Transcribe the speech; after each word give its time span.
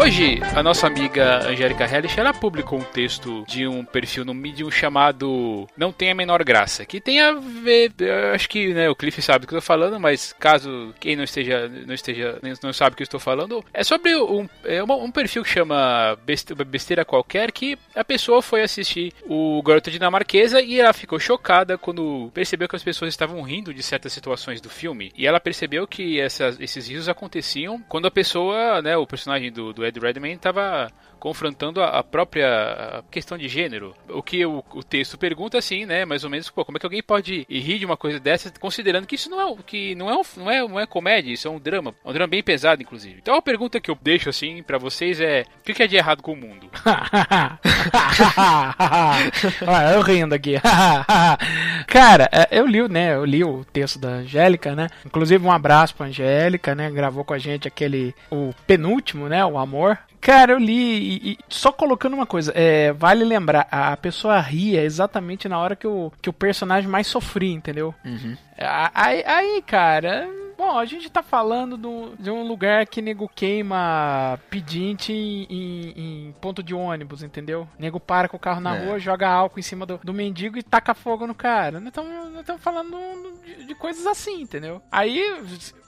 Hoje, 0.00 0.40
a 0.56 0.62
nossa 0.62 0.86
amiga 0.86 1.46
Angélica 1.46 1.84
Hellish, 1.84 2.18
ela 2.18 2.32
publicou 2.32 2.78
um 2.78 2.84
texto 2.84 3.44
de 3.46 3.66
um 3.66 3.84
perfil 3.84 4.24
no 4.24 4.32
Medium 4.32 4.70
chamado 4.70 5.68
Não 5.76 5.92
Tem 5.92 6.10
a 6.10 6.14
Menor 6.14 6.42
Graça, 6.42 6.86
que 6.86 7.02
tem 7.02 7.20
a 7.20 7.32
ver, 7.32 7.92
acho 8.34 8.48
que 8.48 8.72
né, 8.72 8.88
o 8.88 8.96
Cliff 8.96 9.20
sabe 9.20 9.44
do 9.44 9.46
que 9.46 9.54
eu 9.54 9.60
tô 9.60 9.66
falando, 9.66 10.00
mas 10.00 10.32
caso 10.32 10.94
quem 10.98 11.16
não 11.16 11.24
esteja, 11.24 11.68
não 11.86 11.92
esteja, 11.92 12.38
não 12.62 12.72
sabe 12.72 12.94
o 12.94 12.96
que 12.96 13.02
eu 13.02 13.04
estou 13.04 13.20
falando, 13.20 13.62
é 13.74 13.84
sobre 13.84 14.16
um, 14.16 14.48
é 14.64 14.82
um 14.82 15.10
perfil 15.10 15.42
que 15.42 15.50
chama 15.50 16.18
Besteira 16.66 17.04
Qualquer, 17.04 17.52
que 17.52 17.76
a 17.94 18.02
pessoa 18.02 18.40
foi 18.40 18.62
assistir 18.62 19.12
o 19.28 19.62
Garota 19.62 19.90
Dinamarquesa 19.90 20.62
e 20.62 20.80
ela 20.80 20.94
ficou 20.94 21.20
chocada 21.20 21.76
quando 21.76 22.30
percebeu 22.32 22.66
que 22.66 22.76
as 22.76 22.82
pessoas 22.82 23.10
estavam 23.10 23.42
rindo 23.42 23.74
de 23.74 23.82
certas 23.82 24.14
situações 24.14 24.62
do 24.62 24.70
filme. 24.70 25.12
E 25.14 25.26
ela 25.26 25.38
percebeu 25.38 25.86
que 25.86 26.18
essas, 26.18 26.58
esses 26.58 26.88
risos 26.88 27.06
aconteciam 27.06 27.84
quando 27.86 28.06
a 28.06 28.10
pessoa, 28.10 28.80
né, 28.80 28.96
o 28.96 29.06
personagem 29.06 29.52
do, 29.52 29.74
do 29.74 29.89
Ed 29.90 29.98
Redmayne 29.98 30.38
estava 30.38 30.88
confrontando 31.20 31.82
a, 31.82 31.98
a, 31.98 32.02
própria 32.02 33.04
questão 33.10 33.36
de 33.36 33.46
gênero. 33.46 33.94
O 34.08 34.22
que 34.22 34.44
o, 34.44 34.64
o, 34.72 34.82
texto 34.82 35.18
pergunta 35.18 35.58
assim, 35.58 35.84
né, 35.84 36.04
mais 36.06 36.24
ou 36.24 36.30
menos, 36.30 36.48
pô, 36.50 36.64
como 36.64 36.78
é 36.78 36.80
que 36.80 36.86
alguém 36.86 37.02
pode 37.02 37.46
rir 37.48 37.78
de 37.78 37.84
uma 37.84 37.96
coisa 37.96 38.18
dessa, 38.18 38.50
considerando 38.58 39.06
que 39.06 39.14
isso 39.14 39.28
não 39.28 39.40
é 39.40 39.56
que 39.66 39.94
não 39.94 40.10
é, 40.10 40.16
um, 40.16 40.22
não 40.36 40.50
é, 40.50 40.66
não 40.66 40.80
é 40.80 40.86
comédia, 40.86 41.32
isso 41.32 41.46
é 41.46 41.50
um 41.50 41.60
drama, 41.60 41.94
um 42.04 42.12
drama 42.12 42.28
bem 42.28 42.42
pesado 42.42 42.82
inclusive. 42.82 43.18
Então 43.20 43.34
a 43.34 43.42
pergunta 43.42 43.78
que 43.80 43.90
eu 43.90 43.98
deixo 44.00 44.30
assim 44.30 44.62
para 44.62 44.78
vocês 44.78 45.20
é, 45.20 45.44
o 45.60 45.62
que, 45.62 45.82
é 45.82 45.86
de 45.86 45.96
errado 45.96 46.22
com 46.22 46.32
o 46.32 46.36
mundo? 46.36 46.70
Olha, 49.66 49.92
eu 49.94 50.00
rindo 50.00 50.34
aqui. 50.34 50.54
Cara, 51.86 52.28
é, 52.32 52.48
eu 52.50 52.66
li, 52.66 52.88
né, 52.88 53.14
eu 53.14 53.24
li 53.24 53.44
o 53.44 53.64
texto 53.64 53.98
da 53.98 54.08
Angélica, 54.08 54.74
né? 54.74 54.88
Inclusive 55.04 55.44
um 55.44 55.52
abraço 55.52 55.94
pra 55.94 56.06
Angélica, 56.06 56.74
né? 56.74 56.90
Gravou 56.90 57.24
com 57.24 57.34
a 57.34 57.38
gente 57.38 57.68
aquele 57.68 58.14
o 58.30 58.54
penúltimo, 58.66 59.28
né, 59.28 59.44
o 59.44 59.58
Amor. 59.58 59.98
Cara, 60.20 60.52
eu 60.52 60.58
li 60.58 60.72
e, 60.72 61.32
e, 61.32 61.38
só 61.48 61.72
colocando 61.72 62.14
uma 62.14 62.26
coisa, 62.26 62.52
é, 62.54 62.92
vale 62.92 63.24
lembrar, 63.24 63.66
a 63.70 63.96
pessoa 63.96 64.38
ria 64.38 64.82
exatamente 64.82 65.48
na 65.48 65.58
hora 65.58 65.74
que 65.74 65.86
o, 65.86 66.12
que 66.20 66.28
o 66.28 66.32
personagem 66.32 66.90
mais 66.90 67.06
sofria, 67.06 67.54
entendeu? 67.54 67.94
Uhum. 68.04 68.36
Aí, 68.94 69.24
aí, 69.24 69.62
cara, 69.62 70.28
bom, 70.58 70.78
a 70.78 70.84
gente 70.84 71.08
tá 71.08 71.22
falando 71.22 71.78
do, 71.78 72.14
de 72.18 72.30
um 72.30 72.46
lugar 72.46 72.86
que 72.86 73.00
nego 73.00 73.26
queima 73.34 74.38
pedinte 74.50 75.10
em, 75.10 75.46
em, 75.48 75.92
em, 75.96 76.32
ponto 76.38 76.62
de 76.62 76.74
ônibus, 76.74 77.22
entendeu? 77.22 77.66
Nego 77.78 77.98
para 77.98 78.28
com 78.28 78.36
o 78.36 78.40
carro 78.40 78.60
na 78.60 78.76
é. 78.76 78.84
rua, 78.84 78.98
joga 78.98 79.26
álcool 79.26 79.58
em 79.58 79.62
cima 79.62 79.86
do, 79.86 79.98
do 80.04 80.12
mendigo 80.12 80.58
e 80.58 80.62
taca 80.62 80.92
fogo 80.92 81.26
no 81.26 81.34
cara. 81.34 81.80
Nós 81.80 81.88
estamos 81.88 82.62
falando 82.62 82.98
de, 83.42 83.64
de 83.64 83.74
coisas 83.74 84.06
assim, 84.06 84.42
entendeu? 84.42 84.82
Aí 84.92 85.18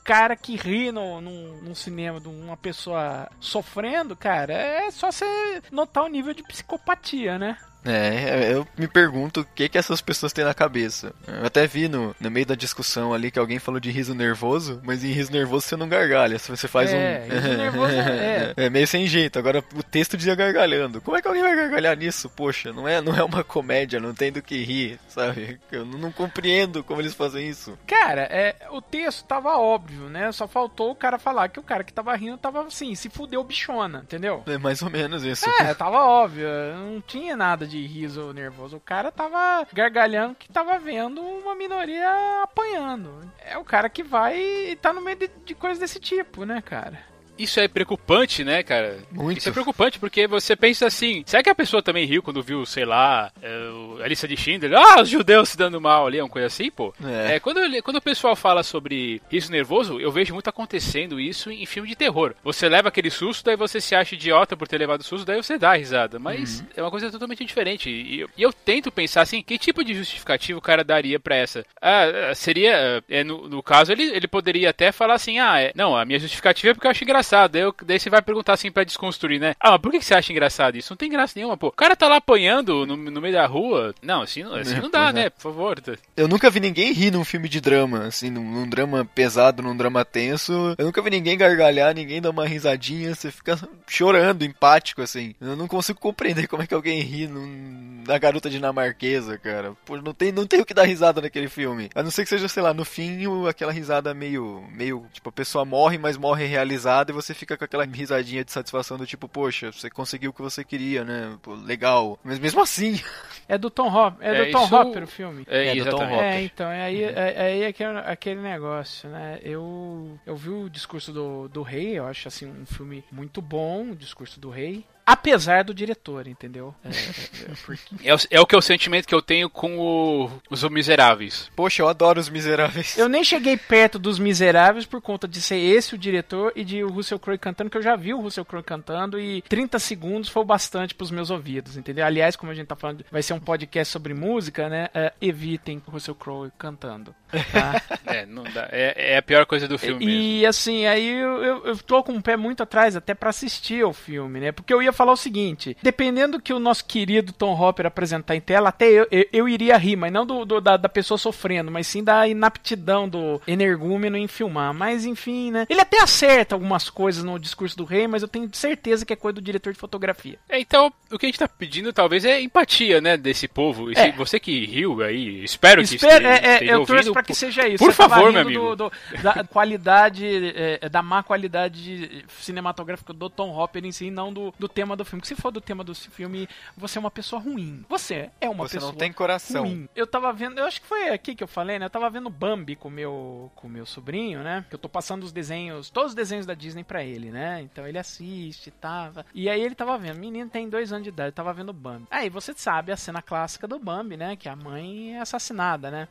cara 0.05 0.37
que 0.37 0.57
ri 0.57 0.91
no, 0.91 1.21
no, 1.21 1.63
no, 1.63 1.75
cinema 1.75 2.21
de 2.21 2.29
uma 2.29 2.57
pessoa 2.57 3.31
sofrendo, 3.41 4.17
cara, 4.17 4.53
é 4.53 4.91
só 4.91 5.11
você 5.11 5.63
notar 5.71 6.05
o 6.05 6.09
nível 6.09 6.35
de 6.35 6.43
psicopatia, 6.43 7.39
né? 7.39 7.57
É, 7.85 8.53
eu 8.53 8.67
me 8.77 8.87
pergunto 8.87 9.41
o 9.41 9.45
que 9.45 9.69
que 9.69 9.79
essas 9.79 10.01
pessoas 10.01 10.33
têm 10.33 10.45
na 10.45 10.55
cabeça. 10.55 11.13
Eu 11.27 11.47
até 11.47 11.67
vi 11.67 11.89
no, 11.89 12.15
no 12.21 12.31
meio 12.31 12.47
da 12.47 12.55
discussão 12.55 13.13
ali 13.13 13.31
que 13.31 13.39
alguém 13.39 13.59
falou 13.59 13.81
de 13.81 13.91
riso 13.91 14.15
nervoso, 14.15 14.81
mas 14.85 15.05
em 15.05 15.13
riso 15.13 15.33
nervoso 15.33 15.67
você 15.67 15.77
não 15.77 15.89
gargalha, 15.89 16.39
se 16.39 16.51
você 16.51 16.69
faz 16.69 16.93
é, 16.93 17.27
um... 17.27 17.35
riso 17.35 17.57
nervoso 17.57 17.95
é... 17.95 18.55
é 18.57 18.71
meio 18.71 18.87
sem 18.87 19.07
jeito. 19.07 19.39
Agora 19.39 19.65
o 19.75 19.83
texto 19.83 20.17
dizia 20.17 20.35
gargalhando. 20.35 21.01
Como 21.01 21.17
é 21.17 21.23
que 21.23 21.29
alguém 21.29 21.43
vai 21.43 21.57
gargalhar 21.57 21.97
nisso? 21.97 22.29
Poxa, 22.31 22.73
não 22.73 22.87
é, 22.87 23.01
não 23.01 23.15
é 23.15 23.23
uma 23.23 23.43
comédia, 23.43 24.01
não 24.01 24.15
tem 24.15 24.31
do 24.31 24.43
que 24.43 24.63
rir, 24.63 24.99
sabe? 25.09 25.61
Eu 25.71 25.85
não, 25.85 25.99
não 25.99 26.13
compreendo 26.13 26.85
como 26.85 27.01
eles 27.01 27.15
fazem 27.15 27.49
isso. 27.49 27.79
Cara, 27.87 28.23
é, 28.31 28.55
o 28.71 28.81
texto 28.81 29.25
tava 29.25 29.57
óbvio, 29.57 30.09
né? 30.09 30.31
Só 30.33 30.47
faltou 30.47 30.91
o 30.91 30.97
cara 30.97 31.19
falar 31.19 31.49
que 31.49 31.59
o 31.59 31.63
cara 31.63 31.85
que 31.85 31.93
tava 31.93 32.15
rindo 32.15 32.39
tava 32.39 32.67
assim, 32.67 32.95
se 32.95 33.09
fudeu 33.09 33.43
bichona, 33.43 34.01
entendeu? 34.05 34.43
É 34.47 34.59
mais 34.59 34.83
ou 34.83 34.91
menos 34.91 35.25
isso. 35.25 35.49
É, 35.61 35.75
tava 35.75 36.05
óbvio, 36.05 36.47
não 36.75 37.01
tinha 37.01 37.37
nada 37.37 37.67
de 37.67 37.72
riso 37.79 38.33
nervoso. 38.33 38.77
O 38.77 38.81
cara 38.81 39.11
tava 39.11 39.67
gargalhando 39.73 40.35
que 40.35 40.53
tava 40.53 40.79
vendo 40.79 41.21
uma 41.21 41.55
minoria 41.55 42.43
apanhando. 42.43 43.31
É 43.39 43.57
o 43.57 43.65
cara 43.65 43.89
que 43.89 44.03
vai 44.03 44.39
e 44.41 44.77
tá 44.77 44.93
no 44.93 45.01
meio 45.01 45.17
de, 45.17 45.31
de 45.45 45.55
coisas 45.55 45.79
desse 45.79 46.01
tipo, 46.01 46.45
né, 46.45 46.61
cara? 46.61 47.12
Isso 47.43 47.61
é 47.61 47.69
preocupante, 47.69 48.45
né, 48.45 48.63
cara? 48.63 48.99
Muito. 49.11 49.39
Isso 49.39 49.49
é 49.49 49.53
preocupante 49.53 49.99
porque 49.99 50.27
você 50.27 50.55
pensa 50.57 50.87
assim: 50.87 51.23
será 51.27 51.43
que 51.43 51.51
a 51.51 51.55
pessoa 51.55 51.83
também 51.83 52.07
riu 52.07 52.23
quando 52.23 52.43
viu, 52.43 52.65
sei 52.67 52.85
lá, 52.85 53.31
é, 53.43 54.05
a 54.05 54.09
lista 54.09 54.29
de 54.29 54.37
Schindler? 54.37 54.73
Ah, 54.75 55.03
os 55.03 55.09
judeus 55.09 55.51
se 55.51 55.57
dando 55.57 55.81
mal 55.81 56.07
ali, 56.07 56.19
é 56.19 56.23
uma 56.23 56.29
coisa 56.29 56.47
assim, 56.47 56.71
pô? 56.71 56.95
É. 57.05 57.37
é 57.37 57.41
quando, 57.41 57.61
quando 57.83 57.97
o 57.97 58.03
pessoal 58.03 58.37
fala 58.37 58.63
sobre 58.63 59.21
riso 59.31 59.51
nervoso, 59.51 60.01
eu 60.01 60.11
vejo 60.11 60.35
muito 60.35 60.49
acontecendo 60.49 61.21
isso 61.21 61.51
em 61.51 61.67
filme 61.67 61.89
de 61.89 61.97
terror. 61.97 62.35
Você 62.43 62.69
leva 62.69 62.89
aquele 62.89 63.11
susto, 63.11 63.45
daí 63.45 63.57
você 63.57 63.81
se 63.81 63.95
acha 63.95 64.15
idiota 64.15 64.57
por 64.57 64.69
ter 64.69 64.79
levado 64.79 65.03
susto, 65.03 65.27
daí 65.27 65.37
você 65.37 65.59
dá 65.59 65.73
a 65.73 65.77
risada. 65.77 66.19
Mas 66.19 66.61
uhum. 66.61 66.67
é 66.77 66.83
uma 66.83 66.91
coisa 66.91 67.11
totalmente 67.11 67.45
diferente. 67.45 67.91
E 67.91 68.21
eu, 68.21 68.31
e 68.37 68.43
eu, 68.43 68.53
tento 68.53 68.93
pensar 68.93 69.23
assim: 69.23 69.43
que 69.43 69.59
tipo 69.59 69.85
de 69.85 69.95
justificativo 69.95 70.59
o 70.59 70.63
cara 70.63 70.85
daria 70.85 71.19
para 71.19 71.37
essa? 71.37 71.65
Ah, 71.81 72.33
seria, 72.35 73.03
é, 73.09 73.25
no, 73.25 73.49
no, 73.49 73.63
caso, 73.63 73.93
ele, 73.93 74.05
ele 74.05 74.29
poderia 74.29 74.71
até 74.71 74.93
falar 74.93 75.15
assim: 75.15 75.39
ah, 75.39 75.61
é, 75.61 75.73
não, 75.75 75.97
a 75.97 76.05
minha 76.05 76.19
justificativa 76.19 76.71
é 76.71 76.75
porque 76.75 76.87
eu 76.87 76.91
acho 76.91 77.05
engraçado 77.05 77.32
engraçado. 77.33 77.53
Daí, 77.53 77.63
eu, 77.63 77.75
daí 77.85 77.99
você 77.99 78.11
vai 78.11 78.23
perguntar 78.23 78.53
assim 78.53 78.71
pra 78.71 78.85
desconstruir, 78.85 79.41
né? 79.41 79.55
Ah, 79.59 79.73
mas 79.73 79.81
por 79.81 79.91
que 79.91 80.03
você 80.03 80.15
acha 80.15 80.33
engraçado 80.33 80.77
isso? 80.77 80.93
Não 80.93 80.97
tem 80.97 81.11
graça 81.11 81.33
nenhuma, 81.37 81.57
pô. 81.57 81.69
O 81.69 81.73
cara 81.73 81.97
tá 81.97 82.09
lá 82.09 82.17
apanhando 82.17 82.87
no, 82.87 82.97
no 82.97 83.21
meio 83.21 83.35
da 83.35 83.47
rua. 83.47 83.95
Não, 84.03 84.23
assim, 84.23 84.43
assim 84.43 84.81
não 84.81 84.91
dá, 84.91 85.13
né? 85.13 85.31
Por 85.31 85.43
favor. 85.43 85.83
Eu 86.17 86.29
nunca 86.29 86.51
vi 86.51 86.61
ninguém 86.61 86.93
rir 86.93 87.11
num 87.11 87.25
filme 87.25 87.49
de 87.49 87.61
drama, 87.61 88.05
assim, 88.05 88.31
num, 88.31 88.45
num, 88.45 88.69
drama 88.69 89.05
pesado, 89.05 89.63
num 89.63 89.77
drama 89.77 90.05
tenso. 90.05 90.75
Eu 90.77 90.85
nunca 90.85 91.03
vi 91.03 91.11
ninguém 91.11 91.37
gargalhar, 91.37 91.95
ninguém 91.95 92.21
dar 92.21 92.31
uma 92.31 92.47
risadinha. 92.47 93.15
Você 93.15 93.31
fica 93.31 93.59
chorando, 93.89 94.45
empático, 94.45 95.03
assim. 95.03 95.35
Eu 95.41 95.57
não 95.57 95.67
consigo 95.67 95.99
compreender 95.99 96.47
como 96.47 96.63
é 96.63 96.67
que 96.67 96.75
alguém 96.75 97.01
ri 97.01 97.27
num, 97.27 98.03
na 98.07 98.19
garota 98.19 98.51
dinamarquesa, 98.51 99.39
cara. 99.39 99.73
Pô, 99.85 99.97
não 99.97 100.13
tem, 100.13 100.33
não 100.33 100.47
tem 100.47 100.61
o 100.61 100.67
que 100.67 100.75
dar 100.75 100.85
risada 100.85 101.21
naquele 101.21 101.49
filme. 101.49 101.91
A 101.95 102.03
não 102.03 102.11
ser 102.11 102.25
que 102.25 102.29
seja, 102.29 102.49
sei 102.49 102.63
lá, 102.63 102.75
no 102.75 102.85
fim, 102.85 103.23
aquela 103.49 103.73
risada 103.73 104.13
meio, 104.15 104.65
meio, 104.73 105.07
tipo, 105.13 105.29
a 105.29 105.33
pessoa 105.33 105.65
morre, 105.65 105.99
mas 105.99 106.17
morre 106.17 106.47
realizada 106.47 107.11
e 107.11 107.15
você 107.15 107.22
fica 107.35 107.57
com 107.57 107.65
aquela 107.65 107.85
risadinha 107.85 108.45
de 108.45 108.51
satisfação 108.51 108.97
do 108.97 109.07
tipo, 109.07 109.29
poxa, 109.29 109.71
você 109.71 109.89
conseguiu 109.89 110.31
o 110.31 110.33
que 110.33 110.43
você 110.43 110.65
queria, 110.65 111.05
né? 111.05 111.39
Pô, 111.41 111.55
legal. 111.55 112.19
Mas 112.25 112.39
mesmo 112.39 112.61
assim. 112.61 113.01
É 113.49 113.59
do 113.59 113.69
Tom 113.69 113.89
Hopper, 113.89 114.27
é, 114.27 114.41
é 114.41 114.45
do 114.47 114.53
Tom 114.53 114.65
isso... 114.65 114.75
Hopper 114.75 115.03
o 115.03 115.07
filme. 115.07 115.45
É, 115.47 115.77
é 115.77 115.85
do 115.85 115.91
Tom 115.91 116.05
Hopper. 116.05 116.19
É, 116.19 116.43
então, 116.43 116.71
é 116.71 116.83
aí, 116.85 117.03
é, 117.03 117.35
é 117.37 117.43
aí 117.43 117.67
aquele, 117.67 117.99
aquele 117.99 118.41
negócio, 118.41 119.11
né? 119.11 119.41
Eu, 119.43 120.19
eu 120.25 120.37
vi 120.37 120.49
o 120.49 120.71
discurso 120.71 121.13
do, 121.13 121.49
do 121.49 121.61
rei, 121.61 121.99
eu 121.99 122.07
acho 122.07 122.29
assim 122.29 122.47
um 122.47 122.65
filme 122.65 123.05
muito 123.13 123.43
bom, 123.43 123.91
o 123.91 123.97
discurso 123.97 124.41
do 124.41 124.49
rei 124.49 124.87
apesar 125.05 125.65
do 125.65 125.75
diretor, 125.75 126.27
entendeu? 126.27 126.75
É, 126.85 126.89
é, 126.89 127.55
porque... 127.65 128.09
é, 128.09 128.15
o, 128.15 128.19
é, 128.31 128.41
o 128.41 128.47
que 128.47 128.55
é 128.55 128.59
o 128.59 128.63
sentimento 128.63 129.07
que 129.07 129.15
eu 129.15 129.23
tenho 129.23 129.51
com 129.51 129.79
o, 129.79 130.31
os 130.51 130.63
Miseráveis. 130.65 131.51
Poxa, 131.55 131.83
eu 131.83 131.89
adoro 131.89 132.21
os 132.21 132.29
Miseráveis. 132.29 132.97
Eu 132.97 133.09
nem 133.09 133.25
cheguei 133.25 133.57
perto 133.57 133.99
dos 133.99 134.19
Miseráveis 134.19 134.87
por 134.87 135.01
conta 135.01 135.27
de 135.27 135.41
ser 135.41 135.59
esse 135.59 135.95
o 135.95 135.99
diretor 135.99 136.53
e 136.55 136.65
de 136.65 136.83
o 136.85 136.91
Russell 136.91 137.19
Crowe 137.19 137.39
cantando, 137.39 137.71
que 137.71 137.77
eu 137.77 137.83
já 137.83 137.97
vi 137.97 138.15
o 138.15 138.21
Russell 138.21 138.45
Crowe 138.45 138.63
cantando 138.63 139.19
e 139.19 139.43
30 139.43 139.79
segundos 139.79 140.29
foi 140.29 140.43
o 140.43 140.47
bastante 140.47 140.95
pros 140.95 141.11
meus 141.11 141.31
ouvidos, 141.31 141.77
entendeu? 141.77 142.07
Aliás, 142.07 142.37
como 142.37 142.53
a 142.53 142.55
gente 142.55 142.67
tá 142.67 142.77
falando, 142.77 143.05
vai 143.11 143.23
ser 143.23 143.35
um 143.35 143.41
podcast 143.41 143.93
sobre 143.93 144.15
música, 144.15 144.69
né? 144.69 144.89
É, 144.95 145.13
evitem 145.21 145.83
o 145.87 145.91
Russell 145.91 146.15
Crowe 146.15 146.51
cantando. 146.57 147.15
Tá? 147.51 147.83
é, 148.07 148.27
não 148.27 148.45
dá. 148.45 148.69
É, 148.71 149.15
é, 149.15 149.17
a 149.17 149.23
pior 149.23 149.47
coisa 149.47 149.67
do 149.67 149.79
filme 149.79 150.05
e, 150.05 150.07
mesmo. 150.07 150.23
E 150.23 150.47
assim, 150.47 150.87
aí 150.87 151.09
eu, 151.09 151.43
eu, 151.43 151.67
eu 151.67 151.77
tô 151.79 152.03
com 152.03 152.13
o 152.13 152.23
pé 152.23 152.37
muito 152.37 152.63
atrás 152.63 152.95
até 152.97 153.15
para 153.15 153.31
assistir 153.31 153.83
ao 153.83 153.93
filme, 153.93 154.41
né? 154.41 154.53
Porque 154.53 154.73
eu 154.73 154.83
ia 154.83 154.92
falar 154.93 155.13
o 155.13 155.17
seguinte: 155.17 155.77
dependendo 155.83 156.39
do 156.39 156.43
que 156.43 156.53
o 156.53 156.59
nosso 156.59 156.85
querido 156.85 157.33
Tom 157.33 157.59
Hopper 157.59 157.87
apresentar 157.87 158.35
em 158.35 158.41
tela, 158.41 158.69
até 158.69 158.87
eu, 158.87 159.07
eu, 159.11 159.27
eu 159.33 159.49
iria 159.49 159.77
rir, 159.77 159.97
mas 159.97 160.13
não 160.13 160.25
do, 160.25 160.45
do 160.45 160.61
da, 160.61 160.77
da, 160.77 160.89
pessoa 160.89 161.19
sofrendo, 161.19 161.71
mas 161.71 161.87
sim 161.87 162.03
da 162.03 162.27
inaptidão 162.27 163.09
do 163.09 163.41
energúmeno 163.47 164.17
em 164.17 164.27
filmar. 164.27 164.73
Mas 164.73 165.05
enfim, 165.05 165.51
né? 165.51 165.67
Ele 165.69 165.81
até 165.81 166.01
acerta 166.01 166.55
algumas 166.55 166.89
coisas 166.89 167.25
no 167.25 167.39
discurso 167.39 167.77
do 167.77 167.85
rei, 167.85 168.07
mas 168.07 168.23
eu 168.23 168.29
tenho 168.29 168.49
certeza 168.53 169.05
que 169.05 169.13
é 169.13 169.17
coisa 169.17 169.35
do 169.35 169.43
diretor 169.43 169.73
de 169.73 169.79
fotografia. 169.79 170.39
É, 170.49 170.59
então, 170.59 170.93
o 171.11 171.19
que 171.19 171.27
a 171.27 171.29
gente 171.29 171.39
tá 171.39 171.49
pedindo 171.49 171.93
talvez 171.93 172.25
é 172.25 172.41
empatia, 172.41 173.01
né, 173.01 173.17
desse 173.17 173.47
povo. 173.49 173.91
E 173.91 173.95
é. 173.97 174.13
você 174.13 174.39
que 174.39 174.65
riu 174.67 175.03
aí, 175.03 175.45
espero, 175.45 175.83
espero 175.83 175.89
que 175.89 175.95
esteja, 175.95 176.29
é, 176.29 176.47
é, 176.47 176.53
esteja 176.55 176.73
eu 176.73 176.81
ouvindo. 176.81 177.13
pra 177.13 177.23
que 177.23 177.35
seja 177.35 177.69
isso. 177.69 177.85
Por 177.85 177.93
favor, 177.93 178.33
meu 178.33 178.43
amigo. 178.43 178.77
Do, 178.77 178.91
do, 178.91 178.93
da 179.23 179.45
qualidade, 179.45 180.27
é, 180.55 180.89
da 180.89 181.03
má 181.03 181.23
qualidade 181.23 182.25
cinematográfica 182.41 183.13
do 183.13 183.31
Tom 183.31 183.57
Hopper 183.57 183.85
em 183.85 183.93
si, 183.93 184.11
não 184.11 184.33
do, 184.33 184.53
do 184.59 184.69
tema 184.69 184.82
tema 184.83 184.97
do 184.97 185.05
filme. 185.05 185.25
Se 185.25 185.35
for 185.37 185.51
do 185.51 185.61
tema 185.61 185.85
do 185.85 185.95
filme, 185.95 186.49
você 186.77 186.99
é 186.99 187.01
uma 187.01 187.11
pessoa 187.11 187.41
ruim. 187.41 187.85
Você 187.89 188.31
é 188.41 188.49
uma 188.49 188.67
Você 188.67 188.77
pessoa 188.77 188.93
não 188.93 188.99
tem 188.99 189.13
coração. 189.13 189.63
ruim. 189.63 189.89
Eu 189.95 190.07
tava 190.07 190.33
vendo, 190.33 190.59
eu 190.59 190.65
acho 190.67 190.81
que 190.81 190.87
foi 190.87 191.09
aqui 191.09 191.35
que 191.35 191.43
eu 191.45 191.49
falei, 191.49 191.79
né? 191.79 191.87
Eu 191.87 191.91
tava 191.91 192.11
vendo 192.11 192.29
Bambi 192.29 192.75
com 192.77 192.91
meu 192.91 193.51
com 193.55 193.69
meu 193.69 193.87
sobrinho, 193.87 194.43
né? 194.43 194.65
Que 194.69 194.75
eu 194.75 194.79
tô 194.79 194.89
passando 194.89 195.23
os 195.23 195.33
desenhos, 195.33 195.89
todos 195.91 196.11
os 196.11 196.15
desenhos 196.15 196.45
da 196.47 196.55
Disney 196.55 196.83
pra 196.85 197.05
ele, 197.05 197.31
né? 197.31 197.61
Então 197.63 197.87
ele 197.87 197.99
assiste, 197.99 198.71
tava. 198.71 199.25
E 199.33 199.49
aí 199.49 199.63
ele 199.63 199.75
tava 199.75 199.97
vendo, 199.97 200.19
menino 200.19 200.51
tem 200.51 200.69
dois 200.69 200.93
anos 200.93 201.05
de 201.05 201.11
idade, 201.11 201.33
tava 201.35 201.53
vendo 201.53 201.73
Bambi. 201.73 202.07
Aí 202.11 202.29
você 202.29 202.53
sabe 202.55 202.91
a 202.93 202.97
cena 202.97 203.23
clássica 203.23 203.69
do 203.69 203.79
Bambi, 203.79 204.17
né? 204.17 204.37
Que 204.37 204.49
a 204.49 204.57
mãe 204.57 205.17
é 205.17 205.21
assassinada, 205.21 205.91
né? 205.91 206.09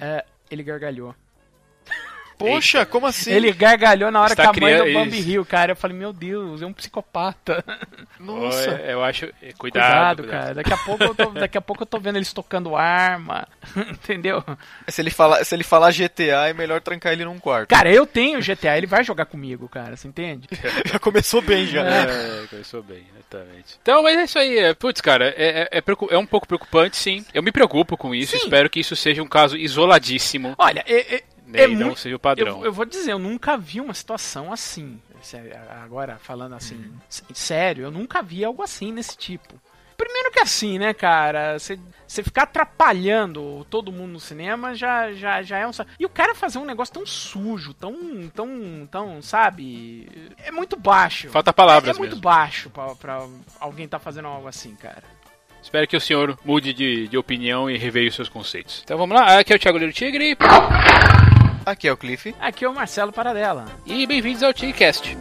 É, 0.00 0.24
ele 0.50 0.62
gargalhou. 0.62 1.14
Poxa, 2.38 2.84
como 2.86 3.06
assim? 3.06 3.30
Ele 3.32 3.52
gargalhou 3.52 4.10
na 4.10 4.20
hora 4.20 4.32
Está 4.32 4.50
que 4.52 4.58
a 4.58 4.62
mãe 4.62 4.76
do 4.76 4.92
Bambi 4.92 5.18
isso. 5.18 5.28
riu, 5.28 5.44
cara. 5.44 5.72
Eu 5.72 5.76
falei, 5.76 5.96
meu 5.96 6.12
Deus, 6.12 6.62
é 6.62 6.66
um 6.66 6.72
psicopata. 6.72 7.64
Nossa. 8.18 8.70
Olha, 8.70 8.82
Eu 8.82 9.04
acho. 9.04 9.26
é, 9.42 9.52
Cuidado, 9.56 9.58
Cuidado, 9.58 10.22
cuidado. 10.22 10.40
cara. 10.42 10.54
Daqui 10.54 10.72
a 10.72 10.76
pouco 10.76 11.04
eu 11.04 11.14
tô, 11.14 11.30
daqui 11.30 11.58
a 11.58 11.60
pouco 11.60 11.82
eu 11.82 11.86
tô 11.86 11.98
vendo 11.98 12.16
eles 12.16 12.32
tocando 12.32 12.76
arma. 12.76 13.46
Entendeu? 13.76 14.42
Se 14.88 15.00
ele 15.00 15.10
falar, 15.10 15.44
se 15.44 15.54
ele 15.54 15.64
falar 15.64 15.90
GTA, 15.92 16.48
é 16.48 16.52
melhor 16.52 16.80
trancar 16.80 17.12
ele 17.12 17.24
num 17.24 17.38
quarto. 17.38 17.68
Cara, 17.70 17.90
eu 17.90 18.06
tenho 18.06 18.40
GTA, 18.40 18.76
ele 18.76 18.86
vai 18.86 19.04
jogar 19.04 19.26
comigo, 19.26 19.68
cara. 19.68 19.96
Você 19.96 20.08
entende? 20.08 20.48
Já 20.86 20.98
começou 20.98 21.40
bem 21.40 21.66
já. 21.66 21.82
É, 21.84 22.46
começou 22.48 22.82
bem, 22.82 23.04
exatamente. 23.14 23.78
Então, 23.82 24.02
mas 24.02 24.18
é 24.18 24.24
isso 24.24 24.38
aí. 24.38 24.58
é, 24.58 24.74
Putz, 24.74 25.00
cara, 25.00 25.28
é, 25.36 25.68
é, 25.72 25.78
é 25.78 25.82
é 26.10 26.18
um 26.18 26.26
pouco 26.26 26.46
preocupante, 26.46 26.96
sim. 26.96 27.24
Eu 27.32 27.42
me 27.42 27.52
preocupo 27.52 27.96
com 27.96 28.14
isso. 28.14 28.32
Sim. 28.32 28.38
Espero 28.44 28.68
que 28.68 28.80
isso 28.80 28.94
seja 28.96 29.22
um 29.22 29.26
caso 29.28 29.56
isoladíssimo. 29.56 30.54
Olha, 30.58 30.84
é, 30.86 31.16
é, 31.16 31.22
Né, 31.54 31.64
é 31.64 31.68
e 31.68 31.74
não 31.76 31.86
muito- 31.86 32.00
seja 32.00 32.16
o 32.16 32.18
padrão. 32.18 32.58
Eu, 32.60 32.66
eu 32.66 32.72
vou 32.72 32.84
dizer, 32.84 33.12
eu 33.12 33.18
nunca 33.18 33.56
vi 33.56 33.80
uma 33.80 33.94
situação 33.94 34.52
assim. 34.52 35.00
Sé- 35.22 35.58
Agora, 35.82 36.18
falando 36.20 36.54
assim, 36.54 36.92
s- 37.08 37.22
sério, 37.32 37.84
eu 37.84 37.90
nunca 37.90 38.22
vi 38.22 38.44
algo 38.44 38.62
assim 38.62 38.92
nesse 38.92 39.16
tipo. 39.16 39.54
Primeiro 39.96 40.32
que 40.32 40.40
assim, 40.40 40.76
né, 40.76 40.92
cara? 40.92 41.56
Você 41.56 41.78
ficar 42.22 42.42
atrapalhando 42.42 43.64
todo 43.70 43.92
mundo 43.92 44.12
no 44.14 44.20
cinema 44.20 44.74
já, 44.74 45.12
já, 45.12 45.40
já 45.40 45.58
é 45.58 45.66
um. 45.66 45.70
E 45.98 46.04
o 46.04 46.08
cara 46.08 46.34
fazer 46.34 46.58
um 46.58 46.64
negócio 46.64 46.92
tão 46.92 47.06
sujo, 47.06 47.72
tão. 47.74 47.94
tão. 48.34 48.88
tão, 48.90 49.22
sabe? 49.22 50.08
É 50.38 50.50
muito 50.50 50.76
baixo. 50.76 51.28
Falta 51.30 51.52
palavras 51.52 51.88
É, 51.88 51.96
é 51.96 51.98
muito 51.98 52.10
mesmo. 52.16 52.22
baixo 52.22 52.70
pra, 52.70 52.94
pra 52.96 53.26
alguém 53.60 53.86
tá 53.86 53.98
fazendo 54.00 54.26
algo 54.28 54.48
assim, 54.48 54.74
cara. 54.74 55.02
Espero 55.62 55.86
que 55.88 55.96
o 55.96 56.00
senhor 56.00 56.36
mude 56.44 56.74
de, 56.74 57.08
de 57.08 57.16
opinião 57.16 57.70
e 57.70 57.78
reveie 57.78 58.08
os 58.08 58.14
seus 58.14 58.28
conceitos. 58.28 58.82
Então 58.84 58.98
vamos 58.98 59.16
lá, 59.18 59.38
aqui 59.38 59.52
é 59.52 59.56
o 59.56 59.58
Thiago 59.58 59.78
Liro 59.78 59.92
Tigre 59.92 60.36
Aqui 61.64 61.88
é 61.88 61.92
o 61.92 61.96
Cliff. 61.96 62.34
Aqui 62.40 62.64
é 62.64 62.68
o 62.68 62.74
Marcelo 62.74 63.12
Paradela. 63.12 63.66
e 63.86 64.06
bem-vindos 64.06 64.42
ao 64.42 64.52
TigCast. 64.52 65.16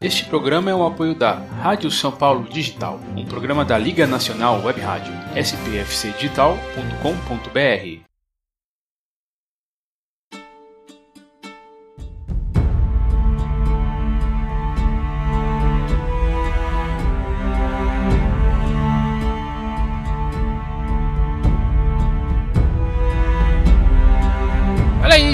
Este 0.00 0.24
programa 0.26 0.70
é 0.70 0.74
um 0.74 0.86
apoio 0.86 1.14
da 1.14 1.32
Rádio 1.32 1.90
São 1.90 2.12
Paulo 2.12 2.48
Digital, 2.48 3.00
um 3.16 3.24
programa 3.24 3.64
da 3.64 3.76
Liga 3.76 4.06
Nacional 4.06 4.62
Web 4.64 4.80
Rádio, 4.80 5.12
spfcdigital.com.br. 5.36 8.07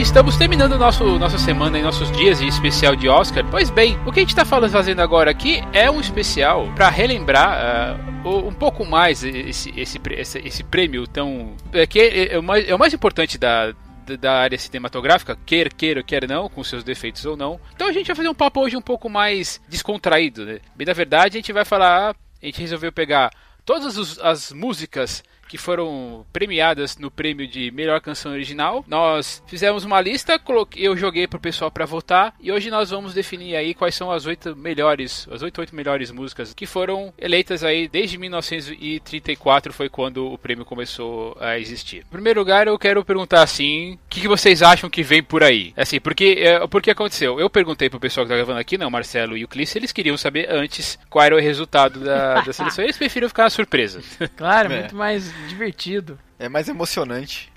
estamos 0.04 0.36
terminando 0.36 0.78
nosso, 0.78 1.18
nossa 1.18 1.38
semana 1.38 1.78
e 1.78 1.82
nossos 1.82 2.10
dias 2.12 2.38
de 2.38 2.46
especial 2.46 2.94
de 2.94 3.08
Oscar. 3.08 3.44
Pois 3.50 3.70
bem, 3.70 3.98
o 4.06 4.12
que 4.12 4.20
a 4.20 4.22
gente 4.22 4.30
está 4.36 4.44
fazendo 4.44 5.00
agora 5.00 5.30
aqui 5.30 5.62
é 5.72 5.90
um 5.90 6.00
especial 6.00 6.70
para 6.74 6.88
relembrar 6.88 7.98
o- 8.24 8.46
um 8.48 8.52
pouco 8.52 8.84
mais 8.84 9.24
esse, 9.24 9.72
esse, 9.78 10.00
esse, 10.10 10.38
esse 10.38 10.62
prêmio 10.64 11.06
tão. 11.06 11.54
É, 11.72 11.86
que 11.86 11.98
é, 12.00 12.34
é 12.34 12.38
o 12.38 12.42
mais, 12.42 12.68
é 12.68 12.74
o 12.74 12.78
mais 12.78 12.92
importante 12.94 13.38
da, 13.38 13.72
da- 14.20 14.34
área 14.40 14.58
cinematográfica, 14.58 15.36
quer 15.46 15.72
queira, 15.72 16.02
quer 16.02 16.28
não, 16.28 16.48
com 16.48 16.62
seus 16.62 16.84
defeitos 16.84 17.24
ou 17.24 17.36
não. 17.36 17.58
Então 17.74 17.88
a 17.88 17.92
gente 17.92 18.06
vai 18.06 18.16
fazer 18.16 18.28
um 18.28 18.34
papo 18.34 18.60
hoje 18.60 18.76
um 18.76 18.82
pouco 18.82 19.08
mais 19.08 19.60
descontraído, 19.68 20.44
né? 20.44 20.58
Bem, 20.76 20.86
na 20.86 20.92
verdade, 20.92 21.36
a 21.36 21.40
gente 21.40 21.52
vai 21.52 21.64
falar. 21.64 22.14
A 22.42 22.46
gente 22.46 22.60
resolveu 22.60 22.92
pegar 22.92 23.30
todas 23.64 24.18
as 24.20 24.52
músicas 24.52 25.24
que 25.48 25.58
foram 25.58 26.26
premiadas 26.32 26.96
no 26.96 27.10
prêmio 27.10 27.46
de 27.46 27.70
melhor 27.70 28.00
canção 28.00 28.32
original. 28.32 28.84
Nós 28.86 29.42
fizemos 29.46 29.84
uma 29.84 30.00
lista, 30.00 30.40
eu 30.76 30.96
joguei 30.96 31.26
pro 31.26 31.40
pessoal 31.40 31.70
para 31.70 31.86
votar 31.86 32.34
e 32.40 32.50
hoje 32.50 32.70
nós 32.70 32.90
vamos 32.90 33.14
definir 33.14 33.56
aí 33.56 33.74
quais 33.74 33.94
são 33.94 34.10
as 34.10 34.26
oito 34.26 34.56
melhores, 34.56 35.28
as 35.30 35.42
oito, 35.42 35.60
oito 35.60 35.74
melhores 35.74 36.10
músicas 36.10 36.54
que 36.54 36.66
foram 36.66 37.12
eleitas 37.18 37.62
aí 37.62 37.88
desde 37.88 38.18
1934 38.18 39.72
foi 39.72 39.88
quando 39.88 40.32
o 40.32 40.38
prêmio 40.38 40.64
começou 40.64 41.36
a 41.40 41.58
existir. 41.58 41.98
Em 41.98 42.12
primeiro 42.12 42.40
lugar, 42.40 42.66
eu 42.66 42.78
quero 42.78 43.04
perguntar 43.04 43.42
assim, 43.42 43.98
que, 44.14 44.20
que 44.22 44.28
vocês 44.28 44.62
acham 44.62 44.88
que 44.88 45.02
vem 45.02 45.22
por 45.22 45.42
aí? 45.42 45.72
Assim, 45.76 46.00
porque 46.00 46.36
é, 46.38 46.66
porque 46.66 46.90
aconteceu? 46.90 47.38
Eu 47.40 47.50
perguntei 47.50 47.90
pro 47.90 47.98
pessoal 48.00 48.24
que 48.24 48.30
tá 48.30 48.36
gravando 48.36 48.58
aqui, 48.60 48.78
não, 48.78 48.88
o 48.88 48.90
Marcelo 48.90 49.36
e 49.36 49.44
o 49.44 49.48
Clis, 49.48 49.74
eles 49.76 49.92
queriam 49.92 50.16
saber 50.16 50.46
antes 50.50 50.98
qual 51.10 51.24
era 51.24 51.34
o 51.36 51.40
resultado 51.40 52.00
da, 52.00 52.40
da 52.42 52.52
seleção. 52.54 52.84
Eles 52.84 52.96
preferiram 52.96 53.28
ficar 53.28 53.44
na 53.44 53.50
surpresa. 53.50 54.00
Claro, 54.36 54.72
É. 54.72 54.80
muito 54.80 54.96
mais 54.96 55.32
divertido. 55.48 56.18
É 56.38 56.48
mais 56.48 56.68
emocionante. 56.68 57.52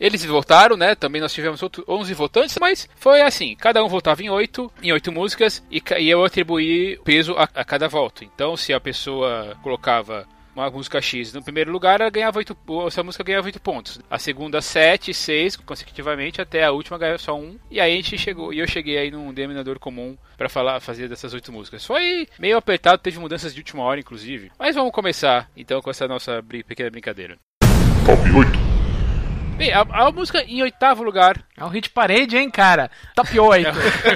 Eles 0.00 0.24
votaram, 0.24 0.76
né? 0.76 0.94
Também 0.94 1.20
nós 1.20 1.32
tivemos 1.32 1.60
outro, 1.62 1.84
11 1.88 2.14
votantes, 2.14 2.56
mas 2.60 2.88
foi 2.96 3.20
assim: 3.20 3.56
cada 3.56 3.82
um 3.84 3.88
votava 3.88 4.22
em 4.22 4.30
8, 4.30 4.72
em 4.82 4.92
8 4.92 5.10
músicas, 5.10 5.62
e, 5.70 5.82
e 5.98 6.08
eu 6.08 6.24
atribuí 6.24 6.98
peso 7.04 7.32
a, 7.36 7.48
a 7.52 7.64
cada 7.64 7.88
voto. 7.88 8.22
Então, 8.22 8.56
se 8.56 8.72
a 8.72 8.78
pessoa 8.78 9.56
colocava 9.62 10.24
uma 10.58 10.70
música 10.70 11.00
X 11.00 11.32
no 11.32 11.42
primeiro 11.42 11.70
lugar, 11.70 12.00
ela 12.00 12.10
ganhava 12.10 12.38
8, 12.38 12.56
essa 12.86 13.02
música 13.02 13.24
ganhava 13.24 13.46
8 13.46 13.60
pontos. 13.60 14.00
A 14.10 14.18
segunda, 14.18 14.60
7, 14.60 15.14
6, 15.14 15.56
consecutivamente, 15.56 16.40
até 16.40 16.64
a 16.64 16.72
última 16.72 16.98
ganhava 16.98 17.18
só 17.18 17.36
1. 17.36 17.58
E 17.70 17.80
aí 17.80 17.92
a 17.92 17.96
gente 17.96 18.18
chegou, 18.18 18.52
e 18.52 18.58
eu 18.58 18.66
cheguei 18.66 18.98
aí 18.98 19.10
num 19.10 19.32
denominador 19.32 19.78
comum 19.78 20.16
pra 20.36 20.48
falar, 20.48 20.80
fazer 20.80 21.08
dessas 21.08 21.32
8 21.32 21.52
músicas. 21.52 21.84
Foi 21.84 22.26
meio 22.38 22.56
apertado, 22.56 23.02
teve 23.02 23.18
mudanças 23.18 23.54
de 23.54 23.60
última 23.60 23.82
hora, 23.82 24.00
inclusive. 24.00 24.50
Mas 24.58 24.74
vamos 24.74 24.92
começar 24.92 25.50
então 25.56 25.80
com 25.80 25.90
essa 25.90 26.08
nossa 26.08 26.42
pequena 26.42 26.90
brincadeira. 26.90 27.36
Top 28.04 28.22
8. 28.30 28.77
Bem, 29.58 29.72
a, 29.72 29.80
a 29.80 30.12
música 30.12 30.40
em 30.44 30.62
oitavo 30.62 31.02
lugar 31.02 31.44
É 31.56 31.64
um 31.64 31.68
hit 31.68 31.90
parade, 31.90 32.36
hein, 32.36 32.48
cara? 32.48 32.88
Top 33.12 33.36
8. 33.36 33.68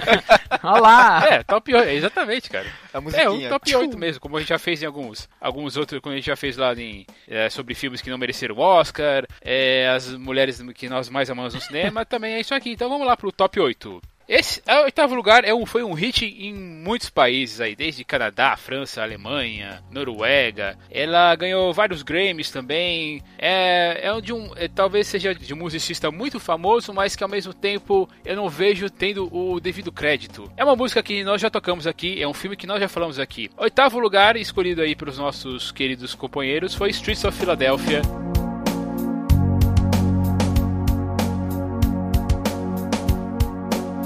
Olha 0.63 0.81
lá. 0.81 1.27
É, 1.29 1.43
top 1.43 1.75
8, 1.75 1.89
exatamente, 1.89 2.49
cara. 2.49 2.67
A 2.95 2.99
É, 3.21 3.29
o 3.29 3.49
top 3.49 3.75
8 3.75 3.99
mesmo, 3.99 4.21
como 4.21 4.37
a 4.37 4.41
gente 4.41 4.51
já 4.51 4.59
fez 4.59 4.81
em 4.81 4.87
alguns, 4.87 5.29
alguns 5.41 5.77
outros, 5.77 6.01
quando 6.01 6.13
a 6.13 6.17
gente 6.19 6.27
já 6.27 6.37
fez 6.37 6.57
lá 6.57 6.73
em, 6.75 7.05
é, 7.27 7.51
sobre 7.51 7.75
filmes 7.75 8.01
que 8.01 8.09
não 8.09 8.19
mereceram 8.19 8.55
o 8.55 8.61
Oscar, 8.61 9.27
é, 9.41 9.89
as 9.89 10.15
mulheres 10.15 10.63
que 10.77 10.89
nós 10.89 11.09
mais 11.09 11.29
amamos 11.29 11.55
no 11.55 11.61
cinema, 11.61 12.05
também 12.05 12.35
é 12.35 12.41
isso 12.41 12.55
aqui. 12.55 12.71
Então 12.71 12.89
vamos 12.89 13.05
lá 13.05 13.17
pro 13.17 13.33
top 13.33 13.59
8. 13.59 14.01
Esse 14.29 14.63
o 14.69 14.85
oitavo 14.85 15.15
lugar 15.15 15.45
é 15.45 15.53
um, 15.53 15.67
foi 15.67 15.83
um 15.83 15.93
hit 15.93 16.25
em 16.25 16.55
muitos 16.55 17.11
países 17.11 17.61
aí, 17.61 17.75
desde 17.75 18.05
Canadá, 18.05 18.57
França, 18.57 19.03
Alemanha, 19.03 19.83
Noruega. 19.91 20.79
Ela 20.91 21.35
ganhou 21.35 21.73
vários 21.73 22.03
Grammys 22.03 22.51
também. 22.51 23.23
É, 23.39 24.09
é 24.09 24.21
de 24.21 24.33
um, 24.33 24.53
é, 24.57 24.69
talvez 24.69 25.07
seja 25.07 25.35
de 25.35 25.53
um 25.53 25.57
musicista 25.57 26.11
muito 26.11 26.39
famoso, 26.39 26.93
mas 26.93 27.17
que 27.17 27.23
ao 27.23 27.29
mesmo 27.29 27.53
tempo 27.53 28.09
eu 28.25 28.37
não 28.37 28.49
vejo 28.49 28.89
tendo 28.89 29.29
o 29.35 29.61
devido 29.61 29.93
crédito. 29.93 30.51
É 30.57 30.65
uma 30.65 30.77
música 30.77 31.03
que 31.03 31.25
nós 31.25 31.41
já 31.41 31.51
tocamos 31.51 31.87
aqui, 31.87 32.23
é 32.23 32.27
um 32.27 32.35
filme 32.35 32.57
que 32.57 32.67
nós 32.67 32.81
já 32.81 32.89
falamos 32.89 33.19
aqui. 33.19 33.51
Oitavo 33.57 33.99
lugar, 33.99 34.37
escolhido 34.37 34.83
aí 34.83 34.95
pelos 34.95 35.19
nossos 35.19 35.71
queridos 35.73 36.15
companheiros, 36.15 36.75
foi 36.75 36.91
Streets 36.91 37.25
of 37.25 37.37
Philadelphia. 37.39 38.03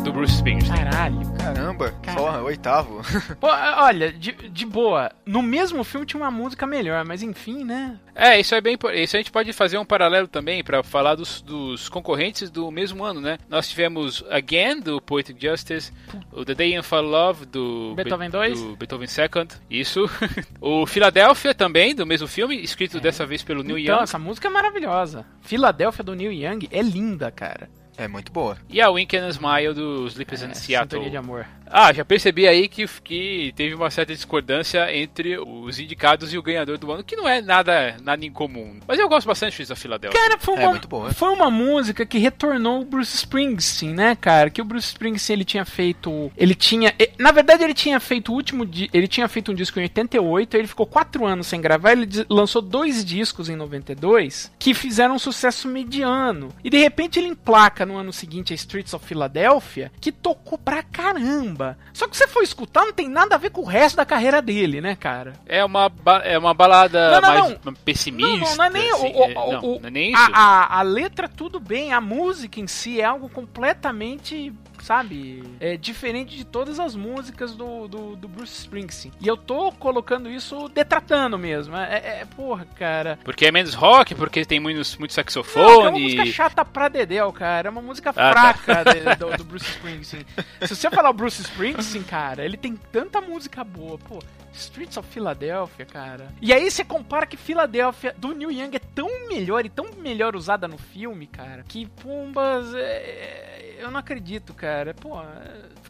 Do 0.06 0.12
Bruce 0.12 0.34
Springsteen. 0.36 0.84
Caralho. 0.84 1.18
Caramba, 1.36 1.90
Cara. 2.00 2.16
só 2.20 2.42
oitavo. 2.44 3.02
Pô, 3.40 3.48
olha, 3.48 4.12
de, 4.12 4.30
de 4.30 4.64
boa, 4.64 5.10
no 5.26 5.42
mesmo 5.42 5.82
filme 5.82 6.06
tinha 6.06 6.22
uma 6.22 6.30
música 6.30 6.64
melhor, 6.64 7.04
mas 7.04 7.24
enfim, 7.24 7.64
né? 7.64 7.98
É, 8.14 8.38
isso 8.38 8.54
é 8.54 8.60
bem. 8.60 8.78
Isso 8.94 9.16
a 9.16 9.18
gente 9.18 9.32
pode 9.32 9.52
fazer 9.52 9.78
um 9.78 9.84
paralelo 9.84 10.28
também 10.28 10.62
para 10.62 10.80
falar 10.84 11.16
dos, 11.16 11.42
dos 11.42 11.88
concorrentes 11.88 12.50
do 12.50 12.70
mesmo 12.70 13.02
ano, 13.02 13.20
né? 13.20 13.36
Nós 13.48 13.68
tivemos 13.68 14.24
Again, 14.30 14.78
do 14.78 15.00
Poetic 15.00 15.42
Justice, 15.42 15.92
o 16.30 16.44
The 16.44 16.54
Day 16.54 16.76
in 16.76 16.82
Fall 16.82 17.02
Love, 17.02 17.44
do 17.44 17.92
Beethoven 17.96 18.30
Be- 18.30 18.36
2. 18.38 18.62
do 18.62 18.76
Beethoven 18.76 19.08
Second, 19.08 19.56
isso. 19.68 20.08
o 20.60 20.86
Philadelphia 20.86 21.52
também, 21.52 21.96
do 21.96 22.06
mesmo 22.06 22.28
filme, 22.28 22.54
escrito 22.62 23.00
dessa 23.00 23.26
vez 23.26 23.42
pelo 23.42 23.64
Neil 23.64 23.78
então, 23.78 23.96
Young. 23.96 24.02
essa 24.04 24.20
música 24.20 24.46
é 24.46 24.50
maravilhosa. 24.52 25.26
Filadélfia 25.42 26.04
do 26.04 26.14
Neil 26.14 26.30
Young 26.30 26.68
é 26.70 26.80
linda, 26.80 27.28
cara. 27.32 27.68
É 27.98 28.06
muito 28.06 28.30
boa. 28.30 28.58
E 28.68 28.80
a 28.80 28.90
Wink 28.90 29.16
and 29.16 29.26
a 29.26 29.30
Smile 29.30 29.72
do 29.72 30.06
Sleepers 30.06 30.42
in 30.42 30.54
Seattle. 30.54 31.00
Sintonia 31.00 31.10
de 31.10 31.16
amor. 31.16 31.46
Ah, 31.70 31.92
já 31.92 32.04
percebi 32.04 32.46
aí 32.46 32.68
que, 32.68 32.86
que 33.02 33.52
teve 33.56 33.74
uma 33.74 33.90
certa 33.90 34.14
discordância 34.14 34.94
entre 34.94 35.38
os 35.38 35.78
indicados 35.78 36.32
e 36.32 36.38
o 36.38 36.42
ganhador 36.42 36.78
do 36.78 36.90
ano, 36.92 37.04
que 37.04 37.16
não 37.16 37.28
é 37.28 37.40
nada, 37.40 37.96
nada 38.02 38.24
incomum. 38.24 38.80
Mas 38.86 38.98
eu 38.98 39.08
gosto 39.08 39.26
bastante 39.26 39.64
da 39.66 39.76
Philadelphia. 39.76 40.18
Cara, 40.20 40.38
foi 40.38 40.54
É, 40.56 40.60
uma, 40.60 40.70
muito 40.70 40.88
boa. 40.88 41.12
foi 41.12 41.28
uma 41.30 41.50
música 41.50 42.06
que 42.06 42.18
retornou 42.18 42.82
o 42.82 42.84
Bruce 42.84 43.16
Springsteen, 43.16 43.94
né, 43.94 44.14
cara? 44.16 44.50
Que 44.50 44.60
o 44.60 44.64
Bruce 44.64 44.88
Springsteen 44.88 45.36
ele 45.36 45.44
tinha 45.44 45.64
feito, 45.64 46.30
ele 46.36 46.54
tinha, 46.54 46.94
na 47.18 47.32
verdade 47.32 47.64
ele 47.64 47.74
tinha 47.74 47.98
feito 48.00 48.32
o 48.32 48.34
último, 48.34 48.68
ele 48.92 49.08
tinha 49.08 49.28
feito 49.28 49.50
um 49.52 49.54
disco 49.54 49.78
em 49.78 49.82
88, 49.82 50.56
ele 50.56 50.68
ficou 50.68 50.86
quatro 50.86 51.26
anos 51.26 51.46
sem 51.46 51.60
gravar, 51.60 51.92
ele 51.92 52.08
lançou 52.28 52.62
dois 52.62 53.04
discos 53.04 53.48
em 53.48 53.56
92 53.56 54.52
que 54.58 54.74
fizeram 54.74 55.16
um 55.16 55.18
sucesso 55.18 55.68
mediano 55.68 56.50
e 56.62 56.70
de 56.70 56.78
repente 56.78 57.18
ele 57.18 57.28
emplaca 57.28 57.84
no 57.86 57.96
ano 57.96 58.12
seguinte 58.12 58.52
a 58.52 58.56
Streets 58.56 58.94
of 58.94 59.04
Philadelphia 59.04 59.90
que 60.00 60.12
tocou 60.12 60.58
pra 60.58 60.82
caramba. 60.82 61.55
Só 61.92 62.06
que 62.08 62.16
você 62.16 62.26
for 62.28 62.42
escutar 62.42 62.84
não 62.84 62.92
tem 62.92 63.08
nada 63.08 63.34
a 63.34 63.38
ver 63.38 63.50
com 63.50 63.62
o 63.62 63.64
resto 63.64 63.96
da 63.96 64.04
carreira 64.04 64.40
dele, 64.42 64.80
né, 64.80 64.94
cara? 64.94 65.32
É 65.46 65.64
uma, 65.64 65.90
é 66.24 66.38
uma 66.38 66.52
balada 66.54 67.10
Não, 67.12 67.20
não, 67.20 67.28
mais 67.48 67.58
não. 67.64 67.74
pessimista. 67.74 68.38
Não, 68.50 68.56
não, 68.56 68.64
é 68.64 68.70
nem 68.70 68.90
assim, 68.90 69.12
o, 69.12 69.18
o- 69.18 69.24
é- 69.24 69.34
não, 69.34 69.64
o- 69.64 69.80
não 69.80 69.88
é 69.88 69.90
nem 69.90 70.12
isso. 70.12 70.22
A, 70.32 70.38
a, 70.38 70.78
a 70.78 70.82
letra, 70.82 71.28
tudo 71.28 71.58
bem, 71.58 71.92
a 71.92 72.00
música 72.00 72.60
em 72.60 72.66
si 72.66 73.00
é 73.00 73.04
algo 73.04 73.28
completamente, 73.28 74.52
sabe, 74.86 75.42
é 75.58 75.76
diferente 75.76 76.36
de 76.36 76.44
todas 76.44 76.78
as 76.78 76.94
músicas 76.94 77.56
do, 77.56 77.88
do, 77.88 78.14
do 78.16 78.28
Bruce 78.28 78.60
Springsteen. 78.60 79.12
E 79.20 79.26
eu 79.26 79.36
tô 79.36 79.72
colocando 79.72 80.30
isso 80.30 80.68
detratando 80.68 81.36
mesmo. 81.36 81.76
É, 81.76 81.94
é- 81.98 82.20
é- 82.20 82.24
porra, 82.36 82.64
cara. 82.76 83.18
Porque 83.24 83.46
é 83.46 83.50
menos 83.50 83.74
rock, 83.74 84.14
porque 84.14 84.44
tem 84.44 84.60
muitos, 84.60 84.96
muito 84.96 85.10
Não, 85.10 85.20
é 85.20 85.22
uma 85.22 85.30
saxofone. 85.32 86.02
música 86.02 86.26
chata 86.26 86.64
pra 86.64 86.88
Dedéu, 86.88 87.32
cara. 87.32 87.68
É 87.68 87.70
uma 87.70 87.82
música 87.82 88.10
Ah, 88.10 88.12
tá. 88.12 88.54
fraca 88.54 88.84
de- 88.94 89.16
do, 89.16 89.36
do 89.38 89.44
Bruce 89.44 89.66
Springsteen. 89.70 90.24
Se 90.62 90.76
você 90.76 90.88
falar 90.88 91.10
o 91.10 91.14
Bruce 91.14 91.42
Springsteen, 91.42 92.04
cara, 92.04 92.44
ele 92.44 92.56
tem 92.56 92.76
tanta 92.92 93.20
música 93.20 93.64
boa. 93.64 93.98
Pô, 93.98 94.20
Streets 94.56 94.96
of 94.96 95.08
Philadelphia, 95.08 95.84
cara. 95.86 96.28
E 96.40 96.52
aí 96.52 96.70
você 96.70 96.84
compara 96.84 97.26
que 97.26 97.36
Philadelphia 97.36 98.14
do 98.16 98.34
Neil 98.34 98.50
Young 98.50 98.74
é 98.76 98.78
tão 98.94 99.28
melhor 99.28 99.64
e 99.64 99.68
tão 99.68 99.86
melhor 99.98 100.34
usada 100.36 100.66
no 100.66 100.78
filme, 100.78 101.26
cara, 101.26 101.62
que 101.66 101.86
Pumbas. 101.86 102.74
é, 102.74 103.76
Eu 103.78 103.90
não 103.90 104.00
acredito, 104.00 104.54
cara. 104.54 104.94
Pô, 104.94 105.16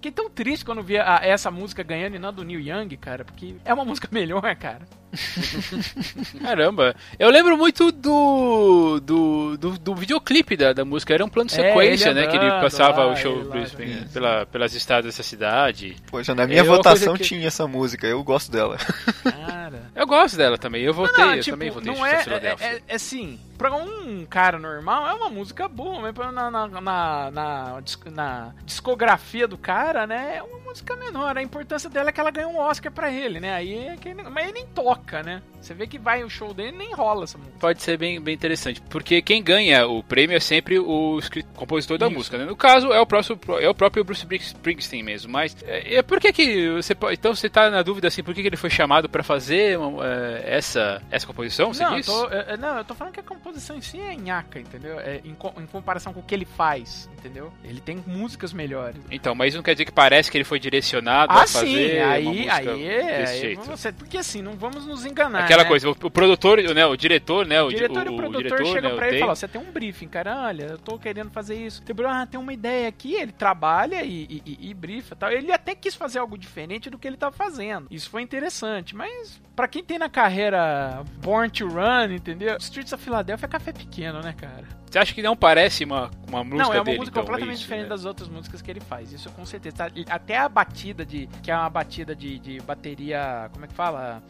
fiquei 0.06 0.10
tão 0.12 0.30
triste 0.30 0.64
quando 0.64 0.82
vi 0.82 0.98
a- 0.98 1.20
essa 1.22 1.50
música 1.50 1.82
ganhando 1.82 2.16
e 2.16 2.18
não 2.18 2.28
a 2.28 2.32
do 2.32 2.44
Neil 2.44 2.60
Young, 2.60 2.96
cara, 2.96 3.24
porque 3.24 3.54
é 3.64 3.72
uma 3.74 3.84
música 3.84 4.08
melhor, 4.10 4.54
cara. 4.56 4.82
Caramba. 6.42 6.94
Eu 7.18 7.30
lembro 7.30 7.56
muito 7.56 7.90
do. 7.90 9.00
do, 9.00 9.56
do, 9.56 9.78
do 9.78 9.94
videoclipe 9.94 10.56
da, 10.56 10.72
da 10.72 10.84
música. 10.84 11.14
Era 11.14 11.24
um 11.24 11.28
plano 11.28 11.48
de 11.48 11.58
É, 11.60 11.68
sequência, 11.68 12.10
ele 12.10 12.20
né? 12.20 12.26
Que 12.26 12.36
ele 12.36 12.44
andando 12.46 12.60
passava 12.62 13.04
lá, 13.04 13.12
o 13.12 13.16
show 13.16 13.34
lá. 13.48 13.58
Springsteen 13.62 14.08
pela, 14.12 14.46
pelas 14.46 14.74
estradas 14.74 15.06
dessa 15.06 15.22
cidade. 15.22 15.96
Poxa, 16.10 16.34
na 16.34 16.46
minha 16.46 16.60
É 16.60 16.62
votação 16.62 17.14
que- 17.14 17.24
tinha 17.24 17.46
essa 17.46 17.66
música, 17.66 18.06
eu 18.06 18.22
gosto 18.22 18.50
dela. 18.52 18.76
Cara. 19.22 19.90
Eu 19.94 20.06
gosto 20.06 20.36
dela 20.36 20.58
também. 20.58 20.82
Eu 20.82 20.92
votei, 20.92 21.24
Não, 21.24 21.34
eu 21.34 21.42
tipo, 21.42 21.56
também 21.56 21.70
votei 21.70 21.94
não 21.94 22.04
é, 22.04 22.12
é, 22.16 22.56
é, 22.66 22.82
é 22.88 22.94
assim, 22.94 23.38
pra 23.56 23.74
um 23.74 24.24
cara 24.26 24.58
normal 24.58 25.06
é 25.08 25.14
uma 25.14 25.28
música 25.30 25.68
boa, 25.68 26.00
mas 26.00 26.14
na, 26.32 26.50
na, 26.50 26.68
na, 26.68 27.30
na, 27.30 27.72
na 28.12 28.54
discografia 28.64 29.48
do 29.48 29.56
cara, 29.58 30.06
né, 30.06 30.36
é 30.36 30.42
uma 30.42 30.58
música 30.58 30.94
menor. 30.96 31.36
A 31.36 31.42
importância 31.42 31.88
dela 31.90 32.10
é 32.10 32.12
que 32.12 32.20
ela 32.20 32.30
ganhou 32.30 32.52
um 32.52 32.58
Oscar 32.58 32.92
pra 32.92 33.10
ele, 33.10 33.40
né, 33.40 33.52
aí 33.54 33.88
é 33.88 33.96
que 33.96 34.08
ele, 34.10 34.22
mas 34.24 34.44
ele 34.44 34.52
nem 34.52 34.66
toca, 34.68 35.22
né. 35.22 35.42
Você 35.60 35.74
vê 35.74 35.86
que 35.86 35.98
vai 35.98 36.22
o 36.22 36.30
show 36.30 36.54
dele 36.54 36.76
nem 36.76 36.92
rola 36.94 37.24
essa 37.24 37.36
música. 37.36 37.56
Pode 37.58 37.82
ser 37.82 37.96
bem, 37.98 38.20
bem 38.20 38.34
interessante, 38.34 38.80
porque 38.82 39.20
quem 39.20 39.42
ganha 39.42 39.86
o 39.88 40.00
prêmio 40.02 40.36
é 40.36 40.40
sempre 40.40 40.78
o 40.78 41.18
compositor 41.56 41.98
da 41.98 42.06
Isso. 42.06 42.14
música, 42.14 42.38
né? 42.38 42.44
No 42.44 42.54
caso, 42.54 42.92
é 42.92 43.00
o, 43.00 43.06
próximo, 43.06 43.38
é 43.58 43.68
o 43.68 43.74
próprio 43.74 44.04
Bruce 44.04 44.24
Springsteen 44.30 45.02
mesmo, 45.02 45.32
mas 45.32 45.56
é, 45.64 45.96
é 45.96 46.02
por 46.02 46.20
que 46.20 46.32
que 46.32 46.70
você 46.70 46.96
então 47.12 47.34
você 47.34 47.48
tá 47.48 47.68
na 47.68 47.82
dúvida 47.82 48.06
assim, 48.06 48.22
por 48.22 48.32
que, 48.34 48.42
que 48.42 48.48
ele 48.48 48.56
foi 48.56 48.70
chamado 48.70 49.08
pra 49.08 49.24
fazer 49.24 49.76
uma- 49.78 50.06
é, 50.06 50.44
essa, 50.56 51.02
essa 51.10 51.26
composição, 51.26 51.72
você 51.74 51.82
Não 51.82 51.90
eu, 51.92 51.96
disse? 51.96 52.10
tô, 52.10 52.28
é, 52.30 52.44
é, 52.52 52.56
não, 52.56 52.78
eu 52.78 52.84
tô 52.84 52.94
falando 52.94 53.14
que 53.14 53.20
a 53.20 53.22
composição 53.46 53.76
em 53.76 53.80
si 53.80 54.00
é 54.00 54.14
nhaca, 54.16 54.58
entendeu? 54.58 54.98
É, 54.98 55.20
em, 55.24 55.34
co- 55.34 55.54
em 55.60 55.66
comparação 55.66 56.12
com 56.12 56.18
o 56.20 56.22
que 56.22 56.34
ele 56.34 56.44
faz, 56.44 57.08
entendeu? 57.16 57.52
Ele 57.62 57.80
tem 57.80 58.02
músicas 58.06 58.52
melhores. 58.52 59.00
Então, 59.10 59.34
mas 59.34 59.54
não 59.54 59.62
quer 59.62 59.74
dizer 59.74 59.84
que 59.84 59.92
parece 59.92 60.30
que 60.30 60.36
ele 60.36 60.44
foi 60.44 60.58
direcionado 60.58 61.32
Ah, 61.32 61.42
a 61.42 61.46
fazer 61.46 61.66
sim, 61.66 61.98
aí, 61.98 62.50
aí 62.50 62.84
é. 62.88 63.18
desse 63.18 63.32
aí 63.34 63.40
jeito. 63.40 63.62
você- 63.62 63.92
porque 63.92 64.18
assim, 64.18 64.42
não 64.42 64.54
vamos 64.54 64.84
nos 64.84 65.04
enganar. 65.06 65.44
Aquela 65.44 65.62
né? 65.62 65.68
coisa, 65.68 65.88
o, 65.88 65.92
o 65.92 66.10
produtor, 66.10 66.60
né, 66.74 66.84
o 66.86 66.96
diretor, 66.96 67.46
né, 67.46 67.62
o, 67.62 67.66
O 67.66 67.70
diretor 67.70 68.04
di- 68.04 68.10
e 68.10 68.14
o 68.14 68.16
produtor 68.16 68.42
diretor, 68.42 68.66
chegam 68.66 68.90
né, 68.90 68.96
pra 68.96 69.04
o 69.04 69.08
ele 69.08 69.16
e 69.16 69.20
falam: 69.20 69.34
Você 69.36 69.48
tem 69.48 69.60
um 69.60 69.70
briefing, 69.70 70.08
cara. 70.08 70.46
Olha, 70.46 70.64
eu 70.64 70.78
tô 70.78 70.98
querendo 70.98 71.30
fazer 71.30 71.54
isso. 71.54 71.82
Tem, 71.82 71.94
ah, 72.06 72.26
tem 72.26 72.40
uma 72.40 72.52
ideia 72.52 72.88
aqui. 72.88 73.14
Ele 73.14 73.32
trabalha 73.32 74.02
e, 74.02 74.42
e, 74.44 74.70
e, 74.70 74.74
briefa 74.74 75.14
e 75.14 75.16
tal. 75.16 75.30
Ele 75.30 75.52
até 75.52 75.74
quis 75.74 75.94
fazer 75.94 76.18
algo 76.18 76.36
diferente 76.36 76.90
do 76.90 76.98
que 76.98 77.06
ele 77.06 77.16
tava 77.16 77.34
fazendo. 77.36 77.86
Isso 77.90 78.10
foi 78.10 78.22
interessante. 78.22 78.94
Mas, 78.96 79.40
pra 79.54 79.68
quem 79.68 79.84
tem 79.84 79.98
na 79.98 80.08
carreira 80.08 81.04
Born 81.22 81.48
to 81.50 81.68
Run, 81.68 82.12
entendeu? 82.12 82.56
Streets 82.58 82.92
of 82.92 83.02
Philadelphia 83.02 83.35
é 83.44 83.48
café 83.48 83.72
pequeno, 83.72 84.20
né, 84.20 84.32
cara? 84.32 84.64
Você 84.90 84.98
acha 84.98 85.12
que 85.14 85.22
não 85.22 85.36
parece 85.36 85.84
uma, 85.84 86.10
uma 86.26 86.42
música 86.42 86.62
não, 86.64 86.72
é 86.72 86.78
uma 86.78 86.84
dele, 86.84 86.98
música 86.98 87.14
então, 87.18 87.24
completamente 87.24 87.54
isso, 87.56 87.62
diferente 87.64 87.82
né? 87.84 87.88
das 87.90 88.04
outras 88.04 88.28
músicas 88.28 88.62
que 88.62 88.70
ele 88.70 88.80
faz. 88.80 89.12
Isso 89.12 89.30
com 89.30 89.44
certeza. 89.44 89.76
Tá- 89.76 89.90
Até 90.08 90.38
a 90.38 90.48
batida 90.48 91.04
de. 91.04 91.28
Que 91.42 91.50
é 91.50 91.56
uma 91.56 91.68
batida 91.68 92.14
de, 92.14 92.38
de 92.38 92.60
bateria. 92.60 93.50
Como 93.52 93.64
é 93.64 93.68
que 93.68 93.74
fala? 93.74 94.22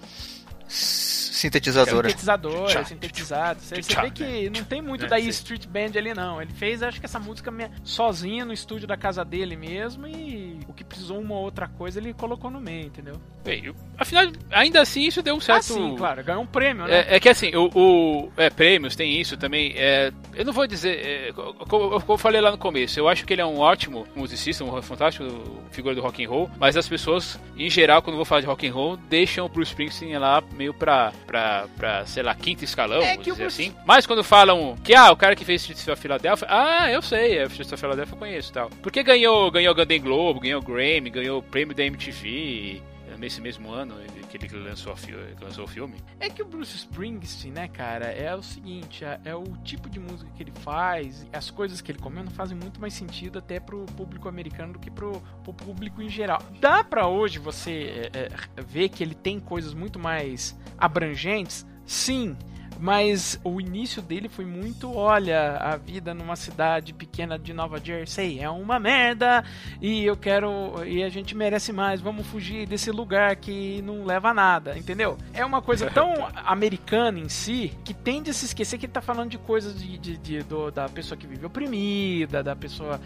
Sintetizadora. 0.68 2.08
Sintetizador, 2.08 2.68
Tchá, 2.68 2.80
é 2.80 2.85
sintetizado. 2.85 3.61
Você, 3.61 3.76
você 3.76 3.82
tchá, 3.92 4.02
vê 4.02 4.11
que 4.11 4.50
não 4.50 4.64
tem 4.64 4.80
muito 4.80 5.04
É, 5.04 5.08
da 5.08 5.20
sim. 5.20 5.28
Street 5.28 5.66
Band 5.66 5.90
ali, 5.96 6.14
não. 6.14 6.40
Ele 6.40 6.52
fez, 6.52 6.82
acho 6.82 6.99
que 6.99 7.06
essa 7.06 7.18
música 7.18 7.52
sozinho 7.85 8.46
no 8.46 8.52
estúdio 8.52 8.87
da 8.88 8.96
casa 8.96 9.25
dele 9.25 9.54
mesmo 9.56 10.06
e 10.06 10.58
o 10.66 10.73
que 10.73 10.82
precisou 10.82 11.20
uma 11.20 11.35
outra 11.38 11.68
coisa 11.68 11.99
ele 12.00 12.12
colocou 12.14 12.50
no 12.50 12.61
meio, 12.61 12.87
entendeu? 12.87 13.20
Bem, 13.44 13.64
eu- 13.66 13.76
afinal, 13.99 14.25
ainda 14.50 14.80
assim 14.80 15.02
isso 15.06 15.23
deu 15.23 15.37
um 15.37 15.40
certo... 15.40 15.58
Ah, 15.58 15.62
sim, 15.62 15.94
claro, 15.96 16.25
ganhou 16.25 16.42
um 16.42 16.46
prêmio, 16.46 16.87
né? 16.87 17.00
É, 17.08 17.16
é 17.16 17.20
que 17.20 17.28
assim, 17.28 17.54
o, 17.54 17.70
o- 17.75 18.32
é, 18.37 18.50
prêmios 18.50 18.96
tem 18.96 19.20
isso 19.20 19.37
também. 19.37 19.73
é, 19.76 20.12
eu 20.35 20.44
não 20.44 20.52
vou 20.52 20.66
dizer, 20.66 20.99
é, 21.06 21.32
co- 21.32 21.54
como, 21.68 21.90
como 22.00 22.12
eu 22.14 22.18
falei 22.18 22.40
lá 22.40 22.50
no 22.50 22.58
começo, 22.58 22.99
eu 22.99 23.08
acho 23.08 23.25
que 23.25 23.32
ele 23.35 23.42
é 23.42 23.46
um 23.46 23.58
ótimo 23.58 24.06
musicista, 24.16 24.64
um 24.64 24.82
fantástico 24.82 25.26
figura 25.70 25.94
do 25.94 26.00
rock 26.00 26.25
and 26.25 26.28
roll, 26.28 26.50
mas 26.58 26.76
as 26.76 26.88
pessoas, 26.88 27.38
em 27.56 27.68
geral, 27.70 28.02
quando 28.02 28.16
vou 28.16 28.25
falar 28.25 28.40
de 28.40 28.46
rock 28.46 28.66
and 28.66 28.73
roll, 28.73 28.96
deixam 28.96 29.44
o 29.46 29.49
Bruce 29.49 29.70
Springsteen 29.73 30.16
lá 30.18 30.42
meio 30.56 30.75
pra, 30.75 31.12
pra, 31.26 31.66
pra 31.76 32.06
sei 32.06 32.22
lá, 32.22 32.34
quinto 32.34 32.64
escalão, 32.64 33.02
É 33.02 33.10
vamos 33.10 33.25
que 33.25 33.30
o 33.30 33.34
dizer 33.34 33.46
assim. 33.46 33.75
Mas 33.84 34.06
quando 34.06 34.25
falam 34.25 34.76
que, 34.82 34.94
ah, 34.94 35.12
o 35.12 35.16
cara 35.16 35.36
que 35.36 35.44
fez 35.44 35.60
Streets 35.62 35.86
of 35.88 36.00
Philadelphia, 36.00 36.48
ah, 36.50 36.90
eu 36.90 37.02
sei, 37.02 37.38
é 37.38 37.44
Streets 37.44 37.72
of 37.72 37.80
Philadelphia 37.80 38.14
eu 38.14 38.18
conheço 38.18 38.50
e 38.50 38.54
tal. 38.54 38.70
Porque 38.82 39.02
ganhou, 39.02 39.50
ganhou 39.50 39.75
Golden 39.75 40.00
Globe, 40.00 40.40
ganhou 40.40 40.62
Grammy, 40.62 41.10
ganhou 41.10 41.38
o 41.38 41.42
prêmio 41.42 41.75
da 41.75 41.84
MTV 41.84 42.82
nesse 43.18 43.40
mesmo 43.40 43.70
ano 43.73 43.94
que 44.28 44.37
ele 44.37 44.58
lançou, 44.58 44.94
que 44.94 45.44
lançou 45.44 45.64
o 45.64 45.68
filme. 45.68 45.96
É 46.20 46.28
que 46.28 46.42
o 46.42 46.44
Bruce 46.44 46.76
Springsteen, 46.76 47.52
né, 47.52 47.68
cara, 47.68 48.06
é 48.06 48.35
o 48.35 48.42
seguinte, 48.42 49.04
é, 49.04 49.20
é 49.25 49.35
o 49.35 49.44
tipo 49.64 49.88
de 49.88 49.99
música 49.99 50.30
que 50.37 50.42
ele 50.42 50.52
faz, 50.61 51.26
as 51.32 51.50
coisas 51.50 51.80
que 51.80 51.92
ele 51.92 51.99
comenta 51.99 52.30
fazem 52.30 52.56
muito 52.56 52.80
mais 52.80 52.94
sentido 52.94 53.38
até 53.38 53.58
pro 53.61 53.85
público 53.96 54.28
americano 54.28 54.75
do 54.75 54.78
que 54.78 54.90
pro, 54.90 55.20
pro 55.42 55.52
público 55.52 56.02
em 56.02 56.08
geral. 56.08 56.42
Dá 56.61 56.85
pra 56.85 57.06
hoje 57.06 57.38
você 57.38 58.11
é, 58.12 58.28
é, 58.56 58.62
ver 58.62 58.88
que 58.88 59.02
ele 59.02 59.14
tem 59.14 59.40
coisas 59.40 59.75
muito 59.75 59.99
mais 59.99 60.58
abrangentes? 60.78 61.66
Sim. 61.85 62.37
Mas 62.78 63.40
o 63.42 63.61
início 63.61 64.02
dele 64.02 64.28
foi 64.28 64.45
muito, 64.45 64.95
olha, 64.95 65.56
a 65.56 65.76
vida 65.76 66.12
numa 66.12 66.37
cidade 66.37 66.92
pequena 66.92 67.38
de 67.38 67.52
Nova 67.52 67.78
Jersey 67.83 68.38
é 68.40 68.50
uma 68.50 68.78
merda 68.78 69.45
e 69.80 70.04
eu 70.04 70.16
quero 70.16 70.85
e 70.87 71.02
a 71.02 71.09
gente 71.09 71.35
merece 71.35 71.73
mais, 71.73 72.00
vamos 72.00 72.26
fugir 72.26 72.66
desse 72.66 72.90
lugar 72.90 73.37
que 73.37 73.80
não 73.83 74.04
leva 74.04 74.28
a 74.30 74.35
nada, 74.35 74.76
entendeu? 74.78 75.16
É 75.33 75.45
uma 75.45 75.62
coisa 75.62 75.90
tão 75.90 76.28
americana 76.45 77.18
em 77.18 77.28
si 77.28 77.73
que 77.85 77.95
tende 77.95 78.30
a 78.30 78.35
se 78.35 78.45
esquecer 78.47 78.78
que 78.78 78.87
ele 78.87 78.92
tá 78.92 79.00
falando 79.00 79.30
de 79.30 79.38
coisas 79.38 79.80
de, 79.80 79.97
de- 79.99 80.16
de- 80.18 80.42
do- 80.42 80.71
da 80.71 80.88
pessoa 80.88 81.16
que 81.16 81.26
vive 81.26 81.47
oprimida, 81.47 82.42
da 82.42 82.54
pessoa. 82.54 83.00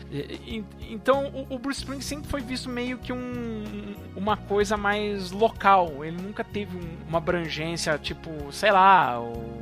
Então 0.89 1.27
o, 1.29 1.55
o 1.55 1.59
Bruce 1.59 1.81
Springsteen 1.81 2.01
sempre 2.21 2.29
foi 2.31 2.41
visto 2.41 2.69
meio 2.69 2.99
que 2.99 3.13
um, 3.13 3.95
uma 4.17 4.37
coisa 4.37 4.77
mais 4.77 5.31
local. 5.31 6.05
Ele 6.05 6.21
nunca 6.21 6.43
teve 6.43 6.77
um- 6.77 7.09
uma 7.09 7.19
abrangência 7.19 7.97
tipo, 7.99 8.31
sei 8.53 8.73
lá, 8.73 9.21
o. 9.21 9.60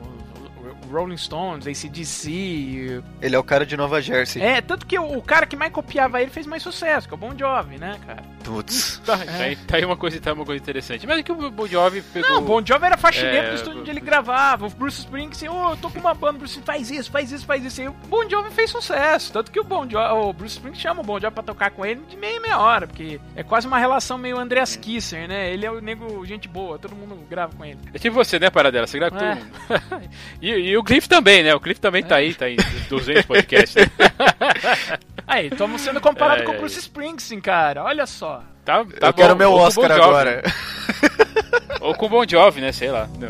Rolling 0.91 1.17
Stones, 1.17 1.67
ACDC. 1.67 3.03
Ele 3.21 3.37
é 3.37 3.39
o 3.39 3.45
cara 3.45 3.65
de 3.67 3.77
Nova 3.77 4.01
Jersey. 4.01 4.43
É, 4.43 4.61
tanto 4.61 4.87
que 4.87 4.99
o, 4.99 5.19
o 5.19 5.23
cara 5.23 5.47
que 5.47 5.57
mais 5.57 5.73
copiava 5.73 6.21
ele 6.21 6.31
fez 6.31 6.47
mais 6.47 6.63
sucesso, 6.63 7.07
que 7.09 7.15
é 7.15 7.17
o 7.17 7.19
Bon 7.19 7.37
Jovi, 7.37 7.79
né, 7.79 7.99
cara? 8.07 8.23
Putz. 8.45 8.99
Tá, 9.09 9.17
tá 9.17 9.33
aí, 9.39 9.57
tá 9.57 9.77
aí 9.79 9.85
uma 9.87 9.97
coisa, 9.97 10.21
tá 10.21 10.31
aí 10.31 10.35
uma 10.37 10.45
coisa 10.45 10.63
interessante. 10.63 11.07
Mas 11.07 11.19
é 11.19 11.23
que 11.23 11.33
o 11.33 11.51
Bon 11.51 11.67
Jovi 11.67 12.03
pegou. 12.03 12.29
Não, 12.31 12.39
o 12.39 12.43
Bon 12.43 12.63
Jovi 12.65 12.85
era 12.85 12.97
faxineiro 12.99 13.47
É, 13.47 13.51
do 13.51 13.55
estúdio 13.57 13.81
onde 13.81 13.91
ele 13.91 14.01
gravava. 14.01 14.67
O 14.67 14.71
Bruce 14.71 15.01
Springsteen, 15.01 15.51
ô, 15.51 15.71
eu 15.71 15.77
tô 15.79 15.89
com 15.91 15.99
uma 15.99 16.13
banda, 16.13 16.39
Bruce 16.39 16.61
faz 16.63 16.91
isso, 16.91 17.11
faz 17.11 17.33
isso, 17.33 17.47
faz 17.47 17.65
isso. 17.65 17.81
E 17.81 17.89
o 17.89 17.93
Bon 18.09 18.29
Jovi 18.29 18.51
fez 18.51 18.71
sucesso. 18.71 19.33
Tanto 19.33 19.51
que 19.51 19.59
o 19.59 19.65
Bon 19.65 19.89
Jovi, 19.89 20.13
o 20.13 20.33
Bruce 20.35 20.57
Springsteen 20.57 20.83
chama 20.83 21.01
o 21.01 21.05
Bon 21.05 21.19
Jovi 21.19 21.33
pra 21.35 21.43
tocar 21.43 21.71
com 21.71 21.87
ele 21.87 22.03
de 22.09 22.17
meia 22.17 22.39
meia 22.41 22.59
hora, 22.59 22.87
porque 22.87 23.19
é 23.35 23.43
quase 23.43 23.67
uma 23.67 23.79
relação 23.79 24.19
meio 24.19 24.39
Andreas 24.39 24.77
Kisser, 24.77 25.27
né? 25.27 25.51
Ele 25.53 25.65
é 25.65 25.71
o 25.71 25.81
nego 25.81 26.25
gente 26.27 26.47
boa, 26.49 26.79
todo 26.79 26.95
mundo 26.95 27.17
grava 27.31 27.55
com 27.57 27.65
ele. 27.65 27.79
É 27.95 27.99
tipo 27.99 28.15
você, 28.15 28.39
né, 28.39 28.51
Paradela? 28.51 28.87
Você 28.87 28.99
grava 28.99 29.17
com 29.19 29.25
É. 29.25 29.37
todo 29.37 29.45
mundo. 29.45 30.11
e, 30.43 30.51
E 30.51 30.68
o 30.77 30.85
Cliff 30.85 31.09
também, 31.09 31.43
né? 31.43 31.55
O 31.55 31.61
Cliff 31.61 31.81
também 31.81 32.03
tá 32.03 32.17
aí, 32.17 32.35
tá 32.35 32.49
em 32.49 32.57
200 32.89 33.27
podcasts. 33.27 33.75
Né? 33.75 33.87
Aí, 35.27 35.49
estamos 35.49 35.83
sendo 35.83 36.01
comparados 36.01 36.43
É, 36.43 36.47
com 36.47 36.53
o 36.53 36.55
é. 36.55 36.59
Bruce 36.59 36.79
Springsteen, 36.79 37.39
cara. 37.39 37.85
Olha 37.85 38.07
só. 38.07 38.43
Tá, 38.65 38.83
tá 38.85 39.09
eu 39.09 39.13
quero 39.13 39.35
bom. 39.35 39.39
meu 39.39 39.53
Ou 39.53 39.59
com 39.59 39.63
o 39.63 39.67
Oscar 39.67 39.89
Bon 39.89 39.95
agora. 39.95 40.43
Ou 41.81 41.95
com 41.95 42.07
o 42.07 42.09
Bon 42.09 42.25
Jovi, 42.27 42.61
né? 42.61 42.73
Sei 42.73 42.91
lá. 42.91 43.09
Não. 43.19 43.29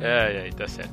é, 0.00 0.48
é, 0.48 0.50
tá 0.50 0.68
certo. 0.68 0.92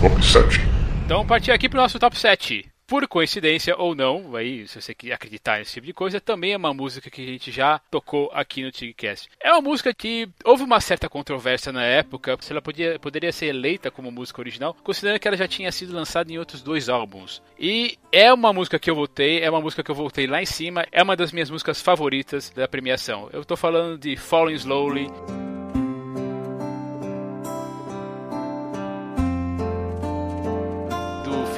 Top 0.00 0.24
7. 0.24 0.60
Então, 1.04 1.26
partir 1.26 1.52
aqui 1.52 1.68
pro 1.68 1.78
nosso 1.78 1.98
top 1.98 2.18
7. 2.18 2.64
Por 2.90 3.06
coincidência 3.06 3.76
ou 3.78 3.94
não, 3.94 4.34
aí, 4.34 4.66
se 4.66 4.82
você 4.82 4.96
acreditar 5.12 5.60
nesse 5.60 5.74
tipo 5.74 5.86
de 5.86 5.92
coisa, 5.92 6.20
também 6.20 6.54
é 6.54 6.56
uma 6.56 6.74
música 6.74 7.08
que 7.08 7.22
a 7.22 7.24
gente 7.24 7.52
já 7.52 7.78
tocou 7.88 8.28
aqui 8.34 8.64
no 8.64 8.72
TigCast. 8.72 9.28
É 9.40 9.52
uma 9.52 9.60
música 9.60 9.94
que 9.94 10.28
houve 10.44 10.64
uma 10.64 10.80
certa 10.80 11.08
controvérsia 11.08 11.70
na 11.70 11.84
época, 11.84 12.36
se 12.40 12.52
ela 12.52 12.60
podia, 12.60 12.98
poderia 12.98 13.30
ser 13.30 13.46
eleita 13.46 13.92
como 13.92 14.10
música 14.10 14.40
original, 14.40 14.76
considerando 14.82 15.20
que 15.20 15.28
ela 15.28 15.36
já 15.36 15.46
tinha 15.46 15.70
sido 15.70 15.94
lançada 15.94 16.32
em 16.32 16.38
outros 16.38 16.62
dois 16.62 16.88
álbuns. 16.88 17.40
E 17.56 17.96
é 18.10 18.32
uma 18.34 18.52
música 18.52 18.76
que 18.76 18.90
eu 18.90 18.96
voltei, 18.96 19.38
é 19.38 19.48
uma 19.48 19.60
música 19.60 19.84
que 19.84 19.90
eu 19.92 19.94
voltei 19.94 20.26
lá 20.26 20.42
em 20.42 20.46
cima, 20.46 20.84
é 20.90 21.00
uma 21.00 21.14
das 21.14 21.30
minhas 21.30 21.48
músicas 21.48 21.80
favoritas 21.80 22.50
da 22.50 22.66
premiação. 22.66 23.30
Eu 23.32 23.44
tô 23.44 23.56
falando 23.56 24.00
de 24.00 24.16
Falling 24.16 24.54
Slowly, 24.54 25.06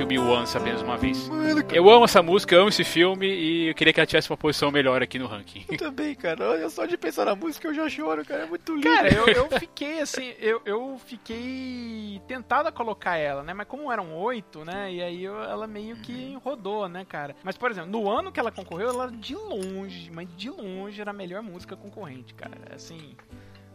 filme 0.02 0.18
Once 0.18 0.56
apenas 0.56 0.82
uma 0.82 0.96
vez. 0.96 1.30
Eu 1.72 1.88
amo 1.88 2.04
essa 2.06 2.20
música, 2.22 2.56
amo 2.56 2.68
esse 2.70 2.82
filme 2.82 3.26
e 3.26 3.68
eu 3.68 3.74
queria 3.74 3.92
que 3.92 4.00
ela 4.00 4.06
tivesse 4.06 4.28
uma 4.30 4.36
posição 4.36 4.70
melhor 4.72 5.00
aqui 5.00 5.16
no 5.16 5.26
ranking. 5.28 5.64
Eu 5.70 5.76
também, 5.78 6.12
cara. 6.14 6.50
Olha 6.50 6.68
só 6.68 6.86
de 6.86 6.96
pensar 6.98 7.24
na 7.24 7.36
música 7.36 7.68
eu 7.68 7.74
já 7.74 7.88
choro, 7.88 8.24
cara. 8.24 8.42
É 8.42 8.46
muito 8.46 8.74
lindo. 8.74 8.88
Cara, 8.88 9.14
eu, 9.14 9.26
eu 9.28 9.48
fiquei 9.60 10.00
assim, 10.00 10.34
eu, 10.40 10.60
eu 10.64 11.00
fiquei 11.06 12.20
tentado 12.26 12.68
a 12.68 12.72
colocar 12.72 13.16
ela, 13.16 13.44
né? 13.44 13.54
Mas 13.54 13.68
como 13.68 13.92
eram 13.92 14.12
oito, 14.16 14.64
né? 14.64 14.92
E 14.92 15.00
aí 15.00 15.22
eu- 15.24 15.40
ela 15.42 15.68
meio 15.68 15.94
que 15.96 16.36
rodou, 16.44 16.88
né, 16.88 17.04
cara? 17.04 17.36
Mas, 17.44 17.56
por 17.56 17.70
exemplo, 17.70 17.90
no 17.90 18.10
ano 18.10 18.32
que 18.32 18.40
ela 18.40 18.50
concorreu, 18.50 18.88
ela 18.88 19.08
de 19.08 19.36
longe, 19.36 20.10
mas 20.12 20.26
de 20.36 20.50
longe 20.50 21.00
era 21.00 21.10
a 21.10 21.14
melhor 21.14 21.42
música 21.42 21.76
concorrente, 21.76 22.34
cara. 22.34 22.74
Assim. 22.74 23.14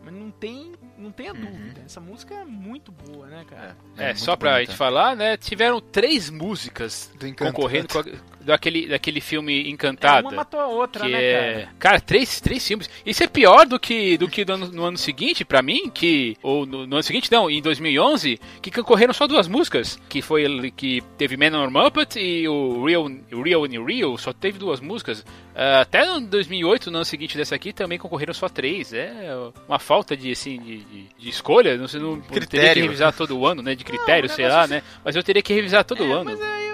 Mas 0.09 0.15
não 0.15 0.31
tem, 0.31 0.73
não 0.97 1.11
tenha 1.11 1.33
dúvida. 1.33 1.81
Essa 1.85 1.99
música 1.99 2.33
é 2.33 2.45
muito 2.45 2.93
boa, 2.93 3.27
né, 3.27 3.43
cara? 3.45 3.75
É, 3.97 4.05
muito 4.05 4.19
só 4.21 4.37
pra 4.37 4.51
bonita. 4.53 4.71
gente 4.71 4.77
falar, 4.77 5.17
né? 5.17 5.35
Tiveram 5.35 5.81
três 5.81 6.29
músicas 6.29 7.11
concorrendo 7.37 7.89
com 7.89 7.99
a- 7.99 8.03
daquele, 8.47 8.87
daquele 8.87 9.21
filme 9.21 9.65
É, 9.65 9.69
Encantada. 9.69 10.27
uma 10.27 10.35
matou 10.37 10.59
a 10.59 10.67
outra, 10.67 11.05
que 11.05 11.11
né, 11.11 11.23
é... 11.23 11.53
cara? 11.53 11.69
cara, 11.77 12.01
três, 12.01 12.41
três 12.41 12.65
filmes. 12.67 12.89
Isso 13.05 13.23
é 13.23 13.27
pior 13.27 13.65
do 13.67 13.79
que 13.79 14.17
do 14.17 14.27
que 14.27 14.43
no 14.45 14.53
ano, 14.53 14.67
no 14.71 14.83
ano 14.85 14.97
seguinte, 14.97 15.45
pra 15.45 15.61
mim, 15.61 15.89
que 15.89 16.35
ou 16.41 16.65
no, 16.65 16.87
no 16.87 16.95
ano 16.95 17.03
seguinte 17.03 17.31
não, 17.31 17.49
em 17.49 17.61
2011, 17.61 18.39
que 18.61 18.71
concorreram 18.71 19.13
só 19.13 19.27
duas 19.27 19.47
músicas, 19.47 19.99
que 20.09 20.21
foi 20.21 20.43
ele- 20.43 20.71
que 20.71 21.01
teve 21.17 21.37
Man 21.37 21.55
on 21.57 21.69
Muppet 21.69 22.17
e 22.19 22.47
o 22.47 22.83
Real 22.85 23.07
Real 23.43 23.65
in 23.67 23.85
Real, 23.85 24.17
só 24.17 24.33
teve 24.33 24.57
duas 24.57 24.79
músicas. 24.79 25.23
Ah, 25.55 25.81
até 25.81 26.05
no 26.05 26.21
2008, 26.21 26.89
no 26.91 26.97
ano 26.97 27.05
seguinte 27.05 27.35
dessa 27.37 27.55
aqui, 27.55 27.73
também 27.73 27.97
concorreram 27.97 28.33
só 28.33 28.47
três. 28.47 28.93
É 28.93 29.29
uma 29.67 29.79
falta 29.79 30.15
de 30.15 30.31
assim 30.31 30.59
de, 30.59 30.77
de, 30.79 31.05
de 31.17 31.29
escolha, 31.29 31.77
não 31.77 31.87
sei, 31.87 31.99
não 31.99 32.19
teria 32.21 32.29
que 32.41 32.47
Critério. 32.47 32.83
revisar 32.83 33.11
todo 33.13 33.45
ano, 33.45 33.61
né, 33.61 33.75
de 33.75 33.83
critério, 33.83 34.29
Não, 34.29 34.35
sei 34.35 34.47
lá, 34.47 34.63
é- 34.65 34.67
né? 34.67 34.83
Mas 35.03 35.15
eu 35.15 35.23
teria 35.23 35.41
que 35.41 35.53
revisar 35.53 35.83
todo 35.83 36.03
é, 36.03 36.11
ano. 36.11 36.25
Mas 36.25 36.41
aí 36.41 36.66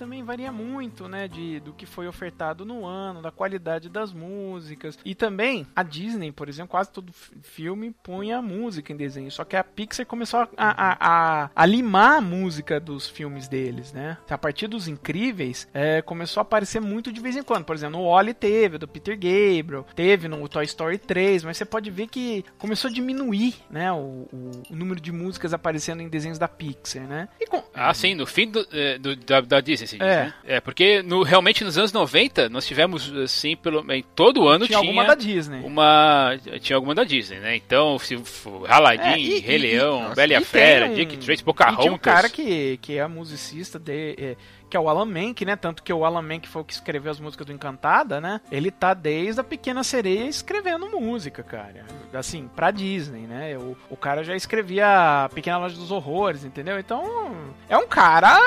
também 0.00 0.24
varia 0.24 0.50
muito, 0.50 1.06
né, 1.06 1.28
de, 1.28 1.60
do 1.60 1.74
que 1.74 1.84
foi 1.84 2.08
ofertado 2.08 2.64
no 2.64 2.86
ano, 2.86 3.20
da 3.20 3.30
qualidade 3.30 3.90
das 3.90 4.12
músicas. 4.14 4.98
E 5.04 5.14
também, 5.14 5.66
a 5.76 5.82
Disney, 5.82 6.32
por 6.32 6.48
exemplo, 6.48 6.70
quase 6.70 6.90
todo 6.90 7.12
fi- 7.12 7.32
filme 7.42 7.94
punha 8.02 8.38
a 8.38 8.42
música 8.42 8.92
em 8.92 8.96
desenho. 8.96 9.30
Só 9.30 9.44
que 9.44 9.56
a 9.56 9.62
Pixar 9.62 10.06
começou 10.06 10.40
a, 10.40 10.48
a, 10.56 10.96
a, 11.44 11.50
a 11.54 11.66
limar 11.66 12.16
a 12.16 12.20
música 12.22 12.80
dos 12.80 13.08
filmes 13.08 13.46
deles, 13.46 13.92
né? 13.92 14.16
A 14.30 14.38
partir 14.38 14.68
dos 14.68 14.88
Incríveis, 14.88 15.68
é, 15.74 16.00
começou 16.00 16.40
a 16.40 16.42
aparecer 16.42 16.80
muito 16.80 17.12
de 17.12 17.20
vez 17.20 17.36
em 17.36 17.42
quando. 17.42 17.64
Por 17.66 17.76
exemplo, 17.76 17.98
no 18.00 18.06
Wally 18.08 18.32
teve, 18.32 18.78
do 18.78 18.88
Peter 18.88 19.14
Gabriel, 19.16 19.86
teve 19.94 20.28
no 20.28 20.48
Toy 20.48 20.64
Story 20.64 20.96
3, 20.96 21.44
mas 21.44 21.58
você 21.58 21.66
pode 21.66 21.90
ver 21.90 22.06
que 22.06 22.42
começou 22.58 22.88
a 22.88 22.92
diminuir, 22.92 23.54
né, 23.70 23.92
o, 23.92 24.26
o- 24.32 24.62
o 24.70 24.74
número 24.76 24.98
de 25.00 25.12
músicas 25.12 25.52
aparecendo 25.52 26.00
em 26.00 26.08
desenhos 26.08 26.38
da 26.38 26.48
Pixar, 26.48 27.02
né? 27.06 27.28
Com, 27.50 27.62
Ah, 27.74 27.92
sim, 27.92 28.14
no 28.14 28.26
fim 28.26 28.48
do, 28.50 28.66
eh, 28.72 28.98
do- 28.98 29.16
da, 29.16 29.40
da 29.40 29.60
Disney, 29.60 29.86
se 29.90 29.98
diz, 29.98 30.06
É. 30.06 30.24
né? 30.24 30.34
É, 30.44 30.60
porque 30.60 31.02
no, 31.02 31.22
realmente 31.22 31.62
nos 31.64 31.76
anos 31.78 31.92
90 31.92 32.48
nós 32.48 32.66
tivemos, 32.66 33.12
assim, 33.16 33.56
pelo, 33.56 33.84
em 33.92 34.02
todo 34.14 34.48
ano 34.48 34.66
tinha, 34.66 34.78
tinha, 34.78 34.88
alguma 34.90 35.04
da 35.06 35.14
Disney. 35.14 35.60
uma. 35.64 36.38
Tinha 36.60 36.76
alguma 36.76 36.94
da 36.94 37.04
Disney, 37.04 37.38
né? 37.40 37.56
Então, 37.56 37.98
se 37.98 38.18
Aladdin, 38.68 39.02
É, 39.02 39.18
e- 39.18 39.38
Rei 39.40 39.56
e- 39.56 39.58
Leão, 39.58 40.12
Bela 40.14 40.32
e 40.32 40.36
a 40.36 40.40
E 40.40 40.44
Fera, 40.44 40.86
um- 40.86 40.94
Dick 40.94 41.16
Tracy, 41.18 41.42
E 41.42 41.44
Pocahontas. 41.44 41.82
tinha 41.82 41.92
um 41.94 41.98
cara 41.98 42.28
que, 42.28 42.78
que 42.82 42.96
é 42.98 43.06
musicista 43.06 43.78
de, 43.78 44.14
é, 44.18 44.36
que 44.70 44.76
é 44.76 44.80
o 44.80 44.88
Alan 44.88 45.04
Menk, 45.04 45.44
né? 45.44 45.56
Tanto 45.56 45.82
que 45.82 45.92
o 45.92 46.04
Alan 46.04 46.22
Menk 46.22 46.48
foi 46.48 46.62
o 46.62 46.64
que 46.64 46.72
escreveu 46.72 47.10
as 47.10 47.20
músicas 47.20 47.46
do 47.46 47.52
Encantada, 47.52 48.20
né? 48.20 48.40
Ele 48.50 48.70
tá 48.70 48.94
desde 48.94 49.40
a 49.40 49.44
Pequena 49.44 49.82
Sereia 49.82 50.24
escrevendo 50.28 50.88
música, 50.88 51.42
cara. 51.42 51.84
Assim, 52.14 52.48
pra 52.56 52.70
Disney, 52.70 53.22
né? 53.26 53.56
O, 53.58 53.76
o 53.90 53.96
cara 53.96 54.22
já 54.24 54.34
escrevia 54.34 55.28
Pequena 55.34 55.58
Loja 55.58 55.76
dos 55.76 55.90
Horrores, 55.90 56.44
entendeu? 56.44 56.78
Então, 56.78 57.04
é 57.68 57.76
um 57.76 57.86
cara, 57.86 58.38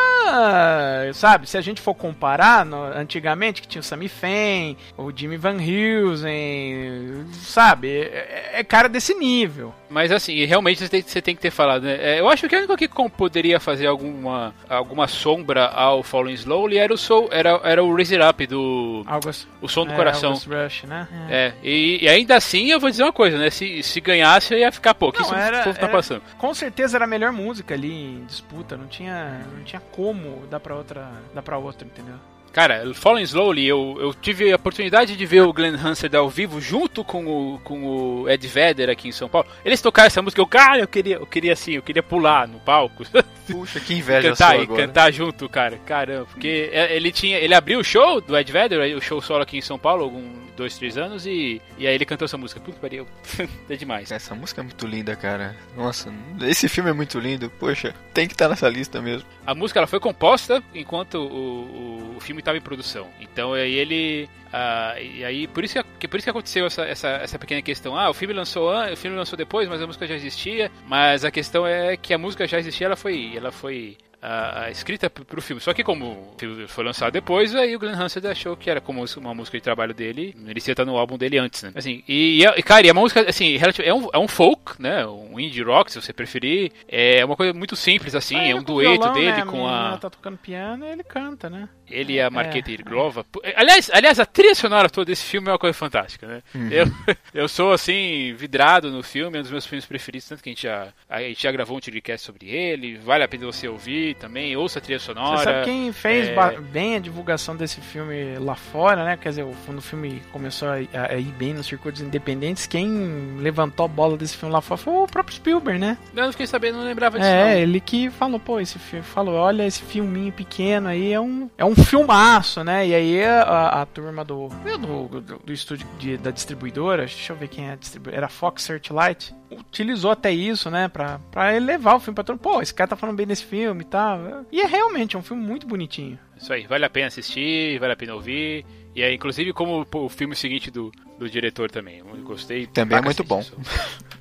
sabe? 1.14 1.48
Se 1.50 1.58
a 1.58 1.62
gente 1.62 1.82
for 1.82 1.94
comparar, 1.94 2.66
no- 2.66 2.84
antigamente 2.84 3.62
que 3.62 3.68
tinha 3.68 3.82
o 3.82 3.84
Sammy 3.84 4.08
Fain, 4.08 4.78
o 4.98 5.12
Jimmy 5.16 5.38
Van 5.38 5.58
Heusen, 5.62 7.26
sabe? 7.34 7.90
É, 7.90 8.52
é 8.60 8.64
cara 8.64 8.88
desse 8.90 9.14
nível. 9.14 9.74
Mas 9.94 10.12
assim, 10.12 10.44
realmente 10.46 10.80
você 10.80 10.90
tem, 10.90 11.02
você 11.04 11.22
tem 11.22 11.36
que 11.36 11.42
ter 11.42 11.52
falado, 11.52 11.84
né? 11.84 11.98
É, 12.02 12.20
eu 12.20 12.28
acho 12.28 12.50
que 12.50 12.56
o 12.56 12.58
único 12.58 12.76
que 12.76 12.90
poderia 13.16 13.60
fazer 13.60 13.86
alguma, 13.86 14.54
alguma 14.68 15.08
sombra 15.08 15.68
ao 15.68 16.02
Falling 16.02 16.34
Slowly 16.34 16.78
era 16.78 16.92
o, 16.94 16.98
Soul, 16.98 17.30
era, 17.32 17.62
era 17.64 17.84
o 17.84 17.94
Raise 17.96 18.16
It 18.16 18.28
Up 18.28 18.48
do 18.48 19.04
August, 19.06 19.46
O 19.62 19.68
Som 19.68 19.86
do 19.86 19.94
é, 19.94 19.96
Coração. 19.96 20.32
August 20.32 20.48
Rush, 20.48 20.84
né? 20.84 21.08
É, 21.30 21.54
e, 21.64 22.00
e 22.04 22.10
ainda 22.10 22.36
assim 22.36 22.72
eu 22.72 22.80
vou 22.80 22.90
dizer 22.90 23.04
uma 23.04 23.14
coisa, 23.14 23.38
né? 23.38 23.50
Se, 23.52 23.84
se 23.84 24.02
ganhasse, 24.02 24.54
eu 24.54 24.60
ia 24.60 24.72
ficar, 24.72 24.96
pô, 24.96 25.12
que 25.12 25.20
Não, 25.20 25.26
isso 25.28 25.36
era- 25.36 25.62
o 25.62 25.64
povo 25.66 25.78
tá 25.80 25.86
era- 25.86 25.92
passando. 25.96 26.22
Com 26.38 26.54
certeza 26.54 26.98
era 26.98 27.06
a 27.06 27.08
melhor 27.08 27.32
música 27.32 27.76
ali 27.76 27.94
em 27.94 28.26
disputa, 28.26 28.76
não 28.76 28.88
tinha, 28.88 29.46
não 29.56 29.64
tinha 29.64 29.82
como 29.92 30.48
dar 30.50 30.60
pra 30.60 30.76
outra, 30.76 31.08
dar 31.34 31.42
para 31.44 31.58
outra, 31.58 31.86
entendeu? 31.88 32.16
Cara, 32.54 32.94
Falling 32.94 33.24
Slowly, 33.24 33.66
eu, 33.66 33.98
eu 34.00 34.14
tive 34.14 34.52
a 34.52 34.56
oportunidade 34.56 35.18
de 35.18 35.26
ver 35.26 35.42
o 35.42 35.52
Glenn 35.52 35.74
Hansard 35.76 36.16
ao 36.16 36.30
vivo 36.30 36.62
junto 36.62 37.04
com 37.04 37.26
o, 37.26 37.60
com 37.64 37.84
o 37.84 38.30
Ed 38.30 38.48
Vedder 38.48 38.92
aqui 38.92 39.08
em 39.08 39.12
São 39.12 39.28
Paulo. 39.28 39.48
Eles 39.66 39.82
tocaram 39.82 40.06
essa 40.06 40.22
música, 40.22 40.40
eu, 40.40 40.46
cara, 40.46 40.80
eu 40.80 40.88
queria, 40.88 41.16
eu 41.16 41.26
queria 41.26 41.54
assim, 41.54 41.74
eu 41.74 41.82
queria 41.82 42.04
pular 42.04 42.48
no 42.48 42.60
palco. 42.60 43.04
Puxa, 43.50 43.80
que 43.80 43.96
inveja 43.96 44.30
cantar 44.30 44.52
sua 44.52 44.58
e 44.58 44.62
agora. 44.64 44.86
cantar 44.86 45.12
junto, 45.12 45.50
cara. 45.50 45.78
Caramba, 45.84 46.26
porque 46.26 46.70
é- 46.72 46.96
ele 46.96 47.12
tinha, 47.12 47.40
ele 47.40 47.56
abriu 47.56 47.80
o 47.80 47.84
show 47.84 48.22
do 48.22 48.38
Ed 48.38 48.52
Vedder, 48.52 48.96
o 48.96 49.02
show 49.02 49.20
solo 49.20 49.42
aqui 49.42 49.58
em 49.58 49.62
São 49.62 49.80
Paulo, 49.80 50.04
algum 50.04 50.43
dois, 50.56 50.78
três 50.78 50.98
anos 50.98 51.26
e, 51.26 51.62
e 51.78 51.88
aí 51.88 51.94
ele 51.96 52.06
cantou 52.06 52.26
essa 52.26 52.38
música. 52.38 52.60
Puta, 52.60 52.78
pariu, 52.80 53.08
é 53.70 53.76
demais. 53.76 54.12
Essa 54.12 54.34
música 54.36 54.62
é 54.62 54.64
muito 54.64 54.86
linda, 54.88 55.16
cara. 55.16 55.56
Nossa, 55.76 56.14
esse 56.42 56.68
filme 56.70 56.90
é 56.90 56.94
muito 56.94 57.20
lindo. 57.20 57.50
Poxa, 57.60 57.94
tem 58.14 58.28
que 58.28 58.34
estar 58.34 58.50
nessa 58.50 58.70
lista 58.70 59.02
mesmo. 59.02 59.28
A 59.46 59.54
música 59.56 59.80
ela 59.80 59.88
foi 59.88 60.00
composta 60.00 60.64
enquanto 60.74 61.16
o, 61.16 62.14
o, 62.14 62.18
o 62.18 62.20
filme 62.20 62.40
estava 62.42 62.58
em 62.58 62.62
produção. 62.62 63.08
Então 63.20 63.54
aí 63.54 63.74
ele. 63.74 64.30
ah, 64.52 64.96
e 65.00 65.24
aí, 65.26 65.48
por 65.48 65.64
isso 65.64 65.84
que, 66.00 66.08
por 66.08 66.18
isso 66.18 66.26
que 66.26 66.30
aconteceu 66.30 66.66
essa, 66.66 66.84
essa, 66.84 67.08
essa 67.10 67.40
pequena 67.40 67.62
questão. 67.62 67.98
Ah, 67.98 68.10
o 68.10 68.14
filme 68.14 68.34
lançou 68.34 68.70
an- 68.72 68.92
o 68.94 68.98
filme 68.98 69.18
lançou 69.18 69.38
depois, 69.38 69.68
mas 69.68 69.82
a 69.82 69.88
música 69.88 70.06
já 70.08 70.16
existia. 70.16 70.72
Mas 70.88 71.26
a 71.26 71.32
questão 71.32 71.66
é 71.68 71.98
que 71.98 72.14
a 72.14 72.18
música 72.18 72.48
já 72.48 72.60
existia, 72.60 72.88
ela 72.88 72.96
foi. 72.96 73.34
Ela 73.36 73.52
foi. 73.52 73.98
Ah, 74.26 74.72
escrita 74.72 75.10
p- 75.10 75.26
pro 75.26 75.42
filme. 75.42 75.62
Só 75.62 75.74
que 75.74 75.84
como 75.84 76.06
o 76.06 76.68
foi 76.68 76.84
lançado 76.86 77.12
depois, 77.12 77.54
aí 77.54 77.76
o 77.76 77.80
Glenn 77.80 77.94
Hansard 77.96 78.26
achou 78.28 78.56
que 78.56 78.70
era 78.70 78.80
como 78.80 79.04
uma 79.18 79.34
música 79.34 79.58
de 79.58 79.64
trabalho 79.64 79.94
dele, 79.94 80.34
ele 80.48 80.62
ia 80.66 80.72
estar 80.72 80.86
no 80.86 80.98
álbum 80.98 81.18
dele 81.18 81.38
antes, 81.38 81.62
né? 81.64 81.72
Assim, 81.76 82.02
e, 82.08 82.42
e, 82.46 82.64
cara, 82.64 82.88
e 82.88 82.90
a 82.90 82.94
música, 82.94 83.30
assim, 83.30 83.58
é 83.84 83.94
um, 83.94 84.10
é 84.14 84.18
um 84.18 84.28
folk, 84.28 84.63
né? 84.80 85.06
Um 85.06 85.40
indie 85.40 85.62
rock, 85.64 85.92
se 85.92 86.02
você 86.02 86.14
preferir. 86.14 86.72
É 86.88 87.24
uma 87.26 87.36
coisa 87.36 87.54
muito 87.54 87.76
simples, 87.76 88.16
assim, 88.16 88.36
Ah, 88.36 88.48
é 88.48 88.56
um 88.56 88.64
dueto 88.64 88.92
violão, 88.94 89.14
dele 89.14 89.32
né? 89.32 89.46
com 89.46 89.68
a. 89.68 89.98
tá 89.98 90.10
tocando 90.10 90.38
piano 90.38 90.86
e 90.86 90.90
ele 90.90 91.04
canta, 91.04 91.50
né? 91.50 91.68
Ele 91.90 92.14
e 92.14 92.22
a 92.22 92.30
Marqueta 92.30 92.72
Irglova. 92.72 93.26
Aliás, 93.56 93.90
aliás, 93.94 94.20
a 94.20 94.26
trilha 94.26 94.56
sonora 94.56 94.90
toda 94.90 95.06
desse 95.06 95.24
filme 95.26 95.48
é 95.50 95.52
uma 95.52 95.60
coisa 95.60 95.74
fantástica, 95.78 96.26
né? 96.28 96.42
Eu, 96.72 96.86
eu 97.34 97.48
sou, 97.48 97.72
assim, 97.72 98.34
vidrado 98.36 98.90
no 98.90 99.04
filme, 99.04 99.38
é 99.38 99.40
um 99.40 99.44
dos 99.44 99.52
meus 99.52 99.66
filmes 99.66 99.86
preferidos, 99.86 100.28
tanto 100.28 100.42
que 100.42 100.50
a 100.50 100.52
gente 100.54 100.64
já, 100.64 100.88
a 101.10 101.20
gente 101.22 101.42
já 101.44 101.52
gravou 101.52 101.78
um 101.78 101.80
podcast 101.82 102.26
sobre 102.26 102.48
ele, 102.50 102.98
vale 102.98 103.24
a 103.24 103.28
pena 103.28 103.46
você 103.46 103.68
ouvir. 103.68 104.16
também, 104.16 104.56
ouça 104.56 104.80
a 104.80 104.82
trilha 104.82 105.00
sonora. 105.00 105.38
Você 105.38 105.44
sabe 105.44 105.66
quem 105.66 105.92
fez 105.92 106.30
é... 106.30 106.60
bem 106.62 106.96
a 106.96 107.00
divulgação 107.00 107.56
desse 107.56 107.82
filme 107.82 108.38
lá 108.40 108.56
fora, 108.56 109.04
né? 109.04 109.18
Quer 109.18 109.30
dizer, 109.30 109.44
o- 109.44 109.56
quando 109.66 109.80
o 109.80 109.82
filme 109.82 110.22
começou 110.32 110.70
a, 110.70 110.76
a 110.76 111.16
ir 111.18 111.32
bem 111.38 111.54
nos 111.54 111.68
circuitos 111.68 112.02
independentes, 112.02 112.66
quem 112.66 113.38
levantou 113.40 113.86
a 113.86 113.90
bola 113.90 114.18
desse 114.18 114.38
filme 114.38 114.53
lá 114.54 114.62
fora 114.62 114.78
foi 114.78 114.94
o 114.94 115.08
próprio 115.08 115.36
Spielberg, 115.36 115.80
né? 115.80 115.98
Eu 116.16 116.24
não 116.26 116.32
fiquei 116.32 116.48
sabendo, 116.48 116.78
não 116.78 116.86
lembrava 116.86 117.18
disso. 117.20 117.30
É, 117.30 117.54
não. 117.56 117.62
ele 117.62 117.80
que 117.80 118.10
falou, 118.10 118.40
pô, 118.40 118.60
esse 118.60 118.80
filme, 118.80 119.04
falou, 119.06 119.36
olha, 119.36 119.66
esse 119.66 119.82
filminho 119.82 120.32
pequeno 120.32 120.88
aí 120.88 121.12
é 121.12 121.20
um, 121.20 121.50
é 121.58 121.66
um 121.66 121.76
filmaço, 121.76 122.64
né? 122.64 122.88
E 122.88 122.94
aí 122.96 123.24
a, 123.26 123.82
a 123.82 123.86
turma 123.86 124.24
do, 124.24 124.48
do, 124.50 125.08
do, 125.22 125.40
do 125.40 125.54
estúdio 125.54 125.88
de- 126.00 126.18
da 126.18 126.32
distribuidora, 126.32 127.06
deixa 127.06 127.34
eu 127.34 127.38
ver 127.38 127.48
quem 127.48 127.68
é 127.68 127.74
a 127.74 127.76
distribuidora, 127.76 128.18
era 128.18 128.30
Fox 128.30 128.64
Searchlight, 128.64 129.34
utilizou 129.52 130.12
até 130.12 130.32
isso, 130.32 130.70
né, 130.72 130.88
pra, 130.88 131.20
pra 131.32 131.56
elevar 131.56 131.96
o 131.96 132.00
filme 132.00 132.16
pra 132.16 132.24
todo 132.24 132.40
Pô, 132.40 132.62
esse 132.62 132.74
cara 132.74 132.90
tá 132.90 132.96
falando 132.96 133.16
bem 133.18 133.28
desse 133.28 133.44
filme 133.46 133.82
e 133.82 133.86
tal. 133.86 134.20
E 134.52 134.62
é 134.62 134.66
realmente 134.66 135.16
é 135.16 135.20
um 135.20 135.24
filme 135.24 135.44
muito 135.44 135.68
bonitinho. 135.68 136.18
Isso 136.38 136.52
aí, 136.52 136.66
vale 136.68 136.84
a 136.86 136.90
pena 136.90 137.08
assistir, 137.08 137.80
vale 137.80 137.94
a 137.94 137.96
pena 137.96 138.14
ouvir. 138.16 138.66
E 138.96 139.02
é 139.02 139.12
inclusive 139.14 139.54
como 139.54 139.88
o 139.92 140.10
filme 140.10 140.36
seguinte 140.36 140.70
do, 140.70 140.92
do 141.18 141.28
diretor 141.30 141.72
também. 141.72 142.00
Eu 142.00 142.06
gostei. 142.24 142.68
Também 142.68 142.98
é 142.98 143.02
muito 143.02 143.24
bom. 143.24 143.44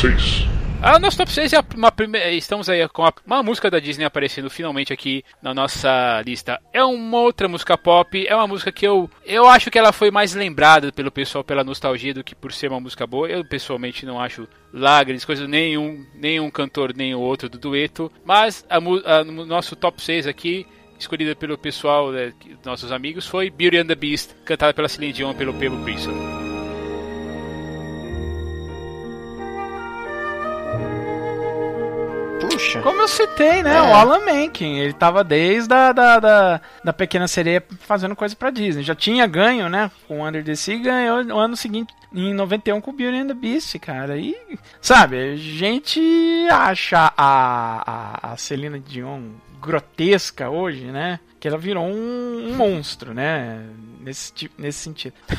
6. 0.00 0.46
Ah, 0.80 0.96
nosso 0.96 1.16
top 1.16 1.32
6 1.32 1.52
é 1.52 1.60
uma 1.74 1.90
primeira. 1.90 2.30
Estamos 2.30 2.68
aí 2.68 2.86
com 2.88 3.04
uma 3.26 3.42
música 3.42 3.68
da 3.68 3.80
Disney 3.80 4.04
aparecendo 4.04 4.48
finalmente 4.48 4.92
aqui 4.92 5.24
na 5.42 5.52
nossa 5.52 6.22
lista. 6.24 6.60
É 6.72 6.84
uma 6.84 7.18
outra 7.18 7.48
música 7.48 7.76
pop, 7.76 8.24
é 8.24 8.32
uma 8.32 8.46
música 8.46 8.70
que 8.70 8.86
eu. 8.86 9.10
Eu 9.26 9.48
acho 9.48 9.72
que 9.72 9.78
ela 9.78 9.92
foi 9.92 10.12
mais 10.12 10.34
lembrada 10.34 10.92
pelo 10.92 11.10
pessoal 11.10 11.42
pela 11.42 11.64
nostalgia 11.64 12.14
do 12.14 12.22
que 12.22 12.32
por 12.32 12.52
ser 12.52 12.70
uma 12.70 12.78
música 12.78 13.08
boa. 13.08 13.28
Eu 13.28 13.44
pessoalmente 13.44 14.06
não 14.06 14.20
acho 14.20 14.46
lá 14.72 15.02
grandes 15.02 15.24
coisas, 15.24 15.48
nenhum, 15.48 16.06
nenhum 16.14 16.48
cantor, 16.48 16.94
nem 16.94 17.12
o 17.12 17.20
outro 17.20 17.48
do 17.48 17.58
dueto. 17.58 18.10
Mas 18.24 18.64
no 19.26 19.44
nosso 19.44 19.74
top 19.74 20.00
6 20.00 20.26
aqui. 20.28 20.66
Escolhida 20.96 21.36
pelo 21.36 21.56
pessoal, 21.56 22.10
né, 22.10 22.32
nossos 22.64 22.90
amigos, 22.90 23.24
foi 23.24 23.50
Beauty 23.50 23.78
and 23.78 23.86
the 23.86 23.94
Beast, 23.94 24.34
cantada 24.44 24.74
pela 24.74 24.88
Celine 24.88 25.12
Dion 25.12 25.32
pelo 25.32 25.54
Pebo 25.54 25.76
Puxa. 32.58 32.82
Como 32.82 33.00
eu 33.00 33.06
citei, 33.06 33.62
né? 33.62 33.76
É. 33.76 33.80
O 33.80 33.94
Alan 33.94 34.24
Menken, 34.24 34.80
ele 34.80 34.92
tava 34.92 35.22
desde 35.22 35.72
a 35.72 35.92
da, 35.92 36.18
da, 36.18 36.60
da 36.82 36.92
Pequena 36.92 37.28
Sereia 37.28 37.64
fazendo 37.78 38.16
coisa 38.16 38.34
pra 38.34 38.50
Disney. 38.50 38.82
Já 38.82 38.96
tinha 38.96 39.28
ganho, 39.28 39.68
né? 39.68 39.88
Com 40.08 40.26
Under 40.26 40.44
the 40.44 40.56
Sea, 40.56 40.76
ganhou 40.76 41.22
no 41.22 41.38
ano 41.38 41.56
seguinte, 41.56 41.94
em 42.12 42.34
91, 42.34 42.80
com 42.80 42.92
Beauty 42.92 43.16
and 43.16 43.28
the 43.28 43.34
Beast, 43.34 43.78
cara. 43.78 44.16
E, 44.16 44.36
sabe, 44.80 45.16
a 45.16 45.36
gente 45.36 46.00
acha 46.50 47.12
a, 47.16 48.26
a, 48.26 48.32
a 48.32 48.36
Celina 48.36 48.80
Dion 48.80 49.22
grotesca 49.60 50.50
hoje, 50.50 50.86
né? 50.86 51.20
Que 51.40 51.46
ela 51.48 51.56
virou 51.58 51.84
um, 51.86 52.48
um 52.50 52.54
monstro, 52.56 53.14
né? 53.14 53.64
Nesse, 54.00 54.32
ti- 54.32 54.50
nesse 54.58 54.78
sentido. 54.80 55.14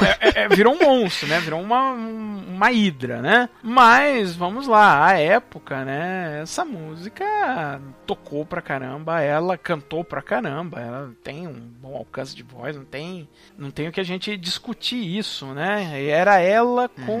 É, 0.00 0.28
é, 0.28 0.42
é, 0.42 0.44
é, 0.44 0.48
virou 0.48 0.74
um 0.74 0.78
monstro, 0.78 1.26
né? 1.28 1.40
Virou 1.40 1.60
uma, 1.60 1.92
um- 1.92 2.44
uma 2.54 2.70
hidra, 2.72 3.20
né? 3.22 3.48
Mas, 3.62 4.34
vamos 4.34 4.66
lá, 4.66 5.06
a 5.06 5.18
época, 5.18 5.84
né? 5.84 6.40
Essa 6.42 6.64
música 6.64 7.80
tocou 8.06 8.44
pra 8.44 8.60
caramba, 8.62 9.20
ela 9.20 9.56
cantou 9.56 10.02
pra 10.04 10.20
caramba, 10.22 10.80
ela 10.80 11.10
tem 11.22 11.46
um 11.46 11.52
bom 11.54 11.96
alcance 11.96 12.34
de 12.34 12.42
voz, 12.42 12.76
não 12.76 12.84
tem, 12.84 13.28
não 13.56 13.70
tem 13.70 13.88
o 13.88 13.92
que 13.92 14.00
a 14.00 14.04
gente 14.04 14.36
discutir 14.36 14.96
isso, 15.18 15.46
né? 15.46 16.04
Era 16.06 16.38
ela 16.40 16.88
com 16.88 17.18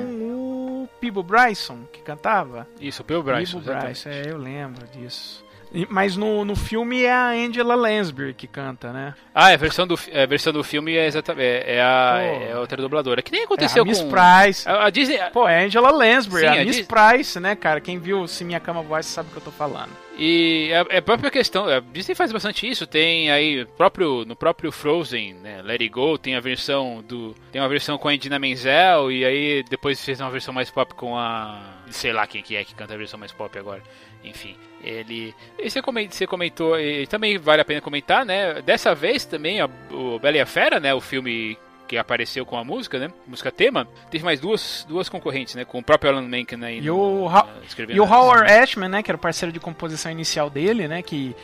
o 0.82 0.88
Peebo 1.00 1.22
Bryson 1.22 1.84
que 1.92 2.00
cantava. 2.00 2.66
Isso, 2.80 3.02
o 3.02 3.04
Pebo 3.04 3.22
Bryson. 3.22 3.60
Peebo. 3.60 3.80
Bryson, 3.80 4.08
é, 4.10 4.22
eu 4.30 4.36
lembro 4.38 4.86
disso. 4.88 5.44
Mas 5.88 6.16
no, 6.16 6.44
no 6.44 6.56
filme 6.56 7.02
é 7.02 7.12
a 7.12 7.28
Angela 7.30 7.74
Lansbury 7.74 8.34
que 8.34 8.46
canta, 8.46 8.92
né? 8.92 9.14
Ah, 9.34 9.50
é 9.50 9.54
a 9.54 9.58
versão 9.58 9.86
do, 9.86 9.98
é, 10.10 10.22
a 10.22 10.26
versão 10.26 10.52
do 10.52 10.64
filme 10.64 10.96
é 10.96 11.06
exatamente 11.06 11.46
é, 11.46 11.76
é 11.76 11.82
a, 11.82 12.18
é 12.22 12.52
a 12.52 12.60
outra 12.60 12.80
dubladora. 12.80 13.22
Que 13.22 13.30
nem 13.32 13.42
É 13.42 13.44
aconteceu 13.44 13.82
a 13.82 13.86
Miss 13.86 14.00
com 14.00 14.10
Price. 14.10 14.68
a, 14.68 14.86
a 14.86 14.90
Disney. 14.90 15.18
Pô, 15.32 15.48
é 15.48 15.60
a 15.62 15.66
Angela 15.66 15.90
Lansbury, 15.90 16.40
Sim, 16.42 16.46
a 16.46 16.52
a 16.52 16.64
Miss 16.64 16.76
Dis- 16.76 16.86
Price, 16.86 17.38
né, 17.40 17.54
cara? 17.54 17.80
Quem 17.80 17.98
viu 17.98 18.26
Se 18.26 18.44
Minha 18.44 18.60
Cama 18.60 18.82
Voz 18.82 19.06
sabe 19.06 19.28
o 19.28 19.32
que 19.32 19.38
eu 19.38 19.42
tô 19.44 19.50
falando. 19.50 19.90
E 20.20 20.70
é, 20.72 20.96
é 20.96 20.98
a 20.98 21.02
própria 21.02 21.30
questão, 21.30 21.66
a 21.68 21.78
Disney 21.78 22.14
faz 22.16 22.32
bastante 22.32 22.68
isso, 22.68 22.86
tem 22.88 23.30
aí 23.30 23.64
próprio 23.76 24.24
no 24.24 24.34
próprio 24.34 24.72
Frozen, 24.72 25.34
né, 25.34 25.62
Let 25.62 25.80
It 25.80 25.88
Go, 25.90 26.18
tem 26.18 26.34
a 26.34 26.40
versão 26.40 27.04
do 27.06 27.36
tem 27.52 27.60
uma 27.62 27.68
versão 27.68 27.96
com 27.96 28.08
a 28.08 28.14
Idina 28.14 28.36
Menzel 28.36 29.12
e 29.12 29.24
aí 29.24 29.62
depois 29.70 30.04
fez 30.04 30.20
uma 30.20 30.28
versão 30.30 30.52
mais 30.52 30.70
pop 30.72 30.92
com 30.94 31.16
a 31.16 31.60
sei 31.90 32.12
lá 32.12 32.26
quem 32.26 32.42
que 32.42 32.56
é 32.56 32.64
que 32.64 32.74
canta 32.74 32.94
a 32.94 32.96
versão 32.96 33.18
mais 33.18 33.32
pop 33.32 33.56
agora. 33.58 33.82
Enfim, 34.24 34.56
ele 34.82 35.34
e 35.58 35.70
você 35.70 35.80
comentou, 35.80 36.16
você 36.16 36.26
comentou 36.26 36.78
e 36.80 37.06
também 37.06 37.38
vale 37.38 37.62
a 37.62 37.64
pena 37.64 37.80
comentar, 37.80 38.24
né? 38.24 38.60
Dessa 38.62 38.94
vez 38.94 39.24
também 39.24 39.60
a, 39.60 39.68
o 39.90 40.18
Bela 40.18 40.36
e 40.36 40.40
a 40.40 40.46
Fera, 40.46 40.80
né, 40.80 40.92
o 40.94 41.00
filme 41.00 41.56
que 41.86 41.96
apareceu 41.96 42.44
com 42.44 42.58
a 42.58 42.62
música, 42.62 42.98
né? 42.98 43.10
Música 43.26 43.50
tema. 43.50 43.88
Teve 44.10 44.22
mais 44.22 44.38
duas, 44.38 44.84
duas 44.86 45.08
concorrentes, 45.08 45.54
né? 45.54 45.64
Com 45.64 45.78
o 45.78 45.82
próprio 45.82 46.10
Alan 46.10 46.20
Menken 46.28 46.62
aí. 46.62 46.78
E 46.80 46.82
no- 46.82 47.24
o, 47.24 47.30
escrevendo 47.66 47.96
e 47.96 48.00
o 48.00 48.04
Howard 48.04 48.52
Ashman, 48.52 48.90
né, 48.90 49.02
que 49.02 49.10
era 49.10 49.16
o 49.16 49.18
parceiro 49.20 49.50
de 49.50 49.58
composição 49.58 50.12
inicial 50.12 50.50
dele, 50.50 50.86
né, 50.86 51.00
que 51.00 51.34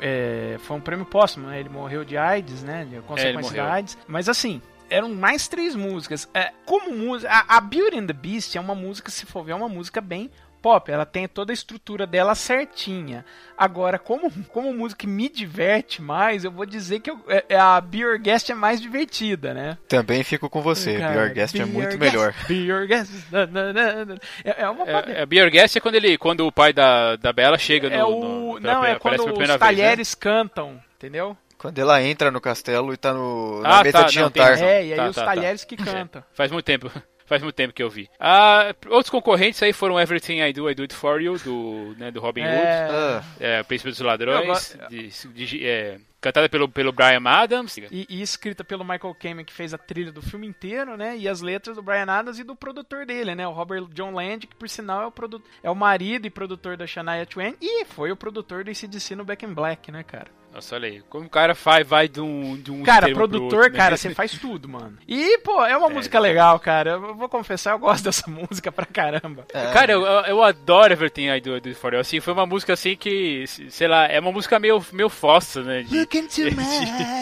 é, 0.00 0.56
foi 0.58 0.76
um 0.76 0.80
prêmio 0.80 1.04
póstumo, 1.06 1.46
né? 1.46 1.60
Ele 1.60 1.68
morreu 1.68 2.04
de 2.04 2.16
AIDS, 2.16 2.64
né, 2.64 2.84
de 2.84 2.96
consequência 3.02 3.52
da 3.54 3.62
morreu. 3.62 3.74
AIDS. 3.74 3.96
Mas 4.08 4.28
assim, 4.28 4.60
eram 4.92 5.08
mais 5.14 5.48
três 5.48 5.74
músicas. 5.74 6.28
É, 6.34 6.52
como 6.66 6.92
música, 6.94 7.30
a, 7.32 7.56
a 7.56 7.60
Beauty 7.60 7.98
and 7.98 8.06
the 8.06 8.12
Beast 8.12 8.54
é 8.56 8.60
uma 8.60 8.74
música, 8.74 9.10
se 9.10 9.26
for 9.26 9.42
ver, 9.44 9.52
é 9.52 9.54
uma 9.54 9.68
música 9.68 10.00
bem 10.00 10.30
pop, 10.60 10.92
ela 10.92 11.04
tem 11.04 11.26
toda 11.26 11.52
a 11.52 11.54
estrutura 11.54 12.06
dela 12.06 12.36
certinha. 12.36 13.24
Agora, 13.58 13.98
como, 13.98 14.30
como 14.44 14.72
música 14.72 15.00
que 15.00 15.06
me 15.08 15.28
diverte 15.28 16.00
mais, 16.00 16.44
eu 16.44 16.52
vou 16.52 16.64
dizer 16.64 17.00
que 17.00 17.10
eu- 17.10 17.20
é- 17.26 17.44
é 17.48 17.56
a 17.58 17.80
Be 17.80 17.98
Your 17.98 18.16
Guest 18.16 18.48
é 18.50 18.54
mais 18.54 18.80
divertida, 18.80 19.52
né? 19.52 19.76
Também 19.88 20.22
fico 20.22 20.48
com 20.48 20.62
você. 20.62 20.98
Cara, 20.98 21.12
Be 21.14 21.18
Your 21.18 21.34
Guest 21.34 21.54
é 21.56 21.64
Be 21.64 21.64
muito 21.64 21.90
Your 21.90 21.98
melhor. 21.98 22.32
Guest, 22.32 22.46
Be 22.46 22.54
Your 22.54 22.86
Guest. 22.86 23.10
na, 23.32 23.46
na, 23.46 23.72
na, 23.72 24.04
na. 24.04 24.14
É, 24.44 24.62
é 24.62 24.68
uma 24.70 24.84
É, 24.88 25.22
é, 25.22 25.26
Be 25.26 25.38
Your 25.40 25.50
Guest 25.50 25.74
é 25.74 25.80
quando, 25.80 25.96
ele, 25.96 26.16
quando 26.16 26.46
o 26.46 26.52
pai 26.52 26.72
da, 26.72 27.16
da 27.16 27.32
Bela 27.32 27.58
chega 27.58 27.88
no. 27.90 27.94
É 27.96 27.98
no- 27.98 28.50
o. 28.52 28.54
pela- 28.60 28.74
Não, 28.74 28.84
é 28.84 28.92
aparece 28.92 29.00
quando 29.00 29.12
pela 29.14 29.24
os 29.24 29.30
primeira 29.32 29.58
vez, 29.58 29.60
né? 29.60 29.82
talheres 29.82 30.14
cantam, 30.14 30.80
entendeu? 30.96 31.36
Quando 31.62 31.78
ela 31.78 32.02
entra 32.02 32.30
no 32.30 32.40
castelo 32.40 32.92
e 32.92 32.96
tá 32.98 33.14
no, 33.14 33.60
na 33.62 33.78
Ah, 33.80 33.82
mesa 33.84 33.98
tá, 34.02 34.06
de 34.08 34.18
não, 34.20 34.30
tem 34.30 34.42
jantar. 34.42 34.50
razão. 34.58 34.68
É, 34.68 34.84
e 34.84 34.90
aí 34.92 34.96
Tá, 34.98 35.08
os 35.08 35.14
tá, 35.16 35.24
tá. 35.24 35.34
talheres 35.34 35.64
que 35.64 35.76
cantam. 36.10 36.22
Faz 36.34 36.50
muito 36.52 36.66
tempo. 36.66 36.90
Faz 37.24 37.40
muito 37.42 37.54
tempo 37.54 37.72
que 37.72 37.82
eu 37.82 37.88
vi. 37.88 38.10
Ah, 38.20 38.74
outros 38.90 39.08
concorrentes 39.08 39.62
aí 39.62 39.72
foram 39.72 39.98
Everything 39.98 40.40
I 40.42 40.52
Do, 40.52 40.68
I 40.68 40.74
Do 40.74 40.82
It 40.82 40.94
For 40.94 41.22
You, 41.22 41.38
do, 41.38 41.94
né, 41.96 42.10
do 42.10 42.20
Robin 42.20 42.42
Hood. 42.42 42.52
É, 42.52 42.88
Ah, 42.90 43.22
É, 43.40 43.62
Príncipe 43.62 43.88
dos 43.90 44.00
Eu 44.00 44.06
Ladrões. 44.06 44.46
gosto- 44.46 44.76
de- 44.90 45.08
de- 45.46 45.66
é, 45.66 45.96
cantada 46.22 46.48
pelo, 46.48 46.68
pelo 46.68 46.92
Brian 46.92 47.20
Adams. 47.26 47.76
e, 47.76 48.06
e 48.08 48.22
escrita 48.22 48.64
pelo 48.64 48.84
Michael 48.84 49.14
Kamen, 49.20 49.44
que 49.44 49.52
fez 49.52 49.74
a 49.74 49.78
trilha 49.78 50.10
do 50.12 50.22
filme 50.22 50.46
inteiro, 50.46 50.96
né? 50.96 51.16
E 51.18 51.28
as 51.28 51.42
letras 51.42 51.76
do 51.76 51.82
Brian 51.82 52.06
Adams 52.08 52.38
e 52.38 52.44
do 52.44 52.56
produtor 52.56 53.04
dele, 53.04 53.34
né? 53.34 53.46
O 53.46 53.52
Robert 53.52 53.84
John 53.92 54.14
Land, 54.14 54.46
que 54.46 54.56
por 54.56 54.68
sinal 54.68 55.02
é 55.02 55.06
o, 55.06 55.10
produ 55.10 55.42
é 55.62 55.70
o 55.70 55.74
marido 55.74 56.26
e 56.26 56.30
produtor 56.30 56.76
da 56.76 56.86
Shania 56.86 57.26
Twain 57.26 57.54
e 57.60 57.84
foi 57.84 58.10
o 58.12 58.16
produtor 58.16 58.64
do 58.64 58.70
ACDC 58.70 59.14
no 59.16 59.24
Back 59.24 59.44
in 59.44 59.52
Black, 59.52 59.90
né, 59.92 60.02
cara? 60.02 60.28
Nossa, 60.54 60.74
olha 60.74 60.86
aí. 60.86 61.00
Como 61.08 61.24
o 61.24 61.30
cara 61.30 61.54
vai, 61.54 61.82
vai 61.82 62.06
de 62.06 62.20
um. 62.20 62.56
De 62.60 62.70
um 62.70 62.82
Cara, 62.82 63.10
produtor, 63.14 63.42
outro, 63.54 63.72
né? 63.72 63.78
cara, 63.78 63.96
você 63.96 64.10
faz 64.14 64.32
tudo, 64.38 64.68
mano. 64.68 64.98
E, 65.08 65.38
pô, 65.38 65.64
é 65.64 65.74
uma 65.74 65.88
música 65.88 66.18
legal, 66.20 66.60
cara. 66.60 66.90
Eu 66.90 67.14
vou 67.14 67.26
confessar, 67.26 67.70
eu 67.72 67.78
gosto 67.78 68.04
dessa 68.04 68.30
música 68.30 68.70
pra 68.70 68.84
caramba. 68.84 69.46
Cara, 69.72 69.92
eu, 69.92 70.02
eu- 70.04 70.42
adoro 70.42 70.92
Everything 70.92 71.28
I 71.30 71.40
Do, 71.40 71.56
I 71.56 71.60
Do 71.62 71.68
It 71.70 71.74
For 71.80 71.94
You. 71.94 72.00
Assim, 72.00 72.20
foi 72.20 72.34
uma 72.34 72.44
música 72.44 72.74
assim 72.74 72.94
que, 72.94 73.46
sei 73.46 73.88
lá, 73.88 74.04
é 74.06 74.20
uma 74.20 74.30
música 74.30 74.58
meio, 74.58 74.84
meio 74.92 75.08
fossa, 75.08 75.62
né? 75.62 75.84
de- 75.84 76.04
Look 76.12 76.18
into 76.18 76.42
my 76.54 76.62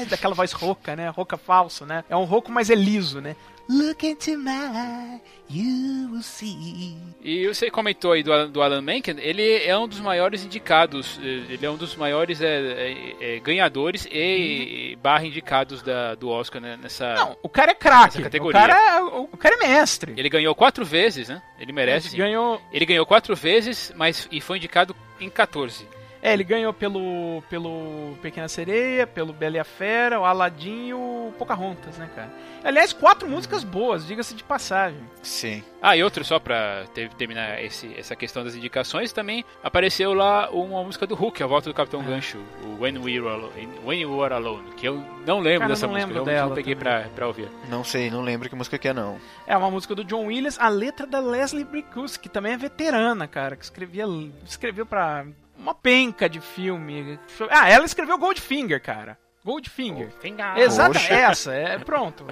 eyes. 0.01 0.09
Daquela 0.09 0.35
voz 0.35 0.53
rouca, 0.53 0.97
né? 0.97 1.09
Rouca 1.11 1.37
falso, 1.37 1.87
né? 1.87 2.05
É 2.09 2.17
um 2.17 2.25
rouco, 2.25 2.51
mas 2.51 2.71
é 2.71 2.75
liso, 2.75 3.21
né? 3.21 3.37
Look 3.69 4.05
into 4.05 4.37
my 4.37 4.51
eyes, 4.51 5.21
you 5.49 6.11
will 6.11 6.23
see. 6.23 6.97
E 7.23 7.47
você 7.47 7.71
comentou 7.71 8.11
aí 8.11 8.21
do, 8.21 8.33
Alan- 8.33 8.51
do 8.51 8.61
Alan 8.61 8.83
Menken, 8.83 9.15
ele 9.21 9.63
é 9.63 9.79
um 9.79 9.87
dos 9.87 10.01
maiores 10.01 10.45
indicados, 10.45 11.21
eh, 11.23 11.53
ele 11.53 11.65
é 11.65 11.71
um 11.71 11.77
dos 11.77 11.95
maiores 11.95 12.41
eh, 12.41 12.47
eh, 12.49 13.17
eh, 13.37 13.39
ganhadores 13.39 14.09
e 14.11 14.99
barra 15.01 15.25
indicados 15.25 15.83
da, 15.83 16.17
do 16.17 16.29
Oscar 16.29 16.61
né, 16.61 16.77
nessa... 16.83 17.15
Não, 17.15 17.37
o 17.45 17.49
cara 17.49 17.71
é 17.71 17.75
craque. 17.77 18.19
O 18.19 18.23
categoria. 18.25 18.61
cara, 18.61 19.05
o, 19.05 19.29
o 19.33 19.37
cara 19.37 19.55
é 19.55 19.59
mestre. 19.69 20.15
Ele 20.17 20.29
ganhou 20.29 20.53
quatro 20.53 20.85
vezes, 20.85 21.29
né? 21.29 21.41
Ele 21.61 21.73
merece. 21.73 22.09
Ele 22.09 22.17
ganhou. 22.17 22.61
Ele 22.73 22.87
ganhou 22.87 23.07
quatro 23.07 23.37
vezes, 23.37 23.93
mas 23.95 24.27
e 24.33 24.41
foi 24.41 24.57
indicado 24.57 24.97
em 25.21 25.31
14. 25.31 25.87
É, 26.23 26.33
ele 26.35 26.45
ganhou 26.45 26.73
pelo, 26.73 27.43
pelo 27.49 28.15
Pequena 28.21 28.47
Sereia, 28.49 29.07
pelo 29.07 29.33
Bela 29.33 29.57
e 29.57 29.59
a 29.59 29.65
Fera, 29.65 30.21
o 30.21 30.25
Aladdin 30.25 30.89
e 30.89 30.95
o 30.95 31.33
Pocahontas, 31.39 31.97
né, 31.97 32.11
cara? 32.15 32.31
Aliás, 32.63 32.93
quatro 32.93 33.27
músicas 33.27 33.65
boas, 33.65 34.07
diga-se 34.07 34.35
de 34.35 34.45
passagem. 34.45 35.01
Sim. 35.23 35.65
Ah, 35.81 35.97
e 35.97 36.03
outro 36.05 36.23
só 36.23 36.39
pra 36.39 36.85
ter- 36.93 37.09
terminar 37.15 37.63
esse, 37.65 37.95
essa 37.99 38.15
questão 38.15 38.45
das 38.45 38.55
indicações, 38.55 39.13
também 39.15 39.45
apareceu 39.63 40.13
lá 40.13 40.51
uma 40.51 40.85
música 40.85 41.07
do 41.07 41.15
Hulk, 41.15 41.43
a 41.43 41.47
volta 41.47 41.71
do 41.71 41.75
Capitão 41.75 42.03
Gancho, 42.03 42.37
o 42.65 42.83
When 42.83 42.99
We 42.99 43.19
Were 43.19 43.29
Alone, 43.29 43.69
When 43.83 44.01
You 44.03 44.15
Were 44.19 44.35
Alone, 44.35 44.73
que 44.77 44.87
eu 44.87 45.03
não 45.27 45.41
lembro 45.41 45.61
Cara, 45.61 45.71
dessa 45.73 45.87
não 45.87 45.95
música, 45.95 46.07
lembro 46.09 46.21
eu 46.23 46.27
dela 46.27 46.49
não 46.49 46.55
peguei 46.55 46.75
também. 46.75 46.93
pra, 47.01 47.09
pra 47.15 47.27
ouvir. 47.29 47.49
Não 47.71 47.83
sei, 47.83 48.11
não 48.11 48.21
lembro 48.21 48.47
que 48.51 48.55
música 48.55 48.77
que 48.77 48.89
é, 48.89 48.93
não. 48.93 49.19
É 49.47 49.57
uma 49.57 49.71
música 49.71 49.95
do 49.95 50.05
John 50.05 50.27
Williams, 50.27 50.59
a 50.61 50.69
letra 50.69 51.07
da 51.07 51.19
Leslie 51.19 51.65
Bricusse, 51.65 52.21
que 52.21 52.29
também 52.29 52.53
é 52.53 52.57
veterana, 52.59 53.27
cara, 53.27 53.57
que 53.57 53.65
escrevia, 53.65 54.05
escreveu 54.45 54.85
pra 54.85 55.25
uma 55.61 55.75
penca 55.75 56.29
de 56.29 56.41
filme. 56.41 57.19
Ah, 57.51 57.69
ela 57.69 57.85
escreveu 57.85 58.19
Goldfinger, 58.19 58.83
cara. 58.83 59.19
Goldfinger. 59.45 60.11
Exata, 60.57 60.93
Poxa. 60.93 61.15
essa, 61.15 61.55
é 61.55 61.79
pronto. 61.79 62.27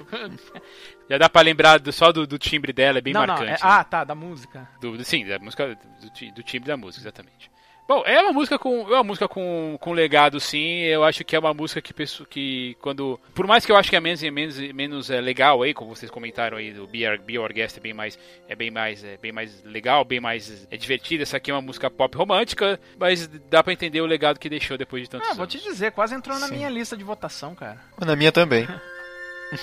Já 1.09 1.17
dá 1.17 1.27
pra 1.29 1.41
lembrar 1.41 1.79
do- 1.79 1.91
só 1.91 2.11
do, 2.11 2.27
do 2.27 2.37
timbre 2.37 2.71
dela, 2.71 2.99
é 2.99 3.01
bem 3.01 3.13
não, 3.13 3.21
não, 3.21 3.27
marcante. 3.35 3.49
é- 3.49 3.53
né? 3.53 3.59
ah, 3.61 3.83
tá, 3.83 4.03
da 4.03 4.13
música. 4.13 4.69
Do, 4.79 4.95
do- 4.97 5.03
sim, 5.03 5.25
da 5.25 5.39
música, 5.39 5.75
do, 5.75 6.31
do 6.33 6.43
timbre 6.43 6.67
da 6.67 6.77
música, 6.77 7.01
exatamente. 7.01 7.49
Bom, 7.89 8.03
é 8.05 8.21
uma 8.21 8.31
música 8.31 8.59
com 8.59 8.81
é 8.81 8.93
uma 8.97 9.03
música 9.03 9.27
com, 9.27 9.75
com 9.81 9.93
legado, 9.93 10.39
sim. 10.39 10.81
Eu 10.81 11.03
acho 11.03 11.25
que 11.25 11.35
é 11.35 11.39
uma 11.39 11.55
música 11.55 11.81
que, 11.81 11.91
que 12.29 12.77
quando 12.79 13.19
por 13.33 13.47
mais 13.47 13.65
que 13.65 13.71
eu 13.71 13.75
acho 13.75 13.89
que 13.89 13.95
é 13.95 13.99
menos 13.99 14.21
menos 14.21 14.59
menos 14.59 15.09
é, 15.09 15.19
legal 15.19 15.63
aí, 15.63 15.73
como 15.73 15.95
vocês 15.95 16.11
comentaram 16.11 16.57
aí 16.59 16.71
do 16.71 16.85
Be 16.85 17.07
Our, 17.07 17.19
Be 17.19 17.39
Our 17.39 17.51
Guest 17.51 17.77
é 17.77 17.79
bem 17.79 17.91
mais 17.91 18.19
é 18.47 18.53
bem 18.55 18.69
mais 18.69 19.03
é 19.03 19.17
bem 19.17 19.31
mais 19.31 19.63
legal, 19.63 20.05
bem 20.05 20.19
mais 20.19 20.67
é 20.69 20.77
divertida. 20.77 21.23
Essa 21.23 21.37
aqui 21.37 21.49
é 21.49 21.53
uma 21.55 21.63
música 21.63 21.89
pop 21.89 22.15
romântica, 22.15 22.79
mas 22.95 23.25
dá 23.25 23.63
pra 23.63 23.73
entender 23.73 24.01
o 24.01 24.05
legado 24.05 24.39
que 24.39 24.49
deixou 24.49 24.77
depois 24.77 25.01
de 25.01 25.09
tantos 25.09 25.27
Ah, 25.27 25.33
vou 25.33 25.45
anos. 25.45 25.55
te 25.55 25.59
dizer, 25.63 25.91
quase 25.91 26.13
entrou 26.13 26.37
na 26.37 26.45
Sim. 26.47 26.57
minha 26.57 26.69
lista 26.69 26.95
de 26.95 27.03
votação, 27.03 27.55
cara. 27.55 27.79
Na 28.05 28.15
minha 28.15 28.31
também. 28.31 28.67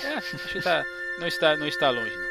É, 0.03 0.13
acho 0.15 0.37
que 0.49 0.61
tá, 0.61 0.83
não 1.17 1.27
está 1.27 1.55
não 1.55 1.65
está 1.65 1.89
longe 1.91 2.11
não. 2.11 2.27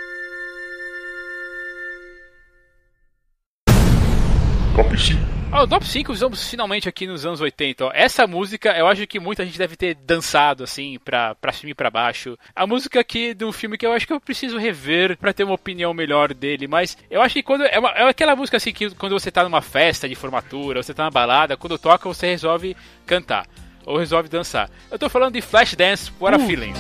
Top 4.76 4.94
5. 4.94 5.36
Ah, 5.52 5.62
o 5.62 5.66
top 5.66 5.87
5 5.87 6.12
vamos 6.14 6.50
finalmente 6.50 6.88
aqui 6.88 7.06
nos 7.06 7.24
anos 7.24 7.40
80. 7.40 7.87
ó. 7.87 7.90
Essa 7.94 8.26
música, 8.26 8.76
eu 8.76 8.87
acho 8.87 9.06
que 9.06 9.18
muita 9.18 9.44
gente 9.44 9.56
deve 9.56 9.74
ter 9.76 9.94
dançado, 9.94 10.64
assim, 10.64 10.98
pra, 11.02 11.35
pra 11.37 11.52
cima 11.52 11.70
e 11.70 11.74
pra 11.74 11.90
baixo. 11.90 12.37
A 12.54 12.66
música 12.66 13.00
aqui 13.00 13.32
de 13.32 13.44
um 13.44 13.52
filme 13.52 13.78
que 13.78 13.87
eu 13.87 13.92
acho 13.92 14.06
que 14.06 14.12
eu 14.12 14.20
preciso 14.20 14.59
rever 14.59 15.16
pra 15.16 15.32
ter 15.32 15.44
uma 15.44 15.54
opinião 15.54 15.94
melhor 15.94 16.35
dele. 16.35 16.66
Mas 16.66 16.98
eu 17.11 17.22
acho 17.22 17.35
que 17.35 17.42
quando. 17.42 17.62
É, 17.64 17.78
uma- 17.78 17.90
é 17.90 18.02
aquela 18.09 18.37
música 18.37 18.56
assim 18.59 18.72
que 18.72 18.90
quando 18.96 19.12
você 19.18 19.30
tá 19.30 19.44
numa 19.44 19.62
festa 19.62 20.09
de 20.09 20.14
formatura, 20.14 20.82
você 20.82 20.92
tá 20.92 21.04
na 21.04 21.11
balada, 21.11 21.56
quando 21.56 21.78
toca 21.78 22.09
você 22.09 22.26
resolve 22.26 22.76
cantar. 23.06 23.46
Ou 23.87 23.96
resolve 23.98 24.28
dançar. 24.28 24.68
Eu 24.90 24.98
tô 24.98 25.09
falando 25.09 25.35
de 25.35 25.40
Flashdance, 25.40 26.11
What 26.20 26.35
a 26.42 26.44
Feeling. 26.44 26.74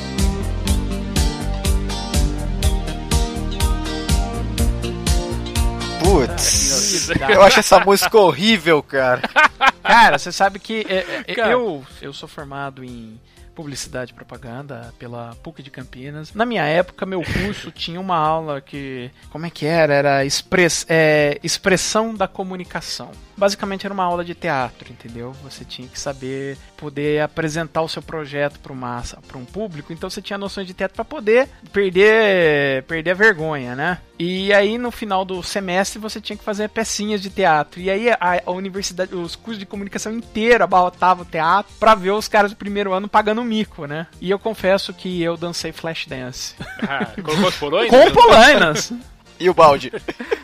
Putz, 6.06 7.10
eu 7.28 7.42
acho 7.42 7.58
essa 7.58 7.80
música 7.80 8.16
horrível, 8.16 8.80
cara. 8.80 9.22
Cara, 9.82 10.18
você 10.18 10.30
sabe 10.30 10.60
que 10.60 10.86
é, 10.88 11.24
é, 11.26 11.34
Cara. 11.34 11.50
eu, 11.50 11.84
eu 12.00 12.12
sou 12.12 12.28
formado 12.28 12.84
em 12.84 13.20
publicidade 13.54 14.12
e 14.12 14.14
propaganda 14.14 14.92
pela 14.98 15.34
PUC 15.42 15.62
de 15.62 15.70
Campinas. 15.70 16.34
Na 16.34 16.44
minha 16.44 16.64
época, 16.64 17.06
meu 17.06 17.22
curso 17.22 17.70
tinha 17.72 18.00
uma 18.00 18.16
aula 18.16 18.60
que. 18.60 19.10
Como 19.30 19.46
é 19.46 19.50
que 19.50 19.64
era? 19.64 19.94
Era 19.94 20.24
express, 20.24 20.84
é, 20.88 21.40
expressão 21.42 22.14
da 22.14 22.28
comunicação. 22.28 23.10
Basicamente 23.36 23.86
era 23.86 23.92
uma 23.92 24.04
aula 24.04 24.24
de 24.24 24.34
teatro, 24.34 24.90
entendeu? 24.90 25.32
Você 25.42 25.64
tinha 25.64 25.88
que 25.88 25.98
saber 25.98 26.56
poder 26.76 27.20
apresentar 27.22 27.82
o 27.82 27.88
seu 27.88 28.02
projeto 28.02 28.58
para 28.60 28.74
massa, 28.74 29.18
para 29.26 29.38
um 29.38 29.44
público. 29.44 29.92
Então 29.92 30.08
você 30.08 30.22
tinha 30.22 30.38
noções 30.38 30.66
de 30.66 30.74
teatro 30.74 30.94
para 30.94 31.04
poder 31.04 31.48
perder, 31.72 32.82
perder 32.84 33.10
a 33.10 33.14
vergonha, 33.14 33.74
né? 33.74 33.98
E 34.18 34.52
aí 34.52 34.78
no 34.78 34.90
final 34.90 35.24
do 35.24 35.42
semestre 35.42 35.98
você 35.98 36.20
tinha 36.20 36.36
que 36.36 36.44
fazer 36.44 36.68
pecinhas 36.68 37.20
de 37.20 37.28
teatro. 37.28 37.80
E 37.80 37.90
aí 37.90 38.10
a, 38.10 38.42
a 38.46 38.50
universidade, 38.50 39.14
os 39.14 39.36
cursos 39.36 39.58
de 39.58 39.66
comunicação 39.66 40.12
inteiro 40.12 40.64
abarrotavam 40.64 41.24
o 41.24 41.28
teatro 41.28 41.72
pra 41.78 41.94
ver 41.94 42.12
os 42.12 42.28
caras 42.28 42.52
do 42.52 42.56
primeiro 42.56 42.92
ano 42.92 43.08
pagando 43.08 43.44
mico, 43.44 43.86
né? 43.86 44.06
E 44.20 44.30
eu 44.30 44.38
confesso 44.38 44.94
que 44.94 45.22
eu 45.22 45.36
dancei 45.36 45.72
flash 45.72 46.06
dance. 46.06 46.54
Ah, 46.88 47.06
colocou 47.20 47.48
os 47.48 47.56
polões? 47.56 47.90
Com 47.90 48.10
polainas! 48.12 48.92
E 49.40 49.50
o 49.50 49.54
balde? 49.54 49.92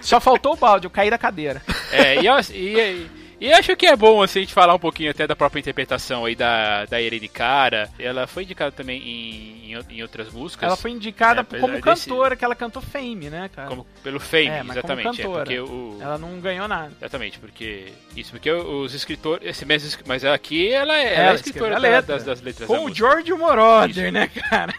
Só 0.01 0.21
faltou 0.21 0.55
o 0.55 0.57
balde, 0.57 0.87
eu 0.87 0.91
caí 0.91 1.11
da 1.11 1.17
cadeira. 1.17 1.63
É, 1.93 2.21
e, 2.23 2.27
eu- 2.27 2.41
e, 2.51 3.07
e 3.41 3.53
acho 3.53 3.75
que 3.77 3.87
é 3.87 3.97
bom 3.97 4.23
assim, 4.23 4.39
a 4.39 4.43
gente 4.43 4.55
falar 4.55 4.75
um 4.75 4.79
pouquinho 4.79 5.11
até 5.11 5.27
da 5.27 5.35
própria 5.37 5.61
interpretação 5.61 6.25
aí 6.25 6.35
da, 6.35 6.85
da 6.87 7.01
Irene 7.01 7.29
Cara. 7.29 7.91
Ela 7.99 8.27
foi 8.27 8.45
indicada 8.45 8.71
também 8.73 9.01
em, 9.03 9.73
em, 9.73 9.77
o- 9.77 9.85
em 9.91 10.03
outras 10.03 10.31
músicas. 10.33 10.67
Ela 10.69 10.77
foi 10.77 10.91
indicada 10.93 11.41
É, 11.41 11.45
como 11.61 11.75
apesar 11.77 11.95
desse- 11.95 12.09
cantora, 12.09 12.37
que 12.37 12.45
ela 12.45 12.55
cantou 12.55 12.81
Fame, 12.83 13.29
né, 13.31 13.51
cara? 13.55 13.69
como, 13.69 13.87
pelo 14.03 14.21
Fame, 14.21 14.49
É, 14.49 14.61
exatamente. 14.61 15.09
É 15.21 15.25
cantora. 15.25 15.45
porque 15.45 15.61
o. 15.61 15.99
Ela 16.01 16.19
não 16.19 16.41
ganhou 16.41 16.69
nada. 16.69 16.93
Exatamente, 17.01 17.39
porque. 17.39 17.93
Isso, 18.17 18.31
porque 18.31 18.51
os 18.51 18.95
escritores. 18.95 19.47
Esse 19.49 19.65
mesmo, 19.67 19.89
es- 19.89 19.99
mas 20.07 20.25
aqui 20.25 20.71
ela 20.73 20.97
é, 20.97 21.15
ela 21.15 21.33
é 21.33 21.35
escritora 21.35 21.81
da- 21.81 22.01
das, 22.01 22.25
das 22.25 22.41
letras 22.41 22.69
da 22.69 22.75
Com 22.75 22.81
o 22.85 22.89
música. 22.89 23.09
George 23.09 23.33
Moroder, 23.35 24.13
né, 24.13 24.29
cara? 24.29 24.73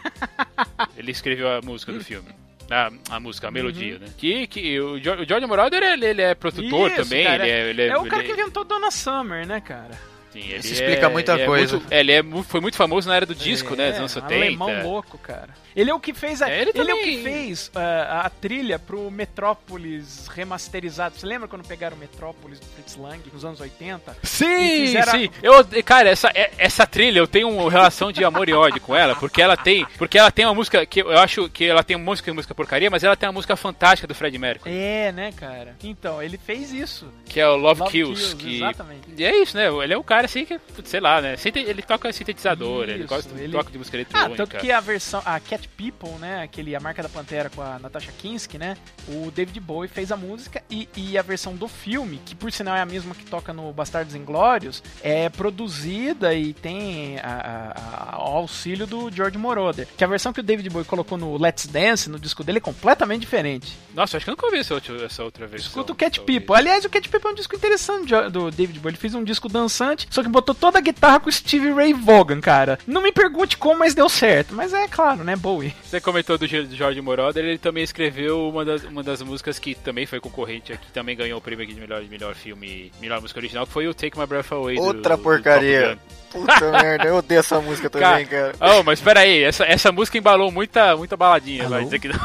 Ele 0.96 1.10
escreveu 1.10 1.48
a 1.48 1.60
música 1.60 1.92
do 1.92 2.00
filme. 2.04 2.28
A, 2.70 2.90
a 3.16 3.20
música, 3.20 3.46
a 3.46 3.50
Uhum. 3.50 3.54
melodia, 3.54 3.98
né? 3.98 4.06
Que, 4.16 4.46
que 4.46 4.80
o, 4.80 4.98
Jo- 4.98 5.20
o 5.20 5.24
George 5.26 5.46
Moroder, 5.46 5.82
ele, 5.82 6.06
ele 6.06 6.22
é 6.22 6.34
produtor 6.34 6.90
Isso, 6.90 7.02
também. 7.02 7.24
cara, 7.24 7.46
ele 7.46 7.50
é, 7.52 7.70
ele 7.70 7.82
é, 7.82 7.88
É 7.88 7.96
o 7.98 8.04
cara 8.06 8.22
ele 8.24 8.32
que 8.34 8.40
inventou 8.40 8.64
Donna 8.64 8.90
Summer, 8.90 9.46
né, 9.46 9.60
cara? 9.60 9.90
Sim, 10.34 10.48
ele 10.48 10.58
Isso 10.58 10.72
explica 10.74 11.06
é- 11.06 11.08
muita 11.08 11.32
ele 11.32 11.42
é 11.42 11.46
coisa. 11.46 11.76
muito- 11.78 11.92
ele 11.94 12.12
é, 12.12 12.22
foi 12.46 12.60
muito 12.60 12.76
famoso 12.76 13.08
na 13.08 13.16
era 13.16 13.24
do 13.26 13.34
disco, 13.34 13.74
né? 13.74 13.86
Dos 13.88 13.94
É, 13.94 13.98
anos 14.00 14.10
um 14.16 14.20
70. 14.20 14.34
alemão 14.34 14.82
louco, 14.82 15.16
cara. 15.16 15.48
Ele 15.74 15.90
é 15.90 15.94
o 15.94 15.98
que 15.98 16.14
fez 16.14 16.40
a, 16.40 16.48
É, 16.48 16.60
ele 16.60 16.70
ele, 16.74 16.90
é 16.90 16.94
o 16.94 16.98
que 17.02 17.22
fez 17.24 17.70
ah, 17.74 18.22
a 18.26 18.30
trilha 18.30 18.78
pro 18.78 19.10
Metrópolis 19.10 20.28
remasterizado. 20.28 21.16
Você 21.16 21.26
lembra 21.26 21.48
quando 21.48 21.66
pegaram 21.66 21.96
o 21.96 22.00
Metrópolis 22.00 22.60
do 22.60 22.66
Fritz 22.66 22.96
Lang 22.96 23.20
nos 23.32 23.44
anos 23.44 23.60
80? 23.60 24.16
E 24.22 24.26
Sim, 24.26 24.86
fizeram- 24.86 25.12
sim. 25.12 25.30
Eu, 25.42 25.54
cara, 25.84 26.10
essa, 26.10 26.28
é- 26.34 26.50
essa 26.58 26.86
trilha 26.86 27.18
eu 27.18 27.26
tenho 27.26 27.48
uma 27.48 27.70
relação 27.70 28.12
de 28.12 28.24
amor 28.24 28.48
e 28.48 28.52
ódio 28.52 28.80
com 28.80 28.94
ela, 28.94 29.14
porque 29.16 29.42
ela 29.42 29.56
tem, 29.56 29.86
porque 29.98 30.18
ela 30.18 30.30
tem 30.30 30.44
uma 30.44 30.54
música 30.54 30.84
que 30.86 31.00
eu 31.00 31.18
acho 31.18 31.48
que 31.48 31.64
ela 31.64 31.82
tem 31.82 31.96
música 31.96 32.32
música 32.32 32.54
porcaria, 32.54 32.90
mas 32.90 33.04
ela 33.04 33.16
tem 33.16 33.28
uma 33.28 33.32
música 33.32 33.56
fantástica 33.56 34.06
do 34.06 34.14
Fred 34.14 34.36
Mercury, 34.38 34.72
É, 34.74 35.12
né, 35.12 35.32
cara? 35.32 35.76
Então, 35.82 36.22
ele 36.22 36.38
fez 36.38 36.72
isso. 36.72 37.12
que 37.26 37.40
é 37.40 37.48
o 37.48 37.56
Love, 37.56 37.80
Love 37.80 37.92
Kills, 37.92 38.36
Kills, 38.36 38.36
que 38.36 38.56
exatamente. 38.56 39.00
E 39.16 39.24
é 39.24 39.42
isso, 39.42 39.56
né? 39.56 39.66
Ele 39.82 39.92
é 39.94 39.98
um 39.98 40.02
cara 40.02 40.23
assim 40.24 40.44
que, 40.44 40.58
sei 40.84 41.00
lá, 41.00 41.20
né? 41.20 41.36
Ele 41.54 41.82
toca 41.82 42.12
sintetizador, 42.12 42.84
ele 42.84 43.00
Isso, 43.00 43.08
gosta 43.08 43.30
ele- 43.40 43.52
toca 43.52 43.70
de 43.70 43.78
música 43.78 43.96
Ah, 43.96 44.00
eletrônica. 44.00 44.36
tanto 44.46 44.56
que 44.60 44.70
a 44.72 44.80
versão, 44.80 45.22
a 45.24 45.38
Cat 45.40 45.68
People, 45.68 46.18
né, 46.20 46.42
aquele, 46.42 46.74
a 46.74 46.80
marca 46.80 47.02
da 47.02 47.08
Pantera 47.08 47.50
com 47.50 47.62
a 47.62 47.78
Natasha 47.78 48.12
Kinski, 48.18 48.58
né, 48.58 48.76
o 49.08 49.30
David 49.30 49.60
Bowie 49.60 49.88
fez 49.88 50.10
a 50.12 50.16
música 50.16 50.62
e, 50.70 50.88
e 50.96 51.16
a 51.18 51.22
versão 51.22 51.54
do 51.54 51.68
filme, 51.68 52.20
que 52.24 52.34
por 52.34 52.50
sinal 52.52 52.76
é 52.76 52.80
a 52.80 52.86
mesma 52.86 53.14
que 53.14 53.24
toca 53.24 53.52
no 53.52 53.72
Bastardos 53.72 54.14
Inglórios, 54.14 54.82
é 55.02 55.28
produzida 55.28 56.34
e 56.34 56.52
tem 56.52 57.18
a- 57.18 57.74
a- 57.74 58.16
a- 58.16 58.18
o 58.18 58.36
auxílio 58.36 58.86
do 58.86 59.10
George 59.10 59.38
Moroder. 59.38 59.86
Que 59.96 60.04
a 60.04 60.06
versão 60.06 60.32
que 60.32 60.40
o 60.40 60.42
David 60.42 60.68
Bowie 60.70 60.84
colocou 60.86 61.16
no 61.18 61.36
Let's 61.36 61.66
Dance, 61.66 62.08
no 62.10 62.18
disco 62.18 62.42
dele, 62.44 62.58
é 62.58 62.60
completamente 62.60 63.20
diferente. 63.20 63.72
Nossa, 63.94 64.16
acho 64.16 64.24
que 64.24 64.30
eu 64.30 64.32
nunca 64.32 64.46
ouvi 64.46 64.58
essa 64.58 64.74
outra, 64.74 65.04
essa 65.04 65.24
outra 65.24 65.46
versão. 65.46 65.68
Escuta 65.68 65.92
o 65.92 65.96
Cat. 65.96 66.20
People. 66.20 66.54
Aliás, 66.56 66.84
o 66.84 66.88
Cat 66.90 67.08
People 67.08 67.28
é 67.28 67.32
um 67.32 67.34
disco 67.34 67.56
interessante 67.56 68.12
do 68.30 68.50
David 68.50 68.78
Bowie. 68.80 68.92
Ele 68.92 68.96
fez 69.00 69.14
um 69.14 69.24
disco 69.24 69.48
dançante, 69.48 70.06
só 70.14 70.22
que 70.22 70.28
botou 70.28 70.54
toda 70.54 70.78
a 70.78 70.80
guitarra 70.80 71.18
com 71.20 71.28
o 71.28 71.32
Stevie 71.32 71.72
Ray 71.72 71.92
Vaughan, 71.92 72.40
cara. 72.40 72.78
Não 72.86 73.02
me 73.02 73.10
pergunte 73.12 73.56
como, 73.56 73.80
mas 73.80 73.94
deu 73.94 74.08
certo. 74.08 74.54
Mas 74.54 74.72
é 74.72 74.86
claro, 74.88 75.24
né, 75.24 75.34
Bowie. 75.36 75.74
Você 75.82 76.00
comentou 76.00 76.38
do 76.38 76.46
Ge- 76.46 76.62
do 76.62 76.74
George 76.76 77.00
Moroder, 77.00 77.44
ele 77.44 77.58
também 77.58 77.82
escreveu 77.82 78.48
uma 78.48 78.64
das, 78.64 78.84
uma 78.84 79.02
das 79.02 79.20
músicas 79.22 79.58
que 79.58 79.74
também 79.74 80.06
foi 80.06 80.20
concorrente 80.20 80.72
aqui, 80.72 80.86
também 80.92 81.16
ganhou 81.16 81.38
o 81.38 81.42
prêmio 81.42 81.64
aqui 81.64 81.74
de 81.74 81.80
melhor, 81.80 82.02
melhor 82.04 82.34
filme, 82.34 82.92
melhor 83.00 83.20
música 83.20 83.40
original, 83.40 83.66
que 83.66 83.72
foi 83.72 83.88
o 83.88 83.94
Take 83.94 84.18
My 84.18 84.26
Breath 84.26 84.52
Away. 84.52 84.76
do- 84.76 84.82
Outra 84.82 85.16
do 85.16 85.22
porcaria. 85.22 85.80
Top 85.80 85.94
Gun. 85.96 86.23
Puta 86.34 86.70
merda, 86.82 87.04
eu 87.06 87.16
odeio 87.16 87.38
essa 87.38 87.60
música 87.60 87.88
também, 87.88 88.26
cara. 88.26 88.52
Oh, 88.60 88.82
mas 88.82 89.00
pera 89.00 89.20
aí, 89.20 89.42
essa, 89.44 89.64
essa 89.64 89.90
música 89.92 90.18
embalou 90.18 90.50
muita, 90.50 90.96
muita 90.96 91.16
baladinha, 91.16 91.62
Alô? 91.64 91.76
vai 91.76 91.84
dizer 91.84 91.98
que 92.00 92.08
não. 92.08 92.18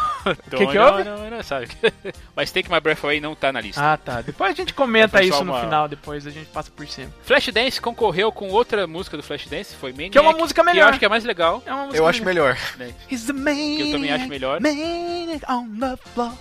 que 0.49 0.67
que 0.67 0.77
houve? 0.77 1.03
Não, 1.03 1.29
não, 1.29 1.43
sabe. 1.43 1.67
Mas 2.35 2.51
Take 2.51 2.71
My 2.71 2.79
Breath 2.79 3.03
Away 3.03 3.21
não 3.21 3.35
tá 3.35 3.51
na 3.53 3.61
lista. 3.61 3.81
Ah, 3.81 3.97
tá. 3.97 4.21
Depois 4.21 4.51
a 4.51 4.55
gente 4.55 4.73
comenta 4.73 5.21
isso 5.23 5.43
no 5.43 5.51
uma- 5.53 5.61
final, 5.61 5.87
depois 5.87 6.25
a 6.27 6.29
gente 6.31 6.47
passa 6.47 6.69
por 6.71 6.85
cima. 6.87 7.09
Flashdance 7.23 7.79
concorreu 7.79 8.31
com 8.31 8.49
outra 8.49 8.85
música 8.87 9.15
do 9.15 9.23
Flashdance, 9.23 9.75
foi 9.75 9.91
Maniac. 9.91 10.11
Que 10.11 10.17
é 10.17 10.21
uma 10.21 10.33
música 10.33 10.61
Que 10.63 10.69
eu 10.69 10.73
melhor. 10.73 10.89
acho 10.89 10.99
que 10.99 11.05
é 11.05 11.09
mais 11.09 11.23
legal. 11.23 11.63
É 11.65 11.97
Eu 11.97 12.07
acho 12.07 12.23
melhor. 12.25 12.57
né? 12.77 12.93
He's 13.09 13.25
the 13.25 13.33
maniac, 13.33 13.77
Que 13.77 13.89
eu 13.89 13.91
também 13.93 14.11
acho 14.11 14.27
melhor. 14.27 14.59
maniac 14.59 15.45
on 15.51 15.67
the 15.79 15.97
floor. 16.13 16.33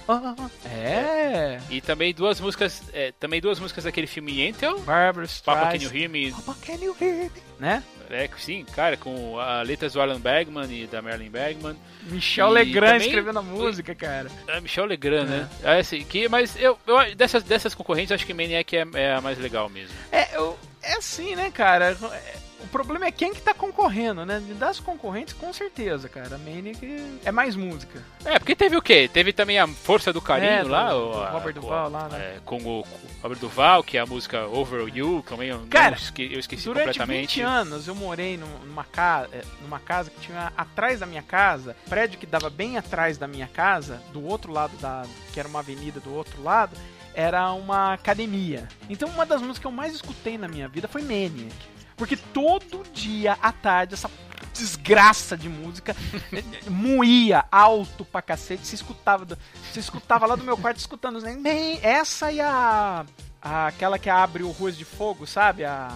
É. 0.66 1.58
E 1.70 1.80
também 1.80 2.12
duas 2.14 2.40
músicas, 2.40 2.82
é, 2.92 3.12
também 3.18 3.40
duas 3.40 3.58
músicas 3.60 3.84
daquele 3.84 4.06
filme 4.06 4.40
Yentl, 4.40 4.78
Barbara 4.80 5.26
Papa 5.44 5.60
Can 5.66 5.74
You 5.76 5.82
Streisand. 5.82 5.98
Hear 5.98 6.10
Me, 6.10 6.32
Papa, 6.32 6.56
can 6.64 6.74
you 6.84 6.96
hear 7.00 7.14
me? 7.24 7.30
Né? 7.58 7.82
é, 8.10 8.28
sim, 8.38 8.64
cara, 8.74 8.96
com 8.96 9.38
a 9.38 9.62
letras 9.62 9.92
do 9.92 10.00
Alan 10.00 10.20
Bergman 10.20 10.70
e 10.70 10.86
da 10.86 11.02
Marilyn 11.02 11.30
Bergman. 11.30 11.76
Michel 12.04 12.48
Legrand 12.50 12.92
também- 12.92 13.06
escrevendo 13.08 13.38
a 13.38 13.42
música, 13.42 13.94
cara. 13.94 14.30
É 14.46 14.60
Michel 14.60 14.86
Legrand, 14.86 15.26
né? 15.28 15.48
É, 15.62 15.80
assim, 15.80 16.02
que, 16.04 16.28
mas 16.28 16.56
eu, 16.56 16.78
eu 16.86 17.14
dessas, 17.14 17.42
dessas 17.42 17.74
concorrentes, 17.74 18.12
acho 18.12 18.24
que 18.24 18.32
Maniac 18.32 18.76
é, 18.76 18.86
é 18.94 19.12
a 19.14 19.20
mais 19.20 19.38
legal 19.38 19.68
mesmo. 19.68 19.94
É, 20.10 20.36
eu, 20.36 20.58
é 20.82 20.94
assim, 20.94 21.34
né, 21.36 21.50
cara? 21.50 21.96
É- 22.12 22.47
O 22.60 22.66
problema 22.66 23.06
é 23.06 23.12
quem 23.12 23.32
que 23.32 23.40
tá 23.40 23.54
concorrendo, 23.54 24.26
né? 24.26 24.40
Das 24.58 24.80
concorrentes, 24.80 25.32
com 25.32 25.52
certeza, 25.52 26.08
cara. 26.08 26.34
A 26.34 26.38
Maniac 26.38 26.78
é 27.24 27.30
mais 27.30 27.54
música. 27.54 28.02
É, 28.24 28.38
porque 28.38 28.56
teve 28.56 28.76
o 28.76 28.82
quê? 28.82 29.08
Teve 29.10 29.32
também 29.32 29.58
a 29.58 29.66
Força 29.68 30.12
do 30.12 30.20
Carinho 30.20 30.50
É, 30.50 30.62
lá, 30.64 30.90
do 30.90 30.96
o, 31.10 31.22
a- 31.22 31.30
Robert 31.30 31.54
Duval 31.54 31.84
a- 31.84 31.88
lá, 31.88 32.08
né? 32.08 32.18
é, 32.18 32.40
com 32.44 32.56
o 32.62 32.80
o 32.80 33.22
Robert 33.22 33.38
Duval, 33.38 33.82
que 33.82 33.96
é 33.96 34.00
a 34.00 34.06
música 34.06 34.44
Over 34.46 34.86
You, 34.94 35.24
também 35.28 35.48
eu, 35.48 35.66
Cara, 35.70 35.94
esque- 35.96 36.30
eu 36.32 36.38
esqueci 36.38 36.64
Durante 36.64 36.86
completamente. 36.98 37.36
20 37.36 37.40
anos 37.42 37.88
eu 37.88 37.94
morei 37.94 38.36
num- 38.36 38.58
numa, 38.66 38.84
ca... 38.84 39.26
é, 39.32 39.42
numa 39.62 39.78
casa 39.80 40.10
que 40.10 40.20
tinha 40.20 40.52
atrás 40.56 41.00
da 41.00 41.06
minha 41.06 41.22
casa, 41.22 41.76
prédio 41.88 42.18
que 42.18 42.26
dava 42.26 42.50
bem 42.50 42.76
atrás 42.76 43.16
da 43.18 43.26
minha 43.26 43.46
casa, 43.48 44.00
do 44.12 44.24
outro 44.24 44.52
lado 44.52 44.76
da. 44.78 45.04
que 45.32 45.38
era 45.40 45.48
uma 45.48 45.60
avenida 45.60 45.98
do 46.00 46.12
outro 46.14 46.42
lado, 46.42 46.76
era 47.14 47.50
uma 47.52 47.92
academia. 47.94 48.68
Então 48.90 49.08
uma 49.08 49.24
das 49.26 49.40
músicas 49.40 49.58
que 49.60 49.66
eu 49.66 49.72
mais 49.72 49.94
escutei 49.94 50.36
na 50.38 50.46
minha 50.48 50.68
vida 50.68 50.86
foi 50.88 51.02
Maniac. 51.02 51.54
Porque 51.98 52.16
todo 52.16 52.82
dia 52.94 53.36
à 53.42 53.52
tarde 53.52 53.94
essa 53.94 54.08
desgraça 54.54 55.36
de 55.36 55.48
música 55.48 55.94
moía 56.70 57.44
alto 57.52 58.04
pra 58.04 58.22
cacete. 58.22 58.66
Você 58.66 58.76
escutava, 58.76 59.24
do- 59.24 59.38
você 59.70 59.80
escutava 59.80 60.24
lá 60.26 60.34
do 60.36 60.44
meu 60.44 60.56
quarto 60.56 60.78
escutando? 60.78 61.20
"Man", 61.20 61.42
essa 61.82 62.32
e 62.32 62.40
a, 62.40 63.04
a- 63.42 63.66
aquela 63.66 63.98
que 63.98 64.08
abre 64.08 64.42
o 64.42 64.50
Ruas 64.50 64.76
de 64.76 64.84
Fogo, 64.84 65.26
sabe? 65.26 65.64
A 65.64 65.90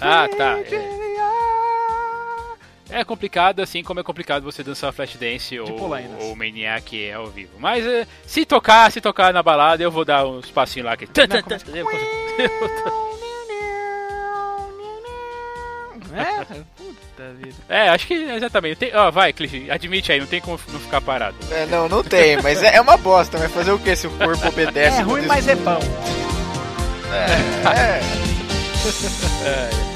Ah, 0.00 0.28
tá, 0.36 0.56
É 2.90 3.02
complicado, 3.02 3.60
assim 3.60 3.82
como 3.82 3.98
é 4.00 4.02
complicado 4.02 4.42
você 4.44 4.62
dançar 4.62 4.92
Flashdance 4.92 5.58
ou, 5.58 5.68
ou 6.20 6.36
Maniac 6.36 7.10
ao 7.12 7.26
vivo. 7.28 7.58
Mas 7.58 7.84
é, 7.84 8.06
se 8.26 8.44
tocar, 8.44 8.92
se 8.92 9.00
tocar 9.00 9.32
na 9.32 9.42
balada, 9.42 9.82
eu 9.82 9.90
vou 9.90 10.04
dar 10.04 10.26
uns 10.26 10.50
passinhos 10.50 10.86
lá. 10.86 10.96
Que... 10.96 11.06
Não, 11.06 11.42
começa- 11.42 11.64
É, 16.14 16.44
puta 16.76 17.32
vida. 17.40 17.56
É, 17.68 17.88
acho 17.88 18.06
que 18.06 18.14
exatamente. 18.14 18.76
Tem, 18.76 18.94
ó, 18.94 19.10
vai, 19.10 19.32
Cliff, 19.32 19.70
admite 19.70 20.12
aí, 20.12 20.20
não 20.20 20.26
tem 20.26 20.40
como 20.40 20.58
não 20.72 20.80
ficar 20.80 21.00
parado. 21.00 21.36
É, 21.50 21.66
não, 21.66 21.88
não 21.88 22.02
tem, 22.02 22.40
mas 22.42 22.62
é, 22.62 22.76
é 22.76 22.80
uma 22.80 22.96
bosta, 22.96 23.38
mas 23.38 23.52
fazer 23.52 23.72
o 23.72 23.78
que 23.78 23.94
se 23.96 24.06
o 24.06 24.10
corpo 24.10 24.48
obedece? 24.48 24.98
É 24.98 25.02
ruim, 25.02 25.26
mas 25.26 25.48
é 25.48 25.54
bom. 25.54 25.78
É, 27.12 28.00
Top 28.82 29.84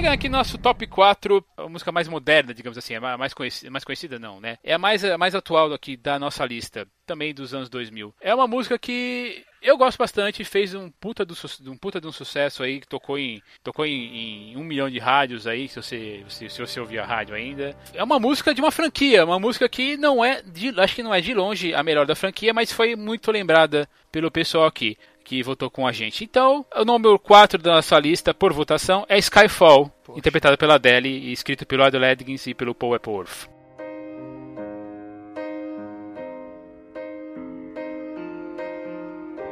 Chegando 0.00 0.14
aqui 0.14 0.30
no 0.30 0.38
nosso 0.38 0.56
top 0.56 0.86
4, 0.86 1.44
a 1.58 1.68
música 1.68 1.92
mais 1.92 2.08
moderna, 2.08 2.54
digamos 2.54 2.78
assim, 2.78 2.94
a 2.94 3.18
mais 3.18 3.34
conhecida, 3.34 3.70
mais 3.70 3.84
conhecida 3.84 4.18
não, 4.18 4.40
né? 4.40 4.56
É 4.64 4.72
a 4.72 4.78
mais, 4.78 5.04
a 5.04 5.18
mais 5.18 5.34
atual 5.34 5.74
aqui 5.74 5.94
da 5.94 6.18
nossa 6.18 6.42
lista, 6.46 6.88
também 7.04 7.34
dos 7.34 7.52
anos 7.52 7.68
2000. 7.68 8.14
É 8.18 8.34
uma 8.34 8.46
música 8.46 8.78
que 8.78 9.44
eu 9.62 9.76
gosto 9.76 9.98
bastante, 9.98 10.44
fez 10.44 10.74
um 10.74 10.90
puta, 10.90 11.24
do, 11.24 11.34
um 11.66 11.76
puta 11.76 12.00
de 12.00 12.06
um 12.06 12.12
sucesso 12.12 12.62
aí, 12.62 12.80
que 12.80 12.86
tocou 12.86 13.18
em, 13.18 13.42
tocou 13.62 13.84
em, 13.84 14.52
em 14.52 14.56
um 14.56 14.64
milhão 14.64 14.90
de 14.90 14.98
rádios 14.98 15.46
aí, 15.46 15.68
se 15.68 15.76
você, 15.76 16.24
se, 16.28 16.48
se 16.48 16.60
você 16.60 16.80
ouvir 16.80 16.98
a 16.98 17.04
rádio 17.04 17.34
ainda. 17.34 17.76
É 17.94 18.02
uma 18.02 18.18
música 18.18 18.54
de 18.54 18.60
uma 18.60 18.70
franquia, 18.70 19.24
uma 19.24 19.38
música 19.38 19.68
que 19.68 19.96
não 19.96 20.24
é, 20.24 20.42
de, 20.42 20.72
acho 20.80 20.94
que 20.94 21.02
não 21.02 21.14
é 21.14 21.20
de 21.20 21.34
longe 21.34 21.74
a 21.74 21.82
melhor 21.82 22.06
da 22.06 22.14
franquia, 22.14 22.54
mas 22.54 22.72
foi 22.72 22.96
muito 22.96 23.30
lembrada 23.30 23.88
pelo 24.10 24.30
pessoal 24.30 24.66
aqui 24.66 24.96
que 25.24 25.42
votou 25.42 25.70
com 25.70 25.86
a 25.86 25.92
gente. 25.92 26.24
Então, 26.24 26.64
o 26.74 26.84
número 26.84 27.18
4 27.18 27.62
da 27.62 27.74
nossa 27.74 27.98
lista, 27.98 28.34
por 28.34 28.52
votação, 28.52 29.06
é 29.08 29.18
Skyfall, 29.18 29.92
interpretado 30.16 30.58
pela 30.58 30.74
Adele 30.74 31.08
e 31.08 31.32
escrito 31.32 31.66
pelo 31.66 31.84
Adele 31.84 32.06
Edgins 32.06 32.46
e 32.46 32.54
pelo 32.54 32.74
Paul 32.74 32.96
Epworth. 32.96 33.49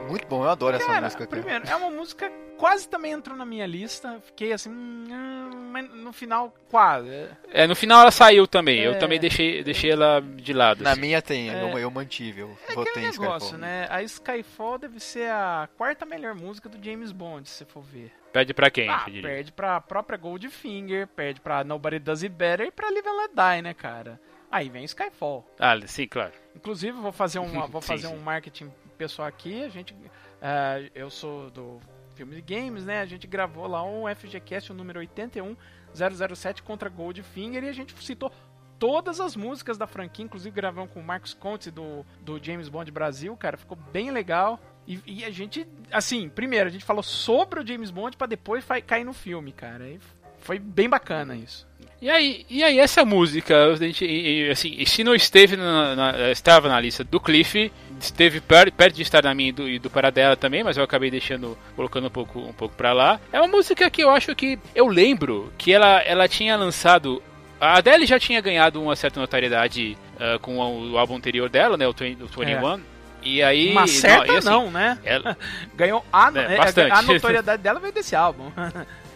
Muito 0.08 0.26
bom, 0.26 0.42
eu 0.44 0.48
adoro 0.50 0.76
essa 0.76 0.86
Cara, 0.86 1.02
música, 1.02 1.26
cara. 1.26 1.40
primeiro, 1.42 1.68
é 1.68 1.76
uma 1.76 1.90
música 1.90 2.30
quase 2.56 2.88
também 2.88 3.12
entrou 3.12 3.36
na 3.36 3.44
minha 3.44 3.66
lista. 3.66 4.20
Fiquei 4.24 4.52
assim, 4.52 4.70
hum, 4.70 5.70
mas 5.72 5.88
no 5.90 6.12
final, 6.12 6.52
quase. 6.70 7.28
É, 7.50 7.66
no 7.66 7.76
final 7.76 8.00
ela 8.00 8.10
saiu 8.10 8.46
também, 8.46 8.80
É. 8.80 8.86
eu 8.88 8.98
também 8.98 9.18
deixei, 9.20 9.62
deixei 9.62 9.90
ela 9.92 10.20
de 10.20 10.52
lado. 10.52 10.82
Na 10.82 10.92
assim. 10.92 11.00
minha 11.00 11.22
tem, 11.22 11.50
É. 11.50 11.62
eu, 11.62 11.78
eu 11.78 11.90
mantive, 11.90 12.40
eu 12.40 12.58
É 12.68 12.74
votei 12.74 12.90
aquele 12.92 13.06
em 13.06 13.10
negócio, 13.10 13.46
Skyfall. 13.56 13.58
né? 13.60 13.86
A 13.90 14.02
Skyfall 14.02 14.78
deve 14.78 14.98
ser 15.00 15.30
a 15.30 15.68
quarta 15.76 16.04
melhor 16.04 16.34
música 16.34 16.68
do 16.68 16.82
James 16.84 17.12
Bond, 17.12 17.48
se 17.48 17.54
você 17.56 17.64
for 17.64 17.82
ver. 17.82 18.12
Pede 18.32 18.52
pra 18.52 18.70
quem? 18.70 18.88
Ah, 18.90 19.06
perde 19.22 19.52
pra 19.52 19.80
própria 19.80 20.18
Goldfinger, 20.18 21.06
perde 21.08 21.40
pra 21.40 21.64
Nobody 21.64 21.98
Does 21.98 22.22
It 22.22 22.34
Better 22.34 22.66
e 22.66 22.70
pra 22.70 22.90
Live 22.90 23.08
and 23.08 23.16
Let 23.16 23.30
Die, 23.34 23.62
né, 23.62 23.74
cara? 23.74 24.20
Aí 24.50 24.68
vem 24.68 24.84
Skyfall. 24.84 25.46
Ah, 25.58 25.74
sim, 25.86 26.06
claro. 26.08 26.32
Inclusive, 26.56 26.92
vou 26.98 27.12
fazer, 27.12 27.38
uma, 27.38 27.66
vou 27.68 27.80
Sim, 27.82 27.88
fazer 27.88 28.06
sim. 28.08 28.14
um 28.14 28.18
marketing 28.18 28.70
pessoal 28.98 29.28
aqui. 29.28 29.62
A 29.62 29.68
gente, 29.68 29.96
ah, 30.42 30.80
eu 30.94 31.08
sou 31.08 31.50
do 31.50 31.80
filme 32.14 32.34
de 32.34 32.42
games, 32.42 32.84
né? 32.84 33.00
A 33.00 33.06
gente 33.06 33.26
gravou 33.26 33.66
lá 33.66 33.82
um 33.84 34.04
FGCast, 34.12 34.72
o 34.72 34.74
número 34.74 34.98
81007 34.98 36.62
contra 36.62 36.90
Goldfinger 36.90 37.62
e 37.62 37.68
a 37.68 37.72
gente 37.72 37.94
citou 38.04 38.32
todas 38.78 39.20
as 39.20 39.36
músicas 39.36 39.78
da 39.78 39.86
franquia, 39.86 40.24
inclusive 40.24 40.54
gravamos 40.54 40.92
com 40.92 41.00
o 41.00 41.02
Marcos 41.02 41.34
Contes 41.34 41.72
do, 41.72 42.04
do 42.20 42.42
James 42.42 42.68
Bond 42.68 42.90
Brasil, 42.90 43.36
cara, 43.36 43.56
ficou 43.56 43.76
bem 43.92 44.10
legal. 44.10 44.60
E, 44.86 45.00
e 45.06 45.24
a 45.24 45.30
gente, 45.30 45.66
assim, 45.92 46.28
primeiro 46.28 46.68
a 46.68 46.72
gente 46.72 46.84
falou 46.84 47.02
sobre 47.02 47.60
o 47.60 47.66
James 47.66 47.90
Bond 47.90 48.16
pra 48.16 48.26
depois 48.26 48.64
cair 48.86 49.04
no 49.04 49.12
filme, 49.12 49.52
cara. 49.52 49.88
E 49.88 50.00
foi 50.38 50.58
bem 50.58 50.88
bacana 50.88 51.36
isso. 51.36 51.67
E 52.00 52.08
aí, 52.08 52.46
e 52.48 52.62
aí 52.62 52.78
essa 52.78 53.04
música, 53.04 53.74
gente, 53.76 54.04
e- 54.04 54.46
e, 54.46 54.50
assim, 54.50 54.84
se 54.86 55.02
não 55.02 55.14
esteve 55.16 55.56
na, 55.56 55.96
na- 55.96 56.30
estava 56.30 56.68
na 56.68 56.78
lista 56.80 57.02
do 57.02 57.18
Cliff, 57.18 57.72
esteve 58.00 58.40
per- 58.40 58.70
perto 58.70 58.94
de 58.94 59.02
estar 59.02 59.24
na 59.24 59.34
minha 59.34 59.48
e 59.48 59.52
do, 59.52 59.68
e 59.68 59.78
do 59.80 59.90
Paradela 59.90 60.36
também, 60.36 60.62
mas 60.62 60.76
eu 60.76 60.84
acabei 60.84 61.10
deixando, 61.10 61.58
colocando 61.74 62.06
um 62.06 62.10
pouco, 62.10 62.38
um 62.38 62.52
pouco 62.52 62.74
pra 62.76 62.92
lá. 62.92 63.20
É 63.32 63.40
uma 63.40 63.48
música 63.48 63.90
que 63.90 64.00
eu 64.02 64.10
acho 64.10 64.32
que, 64.36 64.58
eu 64.76 64.86
lembro 64.86 65.52
que 65.58 65.72
ela, 65.72 65.98
ela 66.02 66.28
tinha 66.28 66.56
lançado, 66.56 67.20
a 67.60 67.78
Adele 67.78 68.06
já 68.06 68.18
tinha 68.18 68.40
ganhado 68.40 68.80
uma 68.80 68.94
certa 68.94 69.18
notoriedade 69.18 69.98
ah, 70.20 70.38
com 70.40 70.56
o, 70.56 70.96
álbum 70.96 71.16
anterior 71.16 71.48
dela, 71.48 71.76
né, 71.76 71.88
o, 71.88 71.92
20, 71.92 72.22
o 72.22 72.26
21, 72.28 72.80
e 73.24 73.42
aí... 73.42 73.72
Uma 73.72 73.88
certa 73.88 74.32
e 74.32 74.36
assim, 74.36 74.48
não, 74.48 74.70
né? 74.70 74.96
Ela, 75.04 75.36
Ganhou 75.74 76.04
a, 76.12 76.30
É, 76.32 76.54
é, 76.54 76.56
bastante. 76.58 76.92
a 76.92 77.02
notoriedade 77.02 77.60
dela 77.60 77.80
veio 77.80 77.92
desse 77.92 78.14
álbum. 78.14 78.52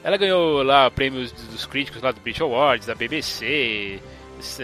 Ela 0.05 0.17
ganhou 0.17 0.63
lá 0.63 0.91
prêmios 0.91 1.31
dos 1.33 1.65
críticos 1.67 2.03
lá 2.03 2.11
do 2.11 2.21
British 2.21 2.41
Awards, 2.43 2.87
da 2.87 2.95
BBC, 2.95 4.01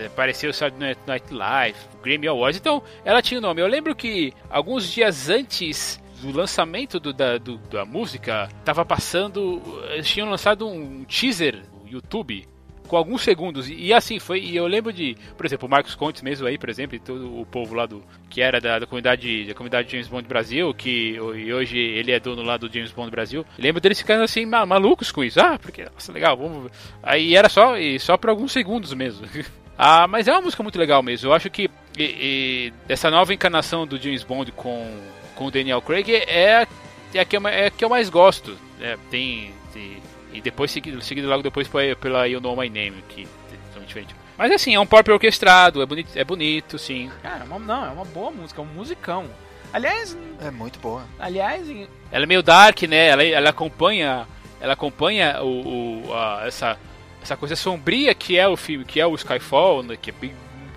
apareceu 0.06 0.52
Saturday 0.52 0.96
Night 1.06 1.32
Live, 1.32 1.78
Grammy 2.02 2.26
Awards, 2.26 2.58
então 2.58 2.82
ela 3.04 3.22
tinha 3.22 3.38
o 3.38 3.40
nome. 3.42 3.60
Eu 3.62 3.66
lembro 3.68 3.94
que 3.94 4.32
alguns 4.50 4.90
dias 4.90 5.28
antes 5.28 6.00
do 6.20 6.32
lançamento 6.36 6.98
do- 6.98 7.12
da, 7.12 7.38
do- 7.38 7.58
da 7.70 7.84
música, 7.84 8.48
tava 8.64 8.84
passando, 8.84 9.62
eles 9.90 10.08
tinham 10.08 10.28
lançado 10.28 10.66
um 10.66 11.04
teaser 11.04 11.62
no 11.84 11.88
YouTube 11.88 12.44
com 12.88 12.96
alguns 12.96 13.22
segundos. 13.22 13.68
E, 13.68 13.74
e 13.74 13.92
assim 13.92 14.18
foi. 14.18 14.40
E 14.40 14.56
eu 14.56 14.66
lembro 14.66 14.92
de, 14.92 15.16
por 15.36 15.46
exemplo, 15.46 15.68
o 15.68 15.70
Marcos 15.70 15.94
Contes 15.94 16.22
mesmo 16.22 16.46
aí, 16.46 16.58
por 16.58 16.68
exemplo, 16.68 16.96
e 16.96 16.98
todo 16.98 17.40
o 17.40 17.46
povo 17.46 17.74
lá 17.74 17.86
do 17.86 18.02
que 18.28 18.40
era 18.42 18.60
da, 18.60 18.78
da 18.80 18.86
comunidade 18.86 19.44
da 19.46 19.54
comunidade 19.54 19.90
James 19.92 20.08
Bond 20.08 20.26
Brasil, 20.26 20.74
que 20.74 21.14
e 21.36 21.52
hoje 21.52 21.78
ele 21.78 22.10
é 22.10 22.18
dono 22.18 22.42
lá 22.42 22.56
do 22.56 22.72
James 22.72 22.90
Bond 22.90 23.10
Brasil. 23.10 23.44
Lembro 23.58 23.80
deles 23.80 23.98
ficando 24.00 24.22
assim 24.24 24.44
ma- 24.46 24.66
malucos 24.66 25.12
com 25.12 25.22
isso. 25.22 25.38
Ah, 25.40 25.58
porque 25.60 25.84
nossa, 25.84 26.12
legal, 26.12 26.36
vamos. 26.36 26.72
Aí 27.02 27.36
era 27.36 27.48
só 27.48 27.76
e 27.76 27.98
só 28.00 28.16
por 28.16 28.30
alguns 28.30 28.50
segundos 28.52 28.92
mesmo. 28.94 29.26
Ah, 29.80 30.08
mas 30.08 30.26
é 30.26 30.32
uma 30.32 30.40
música 30.40 30.60
muito 30.60 30.76
legal 30.76 31.00
mesmo. 31.04 31.28
Eu 31.28 31.32
acho 31.32 31.48
que 31.48 31.70
e- 31.96 32.02
e 32.02 32.72
essa 32.88 33.08
nova 33.12 33.32
encarnação 33.32 33.86
do 33.86 33.96
James 33.96 34.24
Bond 34.24 34.50
com, 34.50 34.92
com 35.36 35.46
o 35.46 35.50
Daniel 35.52 35.80
Craig 35.80 36.10
é, 36.12 36.66
é 37.14 37.20
a 37.20 37.24
que 37.24 37.36
eu, 37.36 37.46
é 37.46 37.66
a 37.66 37.70
que 37.70 37.84
eu 37.84 37.88
mais 37.88 38.10
gosto. 38.10 38.58
É, 38.80 38.96
tem, 39.08 39.52
tem- 39.72 39.98
e 40.32 40.40
depois 40.40 40.70
seguido, 40.70 41.00
seguido 41.02 41.28
logo 41.28 41.42
depois 41.42 41.66
pela, 41.68 41.96
pela 41.96 42.26
You 42.28 42.40
Know 42.40 42.56
My 42.56 42.68
Name, 42.68 43.02
que 43.08 43.22
é 43.24 43.56
totalmente 43.68 43.88
diferente. 43.88 44.14
Mas 44.36 44.52
assim, 44.52 44.74
é 44.74 44.80
um 44.80 44.86
pop 44.86 45.10
orquestrado, 45.10 45.82
é 45.82 45.86
bonito, 45.86 46.10
é 46.14 46.22
bonito 46.24 46.78
sim. 46.78 47.10
Cara, 47.22 47.44
é 47.44 47.46
uma- 47.46 47.58
não, 47.58 47.84
é 47.86 47.90
uma 47.90 48.04
boa 48.04 48.30
música, 48.30 48.60
é 48.60 48.64
um 48.64 48.68
musicão. 48.68 49.26
Aliás, 49.72 50.16
É 50.40 50.50
muito 50.50 50.78
boa. 50.78 51.02
aliás, 51.18 51.68
em- 51.68 51.88
Ela 52.10 52.24
é 52.24 52.26
meio 52.26 52.42
dark, 52.42 52.82
né? 52.82 53.08
Ela, 53.08 53.24
ela 53.24 53.50
acompanha, 53.50 54.26
ela 54.60 54.72
acompanha 54.74 55.42
o, 55.42 56.06
o- 56.08 56.14
a- 56.14 56.44
essa, 56.46 56.78
essa 57.22 57.36
coisa 57.36 57.54
sombria 57.56 58.14
que 58.14 58.38
é 58.38 58.46
o 58.48 58.56
filme, 58.56 58.84
que 58.84 59.00
é 59.00 59.06
o 59.06 59.14
Skyfall, 59.14 59.82
né? 59.82 59.96
que, 60.00 60.10
é 60.10 60.12
bem, 60.12 60.32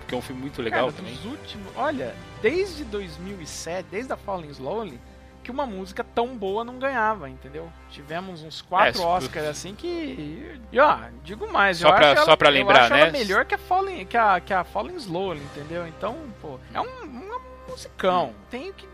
que 0.08 0.14
é 0.14 0.18
um 0.18 0.22
filme 0.22 0.42
muito 0.42 0.60
legal 0.60 0.86
cara, 0.90 0.92
também. 0.92 1.14
dos 1.14 1.24
últimos, 1.24 1.72
olha, 1.76 2.14
desde 2.42 2.84
2007, 2.84 3.86
desde 3.90 4.12
a 4.12 4.16
Falling 4.16 4.50
Slowly, 4.50 4.98
que 5.42 5.50
uma 5.50 5.66
música 5.66 6.04
tão 6.04 6.36
boa 6.36 6.64
não 6.64 6.78
ganhava, 6.78 7.28
entendeu? 7.28 7.70
Tivemos 7.90 8.42
uns 8.42 8.62
quatro 8.62 9.02
É, 9.02 9.04
Oscars 9.06 9.46
assim 9.48 9.74
que, 9.74 10.56
e 10.72 10.78
ó, 10.78 10.98
digo 11.24 11.50
mais, 11.52 11.78
Só 11.78 11.88
eu 11.88 11.94
pra- 11.94 12.10
acho 12.10 12.16
ela, 12.18 12.24
só 12.26 12.36
pra 12.36 12.48
eu 12.48 12.52
lembrar, 12.54 12.90
ela 12.90 13.06
né? 13.06 13.10
melhor 13.10 13.44
que 13.44 13.54
a 13.54 13.58
Falling, 13.58 14.04
que 14.06 14.16
a, 14.16 14.40
que 14.40 14.54
a 14.54 14.62
Falling 14.64 14.96
Slowly, 14.96 15.40
entendeu? 15.40 15.86
Então, 15.88 16.16
pô, 16.40 16.58
é 16.72 16.80
um, 16.80 16.84
um 17.04 17.40
musicão, 17.68 18.32
tem 18.50 18.72
que 18.72 18.86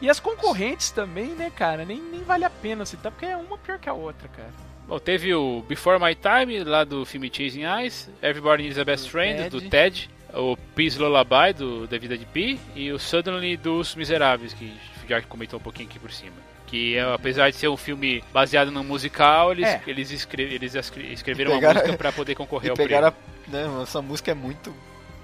e 0.00 0.10
as 0.10 0.18
concorrentes 0.18 0.90
também, 0.90 1.28
né, 1.28 1.48
cara? 1.54 1.84
Nem, 1.84 2.00
nem 2.00 2.24
vale 2.24 2.44
a 2.44 2.50
pena 2.50 2.84
citar, 2.84 3.12
porque 3.12 3.24
é 3.26 3.36
uma 3.36 3.56
pior 3.56 3.78
que 3.78 3.88
a 3.88 3.92
outra, 3.92 4.26
cara. 4.28 4.50
Bom, 4.88 4.98
teve 4.98 5.32
o 5.32 5.62
Before 5.68 6.00
My 6.02 6.12
Time, 6.16 6.64
lá 6.64 6.82
do 6.82 7.04
filme 7.04 7.30
Chasing 7.32 7.62
Eyes, 7.64 8.10
Everybody 8.20 8.64
Needs 8.64 8.78
a 8.78 8.84
Best 8.84 9.04
Do 9.04 9.10
Friend, 9.12 9.42
Ted. 9.44 9.50
do 9.50 9.70
Ted. 9.70 10.10
o 10.34 10.56
Peace 10.74 10.98
Lullaby 10.98 11.52
do 11.56 11.86
da 11.86 11.98
vida 11.98 12.18
de 12.18 12.26
Pi 12.26 12.58
e 12.74 12.90
o 12.90 12.98
Suddenly 12.98 13.56
dos 13.56 13.94
Miseráveis, 13.94 14.52
que 14.52 14.72
já 15.08 15.20
comentou 15.22 15.58
um 15.58 15.62
pouquinho 15.62 15.88
aqui 15.88 15.98
por 15.98 16.10
cima. 16.12 16.36
Que 16.66 16.96
é, 16.96 17.02
apesar 17.14 17.50
de 17.50 17.56
ser 17.56 17.68
um 17.68 17.76
filme 17.76 18.24
baseado 18.32 18.70
no 18.70 18.82
musical, 18.82 19.52
eles, 19.52 19.68
É. 19.68 19.82
eles, 19.86 20.10
escre- 20.10 20.42
eles 20.54 20.74
escre- 20.74 21.12
escreveram 21.12 21.52
pegaram- 21.52 21.74
uma 21.80 21.80
música 21.82 21.98
pra 21.98 22.12
poder 22.12 22.34
concorrer 22.34 22.68
E 22.68 22.70
ao 22.70 22.76
pegaram 22.76 23.12
prêmio. 23.12 23.68
a, 23.68 23.76
né, 23.78 23.82
essa 23.82 24.00
música 24.00 24.30
é 24.30 24.34
muito. 24.34 24.74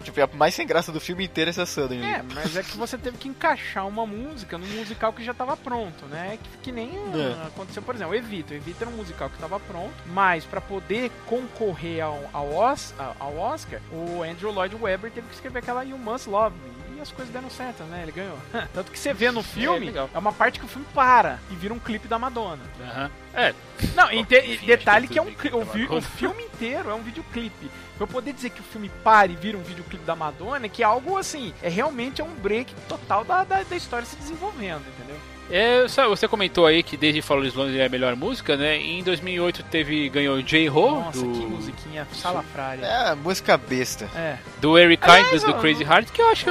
Tipo, 0.04 0.22
a 0.22 0.28
mais 0.32 0.54
sem 0.54 0.64
graça 0.64 0.92
do 0.92 1.00
filme 1.00 1.24
inteiro 1.24 1.48
é 1.48 1.50
essa 1.50 1.66
Suddenly. 1.66 2.06
É, 2.06 2.22
mas 2.32 2.54
é 2.56 2.62
que 2.62 2.76
você 2.76 2.96
teve 2.96 3.18
que 3.18 3.26
encaixar 3.28 3.84
uma 3.88 4.06
música 4.06 4.56
num 4.56 4.66
musical 4.76 5.12
que 5.12 5.24
já 5.24 5.32
estava 5.32 5.56
pronto, 5.56 6.06
né? 6.06 6.38
Que, 6.40 6.58
que 6.64 6.72
nem 6.72 6.90
ah, 7.36 7.48
aconteceu, 7.48 7.82
por 7.82 7.96
exemplo, 7.96 8.12
o 8.12 8.16
Evita. 8.16 8.54
O 8.54 8.56
Evita 8.56 8.84
era 8.84 8.90
um 8.94 8.96
musical 8.96 9.28
que 9.28 9.34
estava 9.34 9.58
pronto, 9.58 9.92
mas 10.06 10.44
para 10.44 10.60
poder 10.60 11.10
concorrer 11.26 12.00
ao, 12.04 12.30
ao, 12.32 12.72
Os- 12.72 12.94
ao 13.18 13.36
Oscar, 13.38 13.80
o 13.90 14.22
Andrew 14.22 14.52
Lloyd 14.52 14.76
Webber 14.76 15.10
teve 15.10 15.26
que 15.28 15.34
escrever 15.34 15.58
aquela 15.58 15.82
You 15.82 15.98
Must 15.98 16.28
Love 16.30 16.54
Me. 16.56 16.78
E 16.98 17.00
as 17.00 17.12
coisas 17.12 17.32
deram 17.32 17.48
certo, 17.48 17.84
né? 17.84 18.02
Ele 18.02 18.10
ganhou. 18.10 18.36
Tanto 18.74 18.90
que 18.90 18.98
você 18.98 19.14
vê 19.14 19.30
no 19.30 19.40
filme, 19.40 19.86
legal. 19.86 20.10
é, 20.12 20.18
uma 20.18 20.32
parte 20.32 20.58
que 20.58 20.64
o 20.64 20.68
filme 20.68 20.86
para 20.92 21.38
e 21.48 21.54
vira 21.54 21.72
um 21.72 21.78
clipe 21.78 22.08
da 22.08 22.18
Madonna. 22.18 22.62
Aham. 22.80 23.10
É, 23.32 23.54
Não, 23.94 24.10
e, 24.10 24.24
detalhe 24.24 25.04
acho 25.04 25.12
que 25.12 25.18
é 25.18 25.22
um, 25.22 25.28
o, 25.28 25.64
tá 25.64 25.94
o 25.94 26.02
filme 26.18 26.42
inteiro 26.42 26.90
é 26.90 26.94
um 26.94 27.02
videoclipe. 27.02 27.70
Pra 27.96 28.02
eu 28.02 28.08
poder 28.08 28.32
dizer 28.32 28.50
que 28.50 28.60
o 28.60 28.64
filme 28.64 28.90
para 29.04 29.30
e 29.30 29.36
vira 29.36 29.56
um 29.56 29.62
videoclipe 29.62 30.04
da 30.04 30.16
Madonna, 30.16 30.66
é 30.66 30.68
que 30.68 30.82
é 30.82 30.86
algo 30.86 31.16
assim, 31.16 31.54
é 31.62 31.68
realmente 31.68 32.20
é 32.20 32.24
um 32.24 32.34
break 32.34 32.74
total 32.88 33.24
da, 33.24 33.44
da, 33.44 33.62
da 33.62 33.76
história 33.76 34.04
se 34.04 34.16
desenvolvendo, 34.16 34.82
entendeu? 34.88 35.16
É, 35.50 35.86
você 36.08 36.28
comentou 36.28 36.66
aí 36.66 36.82
que 36.82 36.96
desde 36.96 37.22
Follow 37.22 37.44
Sloan 37.44 37.72
é 37.74 37.86
a 37.86 37.88
melhor 37.88 38.14
música, 38.16 38.56
né? 38.56 38.76
Em 38.76 39.02
2008 39.02 39.62
teve 39.64 40.08
ganhou 40.08 40.40
J-Ho 40.42 40.90
Nossa, 41.00 41.18
do 41.20 41.32
que 41.32 41.46
musiquinha 41.46 42.06
salafrária. 42.12 42.84
É, 42.84 43.14
música 43.14 43.56
besta. 43.56 44.08
É. 44.14 44.36
do 44.60 44.76
Eric 44.78 45.02
Kindness 45.06 45.42
do 45.44 45.54
Crazy 45.54 45.84
Heart, 45.84 46.10
que 46.10 46.20
eu 46.20 46.28
acho 46.28 46.50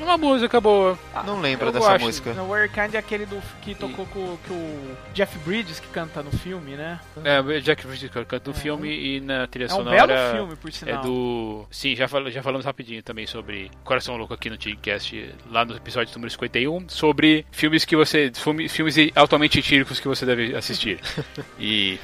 uma 0.00 0.16
música 0.16 0.60
boa. 0.60 0.96
Não 1.24 1.40
lembro 1.40 1.66
eu 1.68 1.72
dessa 1.72 1.88
gosto. 1.92 2.04
música. 2.04 2.30
O 2.42 2.50
Where 2.50 2.68
Kind 2.68 2.94
é 2.94 2.98
aquele 2.98 3.26
do, 3.26 3.42
que 3.62 3.74
tocou 3.74 4.06
com, 4.06 4.36
com 4.46 4.54
o 4.54 4.96
Jeff 5.12 5.36
Bridges 5.40 5.80
que 5.80 5.88
canta 5.88 6.22
no 6.22 6.30
filme, 6.30 6.76
né? 6.76 7.00
É, 7.24 7.40
o 7.40 7.60
Jack 7.60 7.86
Whittaker 7.86 8.24
canta 8.26 8.50
no 8.50 8.56
filme 8.56 8.88
e 9.16 9.20
na 9.20 9.46
trilha 9.46 9.66
É 9.66 9.72
um 9.74 9.76
sonora 9.78 10.06
belo 10.06 10.32
filme, 10.36 10.56
por 10.56 10.68
é 10.68 10.72
sinal. 10.72 11.02
do 11.02 11.64
sim 11.70 11.96
já, 11.96 12.06
fal- 12.06 12.30
já 12.30 12.42
falamos 12.42 12.64
rapidinho 12.64 13.02
também 13.02 13.26
sobre 13.26 13.70
Coração 13.82 14.16
Louco 14.16 14.34
aqui 14.34 14.48
no 14.48 14.56
Teamcast 14.56 15.34
lá 15.50 15.64
no 15.64 15.74
episódio 15.76 16.14
número 16.14 16.30
51 16.30 16.88
sobre 16.88 17.44
filmes 17.50 17.84
que 17.84 17.96
você 17.96 18.30
filme- 18.40 18.68
filmes 18.68 18.94
altamente 19.14 19.58
etíricos 19.58 19.98
que 20.00 20.08
você 20.08 20.24
deve 20.26 20.54
assistir 20.56 21.00
e 21.58 21.98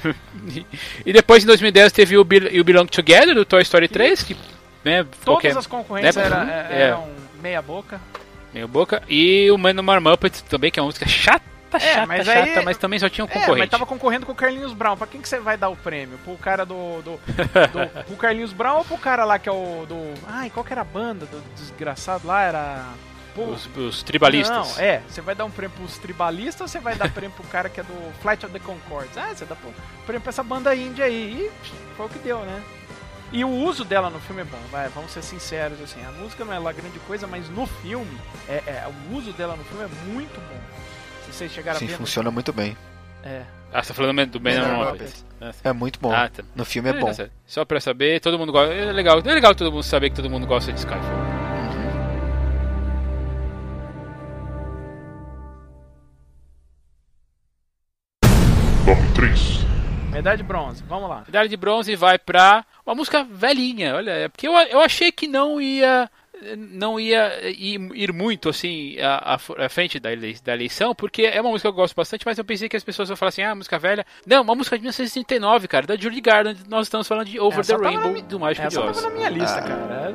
e 1.05 1.13
depois 1.13 1.43
em 1.43 1.47
2010 1.47 1.91
teve 1.91 2.17
o 2.17 2.23
Be- 2.23 2.49
You 2.51 2.63
Belong 2.63 2.85
Together 2.87 3.33
do 3.35 3.45
Toy 3.45 3.61
Story 3.61 3.87
3 3.87 4.23
que 4.23 4.35
né 4.83 5.03
Todas 5.03 5.19
qualquer 5.25 5.57
as 5.57 5.67
concorrências 5.67 6.15
né, 6.15 6.23
era- 6.25 6.67
é. 6.73 6.81
eram 6.89 7.09
meia 7.41 7.61
boca. 7.61 7.99
meio 8.53 8.67
boca 8.67 9.01
e 9.09 9.49
o 9.51 9.57
Man 9.57 9.73
no 9.73 9.83
Mar 9.83 9.99
Muppet 10.01 10.43
também 10.45 10.69
que 10.71 10.79
é 10.79 10.83
uma 10.83 10.87
música 10.87 11.07
chata 11.07 11.43
chata 11.79 12.05
mas 12.05 12.25
chata 12.25 12.59
aí- 12.59 12.65
mas 12.65 12.77
também 12.77 12.99
só 12.99 13.09
tinha 13.09 13.25
um 13.25 13.27
É, 13.27 13.31
concorrente 13.33 13.59
mas 13.59 13.69
tava 13.69 13.85
concorrendo 13.87 14.27
com 14.27 14.31
o 14.31 14.35
Carlinhos 14.35 14.73
Brown. 14.73 14.95
Pra 14.95 15.07
quem 15.07 15.19
que 15.19 15.27
você 15.27 15.39
vai 15.39 15.57
dar 15.57 15.69
o 15.69 15.75
prêmio? 15.75 16.19
Pro 16.19 16.37
cara 16.37 16.63
do. 16.67 17.01
do, 17.01 17.11
do 17.13 18.03
pro 18.05 18.15
Carlinhos 18.15 18.53
Brown 18.53 18.77
ou 18.77 18.85
pro 18.85 18.95
cara 18.99 19.25
lá 19.25 19.39
que 19.39 19.49
é 19.49 19.51
o. 19.51 19.83
do. 19.89 20.13
Ai, 20.27 20.51
qual 20.51 20.63
que 20.63 20.71
era 20.71 20.81
a 20.81 20.85
banda 20.85 21.25
do 21.25 21.41
desgraçado 21.55 22.27
lá? 22.27 22.43
Era. 22.43 22.85
Pô, 23.35 23.45
os, 23.45 23.67
os 23.75 24.03
tribalistas 24.03 24.77
Não, 24.77 24.83
é. 24.83 25.01
Você 25.07 25.21
vai 25.21 25.33
dar 25.33 25.45
um 25.45 25.51
prêmio 25.51 25.75
pros 25.75 25.97
tribalistas 25.97 26.61
ou 26.61 26.67
você 26.67 26.79
vai 26.79 26.95
dar 26.95 27.11
prêmio 27.11 27.35
pro 27.35 27.47
cara 27.47 27.67
que 27.69 27.79
é 27.79 27.83
do 27.83 28.13
Flight 28.21 28.45
of 28.45 28.53
the 28.53 28.59
Concords? 28.59 29.17
Ah, 29.17 29.33
você 29.33 29.45
dá 29.45 29.55
prêmio 30.05 30.21
pra 30.21 30.29
essa 30.29 30.43
banda 30.43 30.75
índia 30.75 31.05
aí. 31.05 31.49
E 31.49 31.95
foi 31.95 32.05
o 32.05 32.09
que 32.09 32.19
deu, 32.19 32.39
né? 32.39 32.61
E 33.31 33.43
o 33.43 33.49
uso 33.49 33.83
dela 33.83 34.11
no 34.11 34.19
filme 34.19 34.41
é 34.43 34.45
bom, 34.45 34.59
vai, 34.71 34.87
vamos 34.89 35.11
ser 35.11 35.23
sinceros, 35.23 35.81
assim, 35.81 35.99
a 36.05 36.11
música 36.11 36.45
não 36.45 36.53
é 36.53 36.59
lá 36.59 36.71
grande 36.71 36.99
coisa, 36.99 37.25
mas 37.25 37.49
no 37.49 37.65
filme, 37.65 38.15
é, 38.47 38.61
é, 38.67 38.87
o 38.87 39.15
uso 39.15 39.33
dela 39.33 39.55
no 39.55 39.63
filme 39.63 39.85
é 39.85 39.87
muito 40.13 40.39
bom. 40.39 40.59
Se 41.25 41.33
vocês 41.33 41.51
chegaram 41.51 41.79
Sim, 41.79 41.85
a 41.85 41.87
ver. 41.87 41.93
no- 41.93 41.97
funciona 41.97 42.29
muito 42.29 42.53
bem. 42.53 42.77
É. 43.23 43.41
ah 43.73 43.81
você 43.81 43.87
tá 43.87 43.93
falando 43.95 44.23
do 44.27 44.39
no 44.39 44.49
no 44.67 44.85
Muppet. 44.85 45.01
Muppet 45.01 45.25
Ah. 45.41 45.51
É 45.63 45.73
muito 45.73 45.99
bom. 45.99 46.11
Ah, 46.13 46.29
tá. 46.29 46.43
No 46.55 46.63
filme 46.63 46.89
é 46.89 46.93
bom. 46.93 46.99
Beleza. 47.05 47.31
Só 47.47 47.65
pra 47.65 47.81
saber, 47.81 48.19
todo 48.19 48.37
mundo 48.37 48.51
gosta. 48.51 48.71
É 48.71 48.91
legal, 48.91 49.19
é 49.19 49.33
legal 49.33 49.55
todo 49.55 49.71
mundo 49.71 49.83
saber 49.83 50.11
que 50.11 50.15
todo 50.17 50.29
mundo 50.29 50.45
gosta 50.45 50.71
de 50.71 50.77
Skyfall. 50.79 51.32
Top 58.93 59.13
3. 59.15 59.65
Medalha 60.11 60.37
de 60.37 60.43
bronze, 60.43 60.83
vamos 60.87 61.09
lá. 61.09 61.23
Medalha 61.25 61.49
de 61.49 61.57
bronze 61.57 61.95
vai 61.95 62.19
pra 62.19 62.63
uma 62.85 62.93
música 62.93 63.23
velhinha, 63.23 63.95
olha, 63.95 64.11
é 64.11 64.27
porque 64.29 64.47
eu, 64.47 64.51
eu 64.53 64.79
achei 64.79 65.11
que 65.11 65.27
não 65.27 65.59
ia 65.59 66.07
não 66.57 66.99
ia 66.99 67.49
ir, 67.49 68.11
muito 68.13 68.49
assim 68.49 68.97
à, 68.99 69.35
à 69.35 69.69
frente 69.69 69.99
da, 69.99 70.09
da 70.43 70.53
eleição, 70.53 70.93
porque 70.93 71.23
é 71.23 71.39
uma 71.41 71.49
música 71.49 71.69
que 71.69 71.73
eu 71.73 71.75
gosto 71.81 71.95
bastante, 71.95 72.23
mas 72.25 72.37
eu 72.37 72.43
pensei 72.45 72.67
que 72.69 72.75
as 72.77 72.83
pessoas 72.83 73.09
iam 73.09 73.15
falar 73.15 73.29
assim, 73.29 73.41
ah, 73.41 73.55
música 73.55 73.79
velha. 73.79 74.05
Não, 74.27 74.41
uma 74.43 74.53
música 74.53 74.75
de 74.77 74.81
1939, 74.83 75.67
cara, 75.67 75.87
da 75.87 75.95
Julie 75.95 76.19
Garland. 76.21 76.59
Nós 76.69 76.85
estamos 76.87 77.07
falando 77.07 77.27
de 77.27 77.39
Over 77.39 77.61
Essa 77.61 77.75
the 77.77 77.81
na 77.81 77.89
Rainbow 77.89 78.11
mi- 78.11 78.21
do 78.23 78.39
Mágico 78.39 78.67
de 78.67 78.75
Essa 78.75 78.85
Oz. 78.85 78.97
tava 78.97 79.09
na 79.09 79.15
minha 79.15 79.29
lista, 79.29 79.57
Ah. 79.57 79.61
cara. 79.63 80.13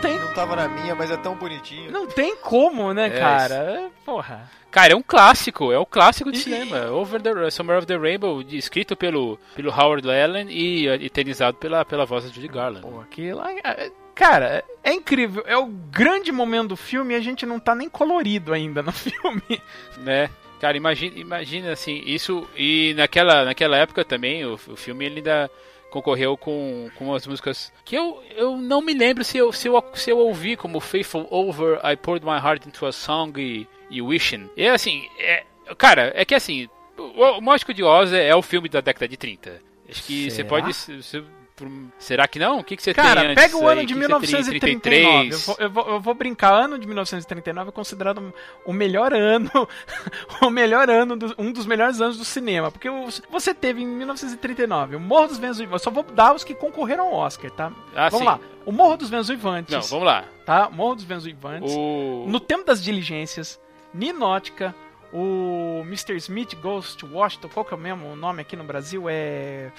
Tem, 0.00 0.18
Não 0.18 0.32
tava 0.34 0.56
na 0.56 0.68
minha, 0.68 0.94
mas 0.94 1.10
é 1.10 1.16
tão 1.16 1.34
bonitinho. 1.34 1.90
não 1.90 2.06
tem 2.06 2.36
como, 2.36 2.92
né, 2.92 3.06
É, 3.06 3.10
cara? 3.18 3.54
É, 3.54 3.88
Porra. 4.04 4.50
Cara, 4.70 4.92
é 4.92 4.96
um 4.96 5.02
clássico, 5.02 5.72
é 5.72 5.78
um 5.78 5.84
clássico 5.84 6.30
de 6.30 6.38
E- 6.38 6.42
cinema. 6.42 6.90
Over 6.92 7.20
the 7.20 7.50
Summer 7.50 7.78
of 7.78 7.86
the 7.86 7.96
Rainbow, 7.96 8.42
de- 8.42 8.56
escrito 8.56 8.94
pelo, 8.96 9.38
pelo 9.56 9.70
Howard 9.70 10.08
Allen 10.08 10.46
e 10.48 10.86
eternizado 10.86 11.56
pela, 11.58 11.84
pela 11.84 12.04
voz 12.06 12.24
da 12.24 12.30
Judy 12.30 12.46
Garland. 12.48 12.86
Pô, 12.86 13.00
aquilo. 13.00 13.40
é- 13.44 13.60
é- 13.64 13.90
Cara, 14.14 14.62
é 14.84 14.92
incrível. 14.92 15.42
É 15.46 15.56
o 15.56 15.66
grande 15.66 16.30
momento 16.30 16.68
do 16.68 16.76
filme 16.76 17.14
e 17.14 17.16
a 17.16 17.20
gente 17.20 17.46
não 17.46 17.58
tá 17.58 17.74
nem 17.74 17.88
colorido 17.88 18.52
ainda 18.52 18.82
no 18.82 18.92
filme. 18.92 19.60
né? 19.98 20.28
Cara, 20.60 20.76
imagina, 20.76 21.18
imagina 21.18 21.72
assim, 21.72 22.02
isso 22.04 22.46
e 22.54 22.92
naquela, 22.96 23.46
naquela 23.46 23.78
época 23.78 24.04
também 24.04 24.44
o, 24.44 24.54
o 24.68 24.76
filme 24.76 25.06
ele 25.06 25.16
ainda 25.16 25.50
concorreu 25.90 26.36
com, 26.36 26.88
com 26.96 27.14
as 27.14 27.26
músicas 27.26 27.72
que 27.84 27.96
eu, 27.96 28.22
eu 28.36 28.56
não 28.56 28.80
me 28.80 28.94
lembro 28.94 29.22
se 29.24 29.36
eu, 29.38 29.52
se, 29.52 29.68
eu, 29.68 29.84
se 29.94 30.10
eu 30.10 30.18
ouvi 30.18 30.56
como 30.56 30.80
Faithful 30.80 31.26
Over, 31.30 31.80
I 31.84 31.96
Poured 31.96 32.24
My 32.24 32.36
Heart 32.36 32.66
Into 32.66 32.86
a 32.86 32.92
Song 32.92 33.38
e, 33.40 33.66
e 33.90 34.00
Wishing. 34.00 34.48
E 34.56 34.66
assim, 34.68 35.04
é, 35.18 35.44
cara, 35.76 36.12
é 36.14 36.24
que 36.24 36.34
assim, 36.34 36.68
o, 36.96 37.02
o 37.38 37.40
Mágico 37.40 37.74
de 37.74 37.82
Oz 37.82 38.12
é, 38.12 38.28
é 38.28 38.34
o 38.36 38.42
filme 38.42 38.68
da 38.68 38.80
década 38.80 39.06
de 39.08 39.16
30. 39.16 39.60
Acho 39.88 40.02
que 40.04 40.30
você 40.30 40.36
Será? 40.36 40.48
pode. 40.48 40.72
se- 40.72 41.02
se- 41.02 41.20
por- 41.20 41.30
será 41.98 42.26
que 42.28 42.38
não? 42.38 42.58
O 42.60 42.64
que, 42.64 42.76
que 42.76 42.82
você 42.82 42.92
Cara, 42.94 43.20
tem 43.22 43.30
antes 43.30 43.44
pega 43.44 43.56
o 43.56 43.66
ano 43.68 43.80
aí? 43.80 43.86
de 43.86 43.94
O 43.94 43.96
que 43.96 44.02
que 44.06 44.08
você 44.08 44.20
teria? 44.20 44.38
1939. 44.38 44.54
Eu 44.56 45.30
33? 45.30 45.46
vou, 45.46 45.56
eu, 45.58 45.70
vou, 45.70 45.88
eu 45.94 46.00
vou 46.00 46.14
brincar. 46.14 46.52
Ano 46.52 46.78
de 46.78 46.86
1939 46.86 47.68
é 47.68 47.72
considerado 47.72 48.34
o 48.64 48.72
melhor 48.72 49.12
ano. 49.14 49.50
o 50.42 50.50
melhor 50.50 50.88
ano, 50.90 51.16
do- 51.16 51.34
um 51.38 51.52
dos 51.52 51.66
melhores 51.66 52.00
anos 52.00 52.18
do 52.18 52.24
cinema. 52.24 52.70
Porque 52.70 52.88
você 53.30 53.52
teve 53.54 53.82
em 53.82 53.86
1939 53.86 54.96
o 54.96 55.00
Morro 55.00 55.28
dos 55.28 55.38
Ventos 55.38 55.58
Uivantes. 55.58 55.82
Só 55.82 55.90
vou 55.90 56.02
dar 56.02 56.34
os 56.34 56.44
que 56.44 56.54
concorreram 56.54 57.04
ao 57.08 57.14
Oscar, 57.14 57.50
tá? 57.50 57.72
Ah, 57.94 58.08
Vamos 58.08 58.18
sim. 58.18 58.24
lá. 58.24 58.40
O 58.66 58.72
Morro 58.72 58.96
dos 58.96 59.10
Ventos 59.10 59.28
Uivantes. 59.28 59.72
Não, 59.74 59.82
vamos 59.82 60.06
lá. 60.06 60.24
Tá? 60.44 60.68
Morro 60.70 60.94
dos 60.96 61.04
Ventos 61.04 61.24
Uivantes. 61.24 61.72
O... 61.74 62.26
No 62.28 62.38
Tempo 62.40 62.64
das 62.64 62.82
Diligências, 62.82 63.58
Ninótica, 63.94 64.74
o 65.12 65.82
Mr. 65.84 66.16
Smith 66.16 66.54
Goes 66.60 66.94
to 66.94 67.06
Washington, 67.06 67.48
qual 67.48 67.64
que 67.64 67.74
é 67.74 67.76
o 67.76 67.80
mesmo 67.80 68.14
nome 68.16 68.42
aqui 68.42 68.56
no 68.56 68.64
Brasil? 68.64 69.04
É. 69.08 69.70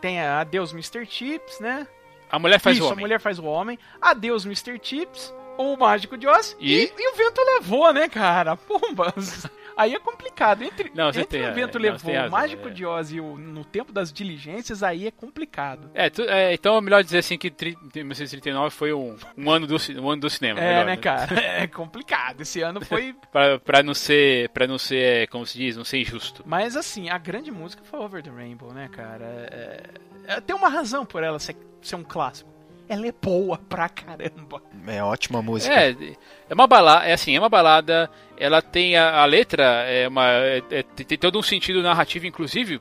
Tem 0.00 0.20
a 0.20 0.40
Adeus 0.40 0.72
Mr. 0.72 1.04
Chips, 1.06 1.58
né? 1.60 1.86
A 2.30 2.38
mulher 2.38 2.60
faz 2.60 2.76
Isso, 2.76 2.84
o 2.86 2.88
a 2.88 2.92
homem. 2.92 3.02
mulher 3.04 3.20
faz 3.20 3.38
o 3.38 3.44
homem. 3.44 3.78
Adeus 4.00 4.44
Mr. 4.44 4.78
Chips, 4.82 5.34
o 5.56 5.76
Mágico 5.76 6.16
de 6.16 6.26
Oz 6.26 6.56
E? 6.60 6.74
e, 6.84 6.92
e 6.96 7.12
o 7.12 7.16
vento 7.16 7.40
levou, 7.42 7.92
né, 7.92 8.08
cara? 8.08 8.56
Pombas. 8.56 9.46
Aí 9.78 9.94
é 9.94 9.98
complicado. 10.00 10.62
Entre, 10.64 10.90
Não, 10.94 11.12
você 11.12 11.20
entre 11.20 11.38
tem 11.38 11.48
o 11.48 11.54
vento 11.54 11.78
razão, 11.78 11.90
não, 11.90 11.98
você 11.98 12.06
levou, 12.06 12.10
tem 12.10 12.18
o 12.18 12.22
razão, 12.22 12.30
Mágico 12.38 12.68
é. 12.68 12.70
de 12.72 12.84
Oz 12.84 13.12
e 13.12 13.20
o 13.20 13.38
No 13.38 13.64
Tempo 13.64 13.92
das 13.92 14.12
Diligências, 14.12 14.82
aí 14.82 15.06
é 15.06 15.10
complicado. 15.12 15.88
É, 15.94 16.10
tu- 16.10 16.22
é, 16.22 16.52
então 16.52 16.76
é 16.76 16.80
melhor 16.80 17.04
dizer 17.04 17.18
assim 17.18 17.38
que 17.38 17.48
tri- 17.48 17.76
1939 17.94 18.70
foi 18.74 18.92
um, 18.92 19.16
um, 19.36 19.50
ano, 19.50 19.66
do, 19.68 19.76
um 20.00 20.10
ano 20.10 20.20
do 20.22 20.28
cinema. 20.28 20.58
É, 20.60 20.68
melhor, 20.68 20.86
né, 20.86 20.96
cara? 20.96 21.28
É 21.62 21.66
complicado. 21.68 22.40
Esse 22.40 22.60
ano 22.60 22.84
foi 22.84 23.14
Pra, 23.30 23.58
pra 23.60 23.82
não 23.82 23.94
ser, 23.94 24.48
pra 24.50 24.66
não 24.66 24.78
ser, 24.78 25.22
é, 25.22 25.26
como 25.28 25.46
se 25.46 25.56
diz, 25.56 25.76
não 25.76 25.84
ser 25.84 25.98
injusto. 26.00 26.42
Mas 26.44 26.76
assim, 26.76 27.08
a 27.08 27.16
grande 27.18 27.50
música 27.52 27.82
foi 27.84 28.00
Over 28.00 28.22
the 28.22 28.30
Rainbow, 28.30 28.72
né, 28.72 28.88
cara? 28.92 29.24
É- 29.24 29.82
é- 30.26 30.40
tem 30.40 30.56
uma 30.56 30.68
razão 30.68 31.06
por 31.06 31.22
ela 31.22 31.38
ser, 31.38 31.56
ser 31.80 31.94
um 31.96 32.02
clássico. 32.04 32.50
ela 32.88 33.06
é 33.06 33.12
boa 33.12 33.58
pra 33.68 33.86
caramba. 33.88 34.62
É 34.86 35.02
ótima 35.04 35.42
música. 35.42 35.74
É, 35.74 35.90
é 36.48 36.54
uma 36.54 36.66
balada, 36.66 37.04
é 37.06 37.12
assim, 37.12 37.36
é 37.36 37.38
uma 37.38 37.48
balada, 37.50 38.10
ela 38.38 38.62
tem 38.62 38.96
a, 38.96 39.20
a 39.20 39.24
letra, 39.24 39.64
é 39.86 40.06
uma, 40.06 40.30
é, 40.30 40.62
é, 40.70 40.82
tem 40.82 41.18
todo 41.18 41.38
um 41.38 41.42
sentido 41.42 41.82
narrativo, 41.82 42.26
inclusive, 42.26 42.80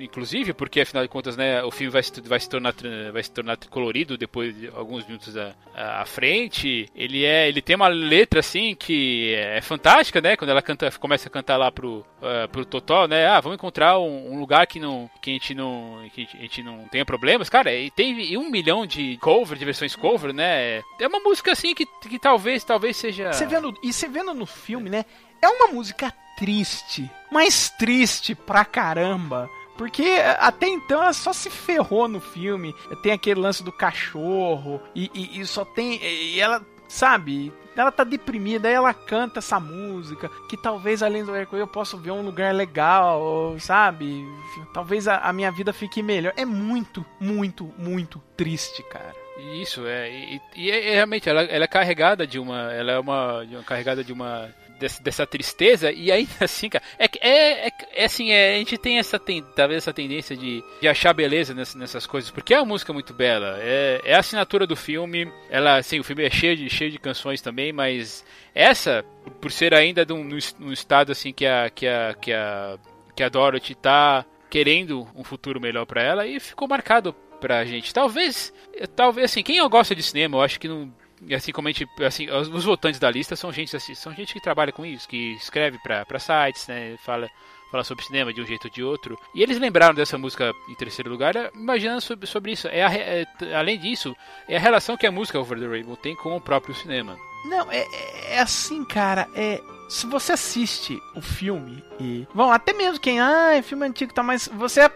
inclusive, 0.00 0.52
porque 0.54 0.80
afinal 0.80 1.02
de 1.02 1.08
contas, 1.08 1.36
né, 1.36 1.62
o 1.62 1.70
filme 1.70 1.92
vai 1.92 2.02
se, 2.02 2.20
vai 2.22 2.40
se, 2.40 2.48
tornar, 2.48 2.74
vai 3.12 3.22
se 3.22 3.30
tornar 3.30 3.58
colorido 3.68 4.16
depois 4.16 4.58
de 4.58 4.68
alguns 4.68 5.06
minutos 5.06 5.36
à, 5.36 5.54
à 5.74 6.04
frente. 6.06 6.88
Ele 6.94 7.24
é, 7.24 7.48
ele 7.48 7.60
tem 7.60 7.76
uma 7.76 7.88
letra 7.88 8.40
assim 8.40 8.74
que 8.74 9.34
é 9.34 9.60
fantástica, 9.60 10.20
né, 10.20 10.36
quando 10.36 10.50
ela 10.50 10.62
canta, 10.62 10.90
começa 10.92 11.28
a 11.28 11.30
cantar 11.30 11.58
lá 11.58 11.70
pro, 11.70 11.98
uh, 11.98 12.48
pro 12.50 12.64
Totó, 12.64 13.06
né, 13.06 13.26
ah, 13.26 13.40
vamos 13.40 13.56
encontrar 13.56 13.98
um, 13.98 14.32
um, 14.32 14.38
lugar 14.38 14.66
que 14.66 14.80
não, 14.80 15.10
que 15.20 15.30
a 15.30 15.32
gente 15.34 15.54
não, 15.54 16.08
que 16.14 16.26
a 16.34 16.40
gente 16.40 16.62
não 16.62 16.84
tenha 16.88 17.04
problemas, 17.04 17.50
cara, 17.50 17.72
e 17.74 17.90
tem 17.90 18.36
um 18.36 18.50
milhão 18.50 18.86
de 18.86 19.18
cover, 19.18 19.58
de 19.58 19.64
versões 19.64 19.94
cover, 19.94 20.32
né, 20.32 20.82
é 20.98 21.06
uma 21.06 21.20
música 21.20 21.52
assim 21.52 21.74
que, 21.74 21.84
que 22.08 22.18
talvez, 22.18 22.64
talvez 22.64 22.96
seja... 22.96 23.32
Você 23.32 23.46
vendo, 23.46 23.74
e 23.82 23.92
você 23.92 24.08
vendo 24.08 24.32
no 24.32 24.46
filme, 24.46 24.85
né? 24.90 25.04
É 25.40 25.48
uma 25.48 25.68
música 25.68 26.12
triste, 26.36 27.10
mas 27.30 27.70
triste 27.70 28.34
pra 28.34 28.64
caramba. 28.64 29.48
Porque 29.76 30.04
até 30.38 30.66
então 30.66 31.02
ela 31.02 31.12
só 31.12 31.32
se 31.32 31.50
ferrou 31.50 32.08
no 32.08 32.20
filme. 32.20 32.74
Tem 33.02 33.12
aquele 33.12 33.40
lance 33.40 33.62
do 33.62 33.70
cachorro. 33.70 34.80
E, 34.94 35.10
e, 35.14 35.40
e 35.40 35.46
só 35.46 35.64
tem. 35.64 36.02
E 36.02 36.40
ela, 36.40 36.64
sabe? 36.88 37.52
Ela 37.76 37.92
tá 37.92 38.04
deprimida, 38.04 38.68
aí 38.68 38.74
ela 38.74 38.94
canta 38.94 39.38
essa 39.38 39.60
música. 39.60 40.30
Que 40.48 40.56
talvez 40.56 41.02
além 41.02 41.24
do 41.24 41.34
arco 41.34 41.56
eu 41.56 41.66
possa 41.66 41.96
ver 41.96 42.10
um 42.10 42.22
lugar 42.22 42.54
legal, 42.54 43.54
sabe? 43.60 44.26
Talvez 44.72 45.06
a, 45.06 45.18
a 45.18 45.32
minha 45.32 45.50
vida 45.50 45.74
fique 45.74 46.02
melhor. 46.02 46.32
É 46.36 46.46
muito, 46.46 47.04
muito, 47.20 47.70
muito 47.76 48.18
triste, 48.34 48.82
cara. 48.84 49.14
Isso, 49.60 49.86
é. 49.86 50.10
E, 50.10 50.40
e 50.56 50.70
realmente, 50.70 51.28
ela, 51.28 51.42
ela, 51.42 51.64
é 51.64 51.68
carregada 51.68 52.26
de 52.26 52.38
uma. 52.38 52.72
Ela 52.72 52.92
é 52.92 52.98
uma, 52.98 53.42
uma 53.42 53.62
carregada 53.62 54.02
de 54.02 54.12
uma. 54.12 54.48
Dessa, 54.78 55.02
dessa 55.02 55.26
tristeza, 55.26 55.90
e 55.90 56.12
ainda 56.12 56.30
assim, 56.44 56.68
cara, 56.68 56.84
é, 56.98 57.06
é, 57.20 57.68
é, 57.68 57.72
é 57.94 58.04
assim, 58.04 58.30
é, 58.30 58.56
a 58.56 58.58
gente 58.58 58.76
tem 58.76 58.98
essa, 58.98 59.18
tem, 59.18 59.42
talvez 59.54 59.78
essa 59.78 59.92
tendência 59.92 60.36
de, 60.36 60.62
de 60.80 60.86
achar 60.86 61.14
beleza 61.14 61.54
nessas, 61.54 61.74
nessas 61.74 62.06
coisas, 62.06 62.30
porque 62.30 62.52
é 62.52 62.58
uma 62.58 62.66
música 62.66 62.92
muito 62.92 63.14
bela, 63.14 63.56
é, 63.58 64.02
é 64.04 64.14
a 64.14 64.18
assinatura 64.18 64.66
do 64.66 64.76
filme, 64.76 65.32
ela, 65.48 65.78
assim, 65.78 65.98
o 65.98 66.04
filme 66.04 66.24
é 66.24 66.30
cheio 66.30 66.56
de, 66.56 66.68
cheio 66.68 66.90
de 66.90 66.98
canções 66.98 67.40
também, 67.40 67.72
mas 67.72 68.22
essa, 68.54 69.02
por 69.40 69.50
ser 69.50 69.72
ainda 69.72 70.04
de 70.04 70.12
um, 70.12 70.28
num 70.58 70.72
estado, 70.72 71.12
assim, 71.12 71.32
que 71.32 71.46
a, 71.46 71.70
que 71.70 71.86
a, 71.86 72.14
que 72.20 72.32
a, 72.32 72.78
que 73.14 73.22
a 73.22 73.28
Dorothy 73.30 73.74
tá 73.74 74.26
querendo 74.50 75.08
um 75.14 75.24
futuro 75.24 75.60
melhor 75.60 75.86
para 75.86 76.02
ela, 76.02 76.26
e 76.26 76.38
ficou 76.38 76.68
marcado 76.68 77.14
pra 77.40 77.64
gente. 77.64 77.92
Talvez, 77.92 78.52
talvez 78.94 79.30
assim, 79.30 79.42
quem 79.42 79.66
gosta 79.68 79.94
de 79.94 80.02
cinema, 80.02 80.36
eu 80.36 80.42
acho 80.42 80.58
que 80.60 80.68
não 80.68 80.92
assim 81.34 81.52
como 81.52 81.68
a 81.68 81.72
gente, 81.72 81.88
assim, 82.04 82.30
os 82.30 82.64
votantes 82.64 83.00
da 83.00 83.10
lista 83.10 83.36
são 83.36 83.52
gente 83.52 83.74
assim, 83.76 83.94
são 83.94 84.12
gente 84.14 84.32
que 84.32 84.40
trabalha 84.40 84.72
com 84.72 84.84
isso, 84.84 85.08
que 85.08 85.32
escreve 85.32 85.78
para 85.78 86.18
sites, 86.18 86.66
né, 86.68 86.96
fala 87.04 87.28
fala 87.70 87.82
sobre 87.82 88.04
cinema 88.04 88.32
de 88.32 88.40
um 88.40 88.46
jeito 88.46 88.66
ou 88.66 88.70
de 88.70 88.82
outro. 88.82 89.18
E 89.34 89.42
eles 89.42 89.58
lembraram 89.58 89.94
dessa 89.94 90.16
música 90.16 90.52
em 90.68 90.74
terceiro 90.74 91.10
lugar, 91.10 91.34
imaginando 91.54 92.00
sobre, 92.00 92.26
sobre 92.26 92.52
isso. 92.52 92.68
É, 92.68 92.84
a, 92.84 92.94
é, 92.94 93.26
além 93.54 93.78
disso, 93.78 94.16
é 94.48 94.56
a 94.56 94.60
relação 94.60 94.96
que 94.96 95.06
a 95.06 95.10
música 95.10 95.40
Over 95.40 95.58
the 95.58 95.66
Rainbow 95.66 95.96
tem 95.96 96.14
com 96.14 96.36
o 96.36 96.40
próprio 96.40 96.74
cinema. 96.74 97.18
Não, 97.46 97.70
é, 97.70 97.84
é 98.30 98.38
assim, 98.38 98.84
cara, 98.84 99.28
é 99.34 99.60
se 99.88 100.06
você 100.06 100.32
assiste 100.32 101.00
o 101.14 101.20
filme 101.20 101.82
e. 102.00 102.26
Bom, 102.34 102.50
até 102.50 102.72
mesmo 102.72 103.00
quem. 103.00 103.20
Ah, 103.20 103.54
é 103.54 103.62
filme 103.62 103.86
antigo 103.86 104.12
tá 104.12 104.22
mais. 104.22 104.48
Você. 104.48 104.80
É, 104.80 104.90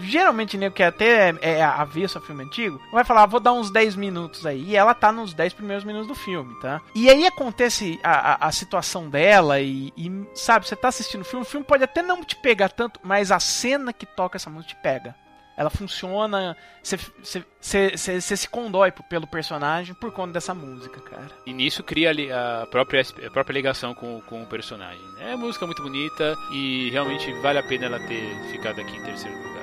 geralmente, 0.00 0.56
né, 0.56 0.70
que 0.70 0.82
até 0.82 1.30
é, 1.30 1.58
é 1.58 1.62
avesso 1.62 2.18
a 2.18 2.20
filme 2.20 2.44
antigo, 2.44 2.80
vai 2.92 3.04
falar, 3.04 3.24
ah, 3.24 3.26
vou 3.26 3.40
dar 3.40 3.52
uns 3.52 3.70
10 3.70 3.96
minutos 3.96 4.46
aí. 4.46 4.62
E 4.62 4.76
ela 4.76 4.94
tá 4.94 5.10
nos 5.10 5.34
10 5.34 5.52
primeiros 5.54 5.84
minutos 5.84 6.08
do 6.08 6.14
filme, 6.14 6.54
tá? 6.60 6.80
E 6.94 7.08
aí 7.10 7.26
acontece 7.26 7.98
a, 8.02 8.34
a, 8.34 8.48
a 8.48 8.52
situação 8.52 9.08
dela 9.08 9.60
e, 9.60 9.92
e, 9.96 10.26
Sabe, 10.34 10.66
você 10.66 10.76
tá 10.76 10.88
assistindo 10.88 11.22
o 11.22 11.24
filme, 11.24 11.44
o 11.44 11.48
filme 11.48 11.66
pode 11.66 11.84
até 11.84 12.02
não 12.02 12.22
te 12.22 12.36
pegar 12.36 12.68
tanto, 12.68 13.00
mas 13.02 13.30
a 13.30 13.40
cena 13.40 13.92
que 13.92 14.06
toca 14.06 14.36
essa 14.36 14.50
música 14.50 14.74
te 14.74 14.82
pega. 14.82 15.14
Ela 15.56 15.70
funciona. 15.70 16.56
Você 16.82 18.36
se 18.36 18.48
condói 18.48 18.92
pelo 18.92 19.26
personagem 19.26 19.94
por 19.94 20.12
conta 20.12 20.34
dessa 20.34 20.54
música, 20.54 21.00
cara. 21.00 21.30
E 21.46 21.52
nisso 21.52 21.82
cria 21.82 22.12
a 22.12 22.66
própria, 22.66 23.02
a 23.26 23.30
própria 23.30 23.54
ligação 23.54 23.94
com, 23.94 24.20
com 24.22 24.42
o 24.42 24.46
personagem. 24.46 25.02
É 25.18 25.28
uma 25.34 25.46
música 25.46 25.64
muito 25.66 25.82
bonita 25.82 26.36
e 26.52 26.90
realmente 26.90 27.32
vale 27.40 27.58
a 27.58 27.62
pena 27.62 27.86
ela 27.86 28.00
ter 28.00 28.50
ficado 28.50 28.80
aqui 28.80 28.96
em 28.96 29.02
terceiro 29.02 29.36
lugar. 29.36 29.55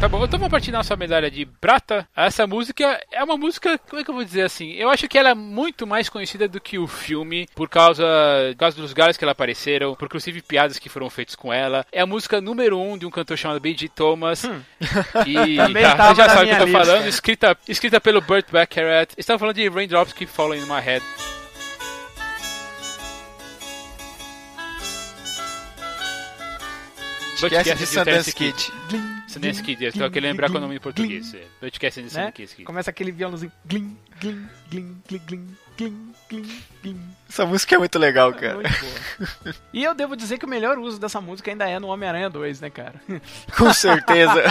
Tá 0.00 0.08
bom, 0.08 0.24
então 0.24 0.38
vamos 0.38 0.50
partir 0.50 0.72
da 0.72 0.78
nossa 0.78 0.96
medalha 0.96 1.30
de 1.30 1.46
prata. 1.46 2.06
Essa 2.16 2.46
música 2.46 3.00
é 3.12 3.22
uma 3.22 3.36
música, 3.36 3.78
como 3.88 4.00
é 4.00 4.04
que 4.04 4.10
eu 4.10 4.14
vou 4.14 4.24
dizer 4.24 4.42
assim? 4.42 4.72
Eu 4.72 4.90
acho 4.90 5.06
que 5.08 5.16
ela 5.16 5.30
é 5.30 5.34
muito 5.34 5.86
mais 5.86 6.08
conhecida 6.08 6.48
do 6.48 6.60
que 6.60 6.78
o 6.78 6.86
filme, 6.86 7.48
por 7.54 7.68
causa, 7.68 8.04
por 8.52 8.58
causa 8.58 8.76
dos 8.76 8.90
lugares 8.90 9.16
que 9.16 9.24
ela 9.24 9.32
apareceram, 9.32 9.94
por 9.94 10.06
inclusive 10.06 10.42
piadas 10.42 10.78
que 10.78 10.88
foram 10.88 11.08
feitas 11.08 11.34
com 11.34 11.52
ela. 11.52 11.86
É 11.92 12.00
a 12.00 12.06
música 12.06 12.40
número 12.40 12.78
um 12.78 12.98
de 12.98 13.06
um 13.06 13.10
cantor 13.10 13.38
chamado 13.38 13.60
B.G. 13.60 13.88
Thomas. 13.88 14.44
Hum. 14.44 14.60
E 15.26 15.56
tá, 15.96 16.08
você 16.08 16.22
já 16.22 16.28
sabe 16.28 16.44
o 16.44 16.48
que 16.48 16.54
eu 16.54 16.58
tô 16.58 16.64
lista. 16.64 16.84
falando, 16.84 17.06
escrita, 17.06 17.56
escrita 17.68 18.00
pelo 18.00 18.20
Burt 18.20 18.46
Bacharach. 18.50 19.14
Estamos 19.16 19.40
falando 19.40 19.56
de 19.56 19.68
Raindrops 19.68 20.12
Keep 20.12 20.30
Falling 20.30 20.58
in 20.58 20.66
My 20.66 20.80
Head. 20.80 21.04
Podcast 27.40 27.74
de 27.76 27.86
Sundance 27.86 28.32
Kid. 28.32 28.72
Sundance 29.28 29.62
Kid, 29.62 29.84
eu 29.84 29.92
só 29.92 30.08
queria 30.08 30.30
lembrar 30.30 30.48
qual 30.48 30.56
é 30.56 30.58
o 30.58 30.62
nome 30.62 30.76
em 30.76 30.80
português. 30.80 31.34
Podcast 31.60 32.02
de 32.02 32.10
Sundance 32.10 32.32
Kid. 32.32 32.64
Começa 32.64 32.90
aquele 32.90 33.12
violãozinho. 33.12 33.52
Glim, 33.64 33.96
glim, 34.20 34.48
glim, 34.70 35.02
glim, 35.06 35.20
glim, 35.26 35.56
glim, 35.76 36.12
glim, 36.28 36.62
glim. 36.82 37.00
Essa 37.28 37.44
música 37.44 37.74
é 37.74 37.78
muito 37.78 37.98
legal, 37.98 38.32
cara. 38.32 38.52
É 38.52 38.54
muito 38.54 38.80
boa. 38.80 39.54
e 39.72 39.82
eu 39.82 39.94
devo 39.94 40.16
dizer 40.16 40.38
que 40.38 40.44
o 40.44 40.48
melhor 40.48 40.78
uso 40.78 40.98
dessa 40.98 41.20
música 41.20 41.50
ainda 41.50 41.68
é 41.68 41.78
no 41.78 41.88
Homem-Aranha 41.88 42.30
2, 42.30 42.60
né, 42.60 42.70
cara? 42.70 42.94
Com 43.56 43.72
certeza. 43.72 44.42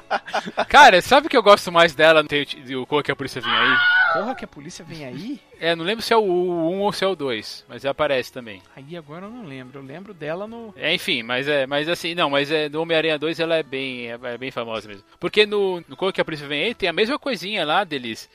cara, 0.68 1.00
sabe 1.02 1.28
que 1.28 1.36
eu 1.36 1.42
gosto 1.42 1.70
mais 1.70 1.94
dela 1.94 2.22
no 2.22 2.86
Corra 2.86 3.02
que 3.02 3.12
a 3.12 3.16
Polícia 3.16 3.40
Vem 3.40 3.52
Aí? 3.52 3.76
Corra 4.14 4.34
que 4.34 4.44
a 4.44 4.48
Polícia 4.48 4.84
Vem 4.84 5.04
Aí? 5.04 5.40
É, 5.60 5.76
não 5.76 5.84
lembro 5.84 6.02
se 6.02 6.12
é 6.12 6.16
o 6.16 6.22
1 6.22 6.80
ou 6.80 6.92
se 6.92 7.04
é 7.04 7.06
o 7.06 7.14
2, 7.14 7.64
mas 7.68 7.84
aparece 7.84 8.32
também. 8.32 8.62
Aí 8.74 8.96
agora 8.96 9.26
eu 9.26 9.30
não 9.30 9.44
lembro, 9.44 9.78
eu 9.78 9.84
lembro 9.84 10.14
dela 10.14 10.46
no... 10.46 10.74
É, 10.76 10.94
enfim, 10.94 11.22
mas 11.22 11.46
é, 11.46 11.66
mas 11.66 11.88
assim, 11.88 12.14
não, 12.14 12.30
mas 12.30 12.50
é, 12.50 12.68
no 12.68 12.82
Homem-Aranha 12.82 13.18
2 13.18 13.40
ela 13.40 13.56
é 13.56 13.62
bem, 13.62 14.10
é, 14.10 14.18
é, 14.22 14.38
bem 14.38 14.50
famosa 14.50 14.88
mesmo. 14.88 15.04
Porque 15.20 15.46
no, 15.46 15.82
no 15.86 15.96
Corra 15.96 16.12
que 16.12 16.20
a 16.20 16.24
Polícia 16.24 16.48
Vem 16.48 16.64
Aí 16.64 16.74
tem 16.74 16.88
a 16.88 16.94
mesma 16.94 17.18
coisinha 17.18 17.64
lá 17.64 17.84
deles 17.84 18.28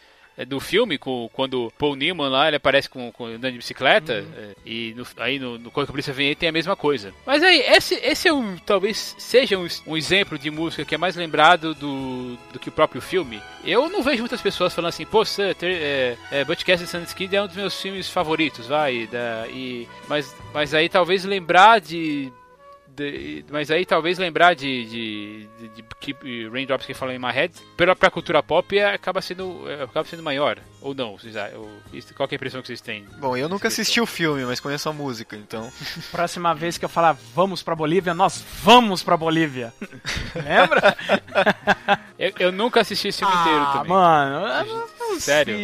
do 0.46 0.60
filme, 0.60 0.98
com, 0.98 1.30
quando 1.34 1.72
Paul 1.78 1.96
Newman 1.96 2.30
lá, 2.30 2.48
ele 2.48 2.58
aparece 2.58 2.90
com, 2.90 3.12
com 3.12 3.26
andando 3.26 3.52
de 3.52 3.58
bicicleta, 3.58 4.22
uhum. 4.22 4.34
é, 4.38 4.56
e 4.66 4.94
no, 4.96 5.06
aí 5.18 5.40
no, 5.40 5.58
no 5.58 5.72
Quando 5.72 5.86
a 5.86 5.92
Polícia 5.92 6.14
Vem 6.14 6.36
tem 6.36 6.50
a 6.50 6.52
mesma 6.52 6.76
coisa. 6.76 7.14
Mas 7.26 7.44
aí, 7.44 7.60
esse, 7.60 7.96
esse 7.96 8.28
é 8.28 8.34
um, 8.34 8.58
talvez 8.58 9.16
seja 9.18 9.58
um, 9.58 9.68
um 9.86 9.98
exemplo 9.98 10.38
de 10.38 10.50
música 10.50 10.86
que 10.86 10.96
é 10.96 10.98
mais 10.98 11.16
lembrado 11.16 11.74
do, 11.76 12.38
do 12.52 12.60
que 12.60 12.70
o 12.70 12.72
próprio 12.72 13.02
filme. 13.02 13.42
Eu 13.64 13.90
não 13.90 14.02
vejo 14.02 14.20
muitas 14.20 14.42
pessoas 14.42 14.74
falando 14.74 14.90
assim, 14.90 15.06
pô, 15.06 15.24
ter, 15.58 15.72
é, 15.72 16.18
é, 16.32 16.46
Butchcast 16.46 16.98
and 16.98 17.06
Kid 17.06 17.36
é 17.36 17.42
um 17.42 17.48
dos 17.48 17.56
meus 17.56 17.80
filmes 17.82 18.10
favoritos, 18.10 18.68
vai, 18.68 19.08
da, 19.08 19.48
e, 19.48 19.88
mas, 20.08 20.36
mas 20.54 20.74
aí 20.74 20.90
talvez 20.90 21.24
lembrar 21.24 21.80
de 21.80 22.32
de, 22.96 23.46
mas 23.50 23.72
aí 23.72 23.86
talvez 23.86 24.18
lembrar 24.18 24.54
de, 24.54 24.86
de, 24.86 25.50
de, 25.60 25.68
de 25.70 25.84
Keep 26.00 26.50
Raindrops 26.52 26.86
que 26.86 26.94
falou 26.94 27.14
em 27.14 27.20
My 27.20 27.32
Head, 27.32 27.54
pela 27.78 27.96
pra 27.96 28.12
cultura 28.12 28.44
pop 28.44 28.78
é, 28.78 28.94
acaba 28.94 29.22
sendo, 29.22 29.70
é, 29.70 29.84
acaba 29.84 30.08
sendo 30.08 30.24
maior. 30.24 30.60
Ou 30.82 30.94
não, 30.94 31.18
vocês, 31.18 31.36
qual 32.16 32.28
é 32.30 32.34
a 32.34 32.36
impressão 32.36 32.62
que 32.62 32.68
vocês 32.68 32.82
têm? 32.82 33.06
Bom, 33.20 33.38
eu 33.38 33.48
nunca 33.48 33.68
assisti 33.68 34.02
o 34.02 34.06
filme, 34.06 34.44
mas 34.46 34.60
conheço 34.60 34.89
a 34.89 34.94
música, 34.94 35.36
então. 35.36 35.72
Próxima 36.12 36.54
vez 36.54 36.78
que 36.78 36.86
eu 36.86 36.89
falar 36.89 37.16
vamos 37.36 37.62
pra 37.62 37.76
Bolívia, 37.76 38.14
nós 38.14 38.44
vamos 38.64 39.04
pra 39.04 39.16
Bolívia. 39.16 39.74
Lembra? 40.36 40.98
eu, 42.18 42.34
eu, 42.39 42.52
nunca 42.52 42.82
assisti 42.82 43.10
esse 43.10 43.20
filme 43.20 43.34
ah, 43.36 43.42
inteiro 43.42 43.66
também. 43.74 43.89
Mano, 43.89 44.88
Sério? 45.20 45.55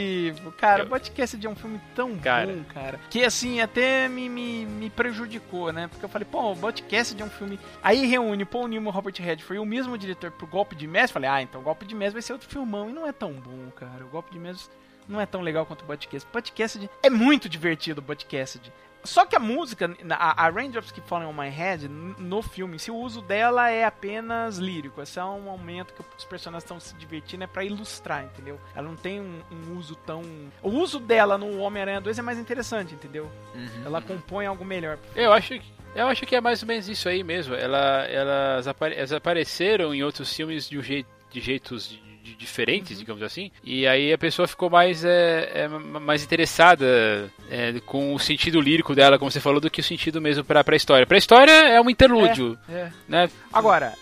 Cara, 0.58 0.84
o 0.84 0.88
podcast 0.88 1.38
de 1.38 1.48
um 1.48 1.56
filme 1.56 1.80
tão 1.96 2.18
cara. 2.18 2.48
bom, 2.48 2.64
cara. 2.74 3.00
Que 3.10 3.24
assim, 3.24 3.62
até 3.62 4.08
me, 4.08 4.30
me, 4.30 4.66
me 4.66 4.90
prejudicou, 4.90 5.72
né? 5.72 5.88
Porque 5.88 6.06
eu 6.06 6.10
falei, 6.10 6.28
pô, 6.30 6.52
o 6.52 6.58
podcast 6.58 7.16
de 7.16 7.24
um 7.24 7.30
filme. 7.30 7.60
Aí 7.82 8.06
reúne 8.06 8.46
Paul 8.46 8.68
Newman 8.68 8.90
e 8.90 8.94
Robert 8.94 9.16
Redford, 9.18 9.60
o 9.60 9.66
mesmo 9.66 9.98
diretor 9.98 10.32
pro 10.32 10.48
Golpe 10.48 10.76
de 10.76 10.88
Mestre. 10.88 11.14
Falei, 11.14 11.30
ah, 11.30 11.42
então 11.42 11.62
o 11.62 11.64
Golpe 11.64 11.86
de 11.86 11.96
Mestre 11.96 12.14
vai 12.14 12.22
ser 12.22 12.34
outro 12.34 12.50
filmão. 12.50 12.90
E 12.90 12.94
não 12.94 13.08
é 13.08 13.12
tão 13.12 13.34
bom, 13.34 13.70
cara. 13.76 14.04
O 14.06 14.10
Golpe 14.10 14.32
de 14.32 14.40
Mestre 14.40 14.70
não 15.08 15.22
é 15.22 15.26
tão 15.26 15.42
legal 15.42 15.66
quanto 15.66 15.82
o 15.82 15.86
podcast. 15.86 16.28
Podcast 16.30 16.90
é 17.04 17.10
muito 17.10 17.48
divertido, 17.48 18.02
o 18.02 18.04
podcast. 18.04 18.60
Só 19.04 19.26
que 19.26 19.36
a 19.36 19.40
música, 19.40 19.96
a, 20.10 20.46
a 20.46 20.50
Raindrops 20.50 20.92
Keep 20.92 21.08
Falling 21.08 21.26
on 21.26 21.34
My 21.34 21.50
Head, 21.50 21.88
no 21.88 22.42
filme, 22.42 22.78
se 22.78 22.92
o 22.92 22.96
uso 22.96 23.22
dela 23.22 23.70
é 23.70 23.86
apenas 23.86 24.58
lírico, 24.58 25.02
esse 25.02 25.18
é 25.18 25.24
um 25.24 25.42
momento 25.42 25.94
que 25.94 26.04
os 26.18 26.26
personagens 26.26 26.64
estão 26.64 26.80
se 26.80 26.94
divertindo, 26.96 27.44
é 27.44 27.48
para 27.48 27.64
ilustrar, 27.64 28.26
entendeu? 28.26 28.60
Ela 28.76 28.88
não 28.88 28.98
tem 28.98 29.22
um, 29.22 29.42
um, 29.50 29.78
uso 29.78 29.96
tão. 29.96 30.22
O 30.62 30.70
uso 30.70 31.00
dela 31.00 31.38
no 31.38 31.60
Homem-Aranha 31.60 32.02
2 32.02 32.20
é 32.20 32.22
mais 32.22 32.38
interessante, 32.38 32.96
entendeu? 32.96 33.32
Uhum. 33.56 33.86
Ela 33.86 34.02
compõe 34.02 34.46
algo 34.46 34.66
melhor. 34.66 35.00
Eu 35.16 35.32
acho 35.32 35.58
que 35.58 35.74
Eu 35.96 36.08
acho 36.08 36.26
que 36.26 36.36
é 36.36 36.42
mais 36.42 36.62
ou 36.62 36.68
menos 36.68 36.90
isso 36.90 37.08
aí 37.08 37.24
mesmo. 37.24 37.56
Ela, 37.56 38.06
elas, 38.06 38.68
apare, 38.68 38.96
elas 38.96 39.14
apareceram 39.14 39.96
em 39.96 40.04
outros 40.04 40.34
filmes 40.34 40.68
de, 40.68 40.78
um 40.78 40.84
jeito, 40.84 41.10
de 41.30 41.40
jeitos 41.40 41.98
de, 42.28 42.36
diferentes, 42.36 42.92
uhum. 42.92 42.98
digamos 43.00 43.24
assim. 43.24 43.52
E 43.64 43.88
aí 43.88 44.12
a 44.12 44.18
pessoa 44.18 44.48
ficou 44.48 44.70
mais, 44.70 45.06
é, 45.06 45.64
é 45.64 45.68
mais 45.68 46.24
interessada 46.24 47.32
é, 47.50 47.80
com 47.86 48.14
o 48.14 48.20
sentido 48.20 48.60
lírico 48.60 48.94
dela, 48.94 49.18
como 49.18 49.32
você 49.32 49.40
falou, 49.40 49.62
do 49.62 49.70
que 49.70 49.82
o 49.82 49.84
sentido 49.84 50.20
mesmo 50.20 50.44
pra, 50.44 50.64
pra 50.64 50.76
história. 50.76 51.06
Pra 51.06 51.18
história 51.18 51.52
é 51.52 51.80
um 51.80 51.90
interlúdio. 51.90 52.58
É, 52.68 52.74
é. 52.74 52.92
Né? 53.08 53.30
Agora, 53.54 53.94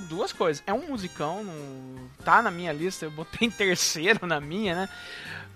duas 0.00 0.32
coisas. 0.32 0.62
É 0.66 0.72
um 0.72 0.88
musicão, 0.88 1.44
tá 2.24 2.40
na 2.40 2.50
minha 2.50 2.72
lista, 2.72 3.04
eu 3.04 3.10
botei 3.10 3.48
em 3.48 3.50
terceiro 3.50 4.26
na 4.26 4.40
minha, 4.40 4.74
né? 4.74 4.88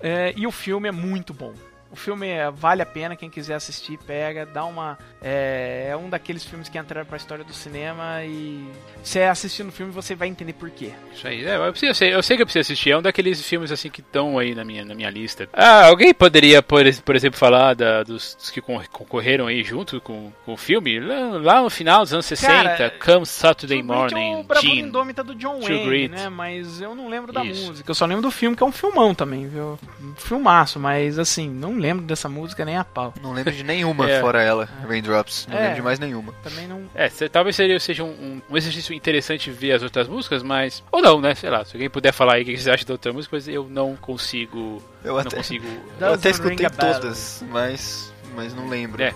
É, 0.00 0.32
e 0.36 0.46
o 0.46 0.50
filme 0.50 0.88
é 0.88 0.92
muito 0.92 1.34
bom. 1.34 1.54
O 1.90 1.96
filme 1.96 2.28
é, 2.28 2.50
vale 2.50 2.82
a 2.82 2.86
pena, 2.86 3.16
quem 3.16 3.28
quiser 3.28 3.54
assistir, 3.54 3.98
pega, 4.06 4.46
dá 4.46 4.64
uma. 4.64 4.96
É, 5.20 5.88
é 5.90 5.96
um 5.96 6.08
daqueles 6.08 6.44
filmes 6.44 6.68
que 6.68 6.78
entraram 6.78 7.06
pra 7.06 7.16
história 7.16 7.44
do 7.44 7.52
cinema 7.52 8.24
e. 8.24 8.64
Você 9.02 9.22
assistindo 9.22 9.68
o 9.68 9.72
filme, 9.72 9.92
você 9.92 10.14
vai 10.14 10.28
entender 10.28 10.52
por 10.52 10.70
quê. 10.70 10.92
Isso 11.12 11.26
aí, 11.26 11.44
é, 11.44 11.56
eu, 11.56 11.70
preciso, 11.72 11.90
eu, 11.90 11.94
sei, 11.94 12.14
eu 12.14 12.22
sei 12.22 12.36
que 12.36 12.42
eu 12.42 12.46
preciso 12.46 12.60
assistir. 12.60 12.90
É 12.90 12.98
um 12.98 13.02
daqueles 13.02 13.42
filmes 13.42 13.72
assim 13.72 13.90
que 13.90 14.00
estão 14.00 14.38
aí 14.38 14.54
na 14.54 14.64
minha, 14.64 14.84
na 14.84 14.94
minha 14.94 15.10
lista. 15.10 15.48
Ah, 15.52 15.86
alguém 15.86 16.14
poderia, 16.14 16.62
por, 16.62 16.82
por 17.04 17.16
exemplo, 17.16 17.38
falar 17.38 17.74
da, 17.74 18.04
dos, 18.04 18.36
dos, 18.36 18.50
que 18.50 18.60
concorreram 18.60 19.48
aí 19.48 19.64
junto 19.64 20.00
com, 20.00 20.32
com 20.44 20.52
o 20.52 20.56
filme? 20.56 21.00
Lá, 21.00 21.38
lá, 21.38 21.62
no 21.62 21.70
final 21.70 22.02
dos 22.02 22.12
anos 22.12 22.26
60, 22.26 22.52
Cara, 22.52 22.90
Come 23.04 23.26
Saturday 23.26 23.82
Morning. 23.82 24.46
O 24.48 24.60
Jean, 24.60 24.74
Indômita 24.74 25.24
do 25.24 25.34
John 25.34 25.60
Wayne, 25.60 26.08
né? 26.08 26.28
Mas 26.28 26.80
eu 26.80 26.94
não 26.94 27.08
lembro 27.08 27.32
da 27.32 27.44
Isso. 27.44 27.66
música. 27.66 27.90
Eu 27.90 27.94
só 27.94 28.06
lembro 28.06 28.22
do 28.22 28.30
filme, 28.30 28.56
que 28.56 28.62
é 28.62 28.66
um 28.66 28.72
filmão 28.72 29.14
também, 29.14 29.48
viu? 29.48 29.78
Um 30.00 30.14
filmaço, 30.14 30.78
mas 30.78 31.18
assim, 31.18 31.48
não 31.48 31.79
lembro 31.80 32.04
dessa 32.04 32.28
música 32.28 32.64
nem 32.64 32.76
a 32.76 32.84
pau. 32.84 33.12
Não 33.20 33.32
lembro 33.32 33.52
de 33.52 33.64
nenhuma 33.64 34.08
é. 34.10 34.20
fora 34.20 34.42
ela, 34.42 34.68
Raindrops. 34.86 35.46
Não 35.48 35.56
é. 35.56 35.60
lembro 35.60 35.76
de 35.76 35.82
mais 35.82 35.98
nenhuma. 35.98 36.32
Também 36.42 36.66
não. 36.66 36.82
É, 36.94 37.08
talvez 37.28 37.56
seria, 37.56 37.80
seja 37.80 38.04
um, 38.04 38.40
um, 38.48 38.56
exercício 38.56 38.94
interessante 38.94 39.50
ver 39.50 39.72
as 39.72 39.82
outras 39.82 40.06
músicas, 40.06 40.42
mas. 40.42 40.82
Ou 40.92 41.02
não, 41.02 41.20
né? 41.20 41.34
Sei 41.34 41.50
lá, 41.50 41.64
se 41.64 41.76
alguém 41.76 41.90
puder 41.90 42.12
falar 42.12 42.34
aí 42.34 42.42
o 42.42 42.44
que 42.44 42.56
você 42.56 42.70
acha 42.70 42.84
da 42.84 42.94
outra 42.94 43.12
música, 43.12 43.36
mas 43.36 43.48
eu 43.48 43.68
não 43.68 43.96
consigo. 43.96 44.82
Eu 45.02 45.14
não 45.14 45.20
até, 45.20 45.36
consigo. 45.36 45.66
eu 45.98 46.14
até 46.14 46.30
escutei 46.30 46.68
todas, 46.68 47.44
mas. 47.48 48.12
Mas 48.34 48.54
não 48.54 48.68
lembro. 48.68 49.02
É. 49.02 49.12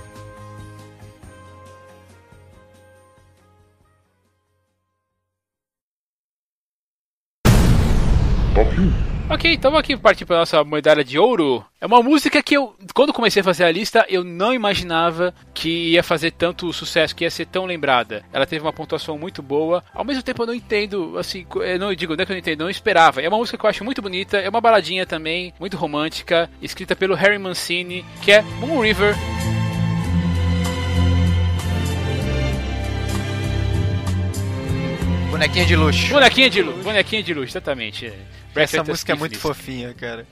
1 8.76 9.13
Ok, 9.28 9.50
então 9.50 9.74
aqui 9.74 9.96
partir 9.96 10.26
para 10.26 10.38
nossa 10.38 10.62
medalha 10.62 11.02
de 11.02 11.18
ouro. 11.18 11.64
É 11.80 11.86
uma 11.86 12.02
música 12.02 12.42
que 12.42 12.54
eu, 12.54 12.76
quando 12.94 13.12
comecei 13.12 13.40
a 13.40 13.44
fazer 13.44 13.64
a 13.64 13.72
lista, 13.72 14.04
eu 14.08 14.22
não 14.22 14.52
imaginava 14.52 15.34
que 15.54 15.92
ia 15.92 16.02
fazer 16.02 16.30
tanto 16.30 16.70
sucesso, 16.74 17.16
que 17.16 17.24
ia 17.24 17.30
ser 17.30 17.46
tão 17.46 17.64
lembrada. 17.64 18.22
Ela 18.30 18.44
teve 18.44 18.62
uma 18.62 18.72
pontuação 18.72 19.16
muito 19.16 19.42
boa. 19.42 19.82
Ao 19.94 20.04
mesmo 20.04 20.22
tempo, 20.22 20.42
eu 20.42 20.46
não 20.46 20.54
entendo, 20.54 21.16
assim, 21.18 21.46
eu 21.54 21.78
não 21.78 21.94
digo, 21.94 22.14
não 22.14 22.22
é 22.22 22.26
que 22.26 22.32
eu 22.32 22.34
não 22.34 22.38
entendo, 22.38 22.60
não 22.60 22.70
esperava. 22.70 23.22
É 23.22 23.28
uma 23.28 23.38
música 23.38 23.56
que 23.56 23.64
eu 23.64 23.70
acho 23.70 23.82
muito 23.82 24.02
bonita, 24.02 24.36
é 24.36 24.48
uma 24.48 24.60
baladinha 24.60 25.06
também, 25.06 25.54
muito 25.58 25.78
romântica, 25.78 26.50
escrita 26.60 26.94
pelo 26.94 27.14
Harry 27.14 27.38
Mancini, 27.38 28.04
que 28.20 28.30
é 28.30 28.42
Moon 28.42 28.80
River. 28.80 29.14
Bonequinha 35.30 35.64
de 35.64 35.76
luxo. 35.76 36.12
Bonequinha 36.12 36.50
de 36.50 36.62
luxo, 36.62 36.82
bonequinha 36.82 37.22
de 37.22 37.34
luxo, 37.34 37.50
exatamente. 37.52 38.12
Essa 38.54 38.84
música 38.84 39.12
é 39.12 39.16
muito 39.16 39.38
fofinha, 39.38 39.92
cara. 39.94 40.26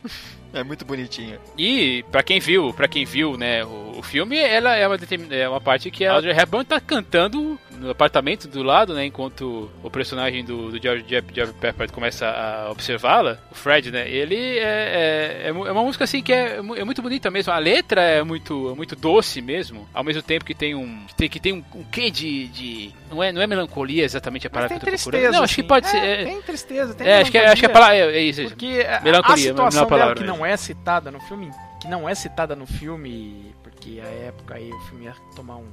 É 0.53 0.62
muito 0.62 0.84
bonitinha. 0.84 1.38
E 1.57 2.05
para 2.11 2.22
quem 2.22 2.38
viu, 2.38 2.72
para 2.74 2.88
quem 2.88 3.05
viu, 3.05 3.36
né, 3.36 3.64
o, 3.64 3.98
o, 3.98 4.03
filme, 4.03 4.38
ela 4.38 4.76
é 4.76 4.86
uma 4.86 4.98
é 5.30 5.48
uma 5.48 5.61
parte 5.61 5.90
que 5.90 6.05
a 6.05 6.12
Audrey 6.12 6.36
Hepburn 6.36 6.64
tá 6.64 6.80
cantando 6.80 7.59
no 7.70 7.90
apartamento 7.90 8.46
do 8.46 8.62
lado, 8.62 8.94
né, 8.94 9.07
enquanto 9.07 9.70
o 9.82 9.90
personagem 9.90 10.44
do, 10.44 10.70
do 10.70 10.82
George, 10.82 11.05
George 11.09 11.53
Pepper 11.61 11.90
começa 11.90 12.26
a 12.28 12.70
observá-la, 12.70 13.38
o 13.50 13.55
Fred, 13.55 13.90
né, 13.90 14.09
ele 14.09 14.36
é, 14.59 15.42
é, 15.44 15.48
é, 15.48 15.53
uma 15.53 15.82
música 15.82 16.05
assim 16.05 16.22
que 16.22 16.32
é, 16.32 16.57
é 16.59 16.84
muito 16.84 17.03
bonita 17.03 17.30
mesmo. 17.30 17.53
A 17.53 17.59
letra 17.59 18.03
é 18.03 18.22
muito, 18.22 18.70
é 18.70 18.74
muito 18.74 18.94
doce 18.94 19.40
mesmo, 19.40 19.88
ao 19.92 20.05
mesmo 20.05 20.22
tempo 20.22 20.44
que 20.44 20.55
tem 20.55 20.74
um 20.74 21.05
que 21.07 21.14
tem, 21.14 21.28
que 21.28 21.40
tem 21.40 21.53
um, 21.53 21.64
um 21.74 21.84
quê 21.84 22.11
de, 22.11 22.46
de 22.48 22.94
não 23.11 23.22
é 23.22 23.32
não 23.32 23.42
é 23.42 23.46
melancolia 23.46 24.05
exatamente 24.05 24.46
a 24.46 24.50
palavra 24.50 24.78
que 24.78 24.86
eu 24.86 24.92
tô 24.92 24.96
procurando. 24.96 25.32
Não, 25.32 25.42
acho 25.42 25.55
que 25.55 25.62
pode 25.62 25.88
ser. 25.88 25.98
É, 25.98 26.24
tem 26.24 26.42
tristeza, 26.42 26.94
tem 26.94 27.07
é, 27.07 27.20
acho 27.20 27.30
que 27.30 27.38
acho 27.38 27.61
que 27.61 27.66
a 27.66 27.70
palavra 27.70 27.96
é, 27.96 28.16
é 28.16 28.20
isso. 28.20 28.42
Porque 28.44 28.86
melancolia, 29.03 29.34
a 29.34 29.36
situação 29.36 29.86
palavra, 29.86 30.14
que 30.14 30.24
não 30.24 30.41
não 30.43 30.47
é 30.47 30.57
citada 30.57 31.09
no 31.12 31.20
filme, 31.20 31.53
que 31.80 31.86
não 31.86 32.09
é 32.09 32.14
citada 32.16 32.57
no 32.57 32.66
filme, 32.66 33.55
porque 33.62 34.01
a 34.01 34.09
época 34.09 34.57
aí 34.57 34.72
o 34.72 34.80
filme 34.80 35.05
ia 35.05 35.14
tomar 35.36 35.57
um, 35.57 35.68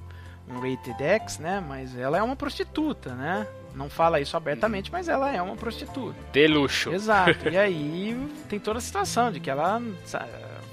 um 0.47 0.59
rated 0.59 1.01
X, 1.01 1.39
né? 1.39 1.59
Mas 1.67 1.97
ela 1.97 2.19
é 2.19 2.21
uma 2.21 2.35
prostituta, 2.35 3.15
né? 3.15 3.47
Não 3.73 3.89
fala 3.89 4.21
isso 4.21 4.37
abertamente, 4.37 4.91
mas 4.91 5.09
ela 5.09 5.33
é 5.33 5.41
uma 5.41 5.55
prostituta. 5.55 6.15
De 6.31 6.45
luxo. 6.45 6.91
Exato. 6.91 7.49
e 7.49 7.57
aí 7.57 8.29
tem 8.47 8.59
toda 8.59 8.77
a 8.77 8.81
situação 8.81 9.31
de 9.31 9.39
que 9.39 9.49
ela 9.49 9.81
a 10.13 10.25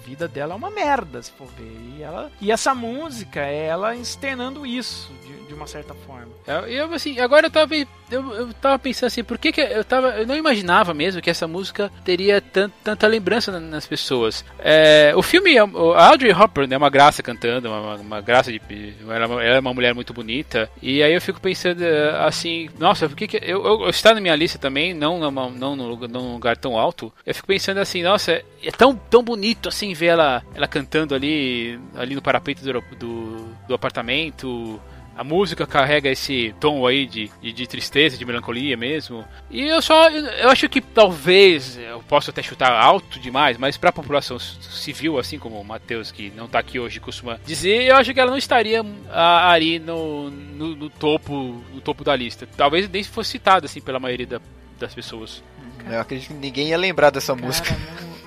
vida 0.05 0.28
dela 0.28 0.53
é 0.53 0.57
uma 0.57 0.70
merda, 0.70 1.22
se 1.22 1.32
for 1.32 1.49
ver. 1.57 1.97
E, 1.97 2.03
ela, 2.03 2.30
e 2.38 2.53
essa 2.53 2.74
música 2.74 3.40
é 3.40 3.64
ela 3.64 3.97
externando 3.97 4.66
isso, 4.66 5.11
de 5.24 5.36
uma 5.57 5.66
certa 5.66 5.94
forma. 5.94 6.28
Eu, 6.46 6.66
eu, 6.66 6.94
assim, 6.94 7.18
agora 7.18 7.46
eu 7.46 7.50
tava, 7.50 7.74
eu, 7.74 7.86
eu 8.11 8.54
tava 8.54 8.78
pensando 8.78 9.09
assim, 9.09 9.24
por 9.24 9.38
que, 9.38 9.50
que 9.50 9.61
eu 9.61 9.84
tava. 9.84 10.09
Eu 10.11 10.26
não 10.26 10.36
imaginava 10.36 10.94
mesmo 10.94 11.20
que 11.20 11.30
essa 11.30 11.48
música 11.48 11.90
teria 12.04 12.40
tant, 12.40 12.72
tanta 12.84 13.07
lembrança 13.07 13.59
nas 13.59 13.86
pessoas. 13.86 14.44
É, 14.59 15.12
o 15.16 15.22
filme, 15.22 15.59
a 15.59 16.09
Audrey 16.09 16.32
Hopper 16.32 16.68
é 16.70 16.76
uma 16.76 16.90
graça 16.90 17.22
cantando, 17.22 17.68
uma, 17.68 17.96
uma 17.96 18.20
graça 18.20 18.52
de. 18.52 18.61
Ela, 19.02 19.24
ela, 19.24 19.57
é 19.57 19.61
uma 19.61 19.74
mulher 19.74 19.94
muito 19.94 20.12
bonita. 20.12 20.70
E 20.80 21.02
aí 21.02 21.12
eu 21.12 21.20
fico 21.20 21.40
pensando 21.40 21.82
assim, 22.24 22.68
nossa, 22.78 23.09
por 23.09 23.16
que, 23.16 23.26
que 23.26 23.36
eu, 23.42 23.64
eu, 23.64 23.88
está 23.88 24.14
na 24.14 24.20
minha 24.20 24.36
lista 24.36 24.59
também, 24.59 24.94
não, 24.94 25.18
não, 25.18 25.50
não, 25.50 25.76
num, 25.76 25.88
lugar, 25.88 26.09
num 26.09 26.34
lugar 26.34 26.57
tão 26.57 26.78
alto. 26.78 27.12
Eu 27.24 27.34
fico 27.34 27.48
pensando 27.48 27.78
assim, 27.78 28.02
nossa, 28.02 28.32
é 28.62 28.70
tão, 28.76 28.94
tão 28.94 29.22
bonito 29.22 29.68
assim 29.68 29.92
ver 29.94 30.07
ela, 30.07 30.42
ela 30.54 30.68
cantando 30.68 31.14
ali, 31.14 31.78
ali 31.96 32.14
no 32.14 32.22
parapeito 32.22 32.62
do, 32.62 32.80
do, 32.96 33.48
do 33.66 33.74
apartamento. 33.74 34.80
A 35.17 35.25
música 35.25 35.67
carrega 35.67 36.11
esse 36.11 36.55
tom 36.61 36.87
aí 36.87 37.07
de, 37.07 37.31
de, 37.41 37.53
de, 37.53 37.67
tristeza, 37.67 38.19
de 38.19 38.25
melancolia 38.25 38.77
mesmo. 38.77 39.25
E 39.51 39.62
eu 39.62 39.81
só. 39.81 40.11
Eu 40.11 40.51
acho 40.51 40.69
que 40.69 40.81
talvez. 40.81 41.79
Eu 41.79 42.03
posso 42.07 42.31
até 42.31 42.43
chutar 42.43 42.71
alto 42.73 43.19
demais, 43.19 43.57
mas 43.57 43.77
pra 43.77 43.91
população 43.91 44.39
civil, 44.39 45.19
assim 45.19 45.39
como 45.39 45.59
o 45.59 45.64
Matheus, 45.64 46.12
que 46.12 46.31
não 46.37 46.47
tá 46.47 46.59
aqui 46.59 46.79
hoje, 46.79 47.01
costuma 47.01 47.39
dizer, 47.47 47.85
eu 47.85 47.97
acho 47.97 48.12
que 48.12 48.21
ela 48.21 48.31
não 48.31 48.39
estaria 48.39 48.85
ali 49.11 49.79
no, 49.79 50.31
no, 50.31 50.77
no, 50.77 50.91
topo, 50.91 51.62
no 51.73 51.81
topo 51.81 52.05
da 52.05 52.14
lista. 52.14 52.47
Talvez 52.57 52.89
nem 52.89 53.03
fosse 53.03 53.31
citada 53.31 53.67
assim 53.67 53.81
pela 53.81 53.99
maioria 53.99 54.27
da, 54.27 54.41
das 54.79 54.95
pessoas. 54.95 55.43
Eu 55.91 56.01
acredito 56.01 56.29
que 56.29 56.35
ninguém 56.35 56.69
ia 56.69 56.79
lembrar 56.79 57.11
dessa 57.11 57.35
Cara, 57.35 57.47
música. 57.47 57.77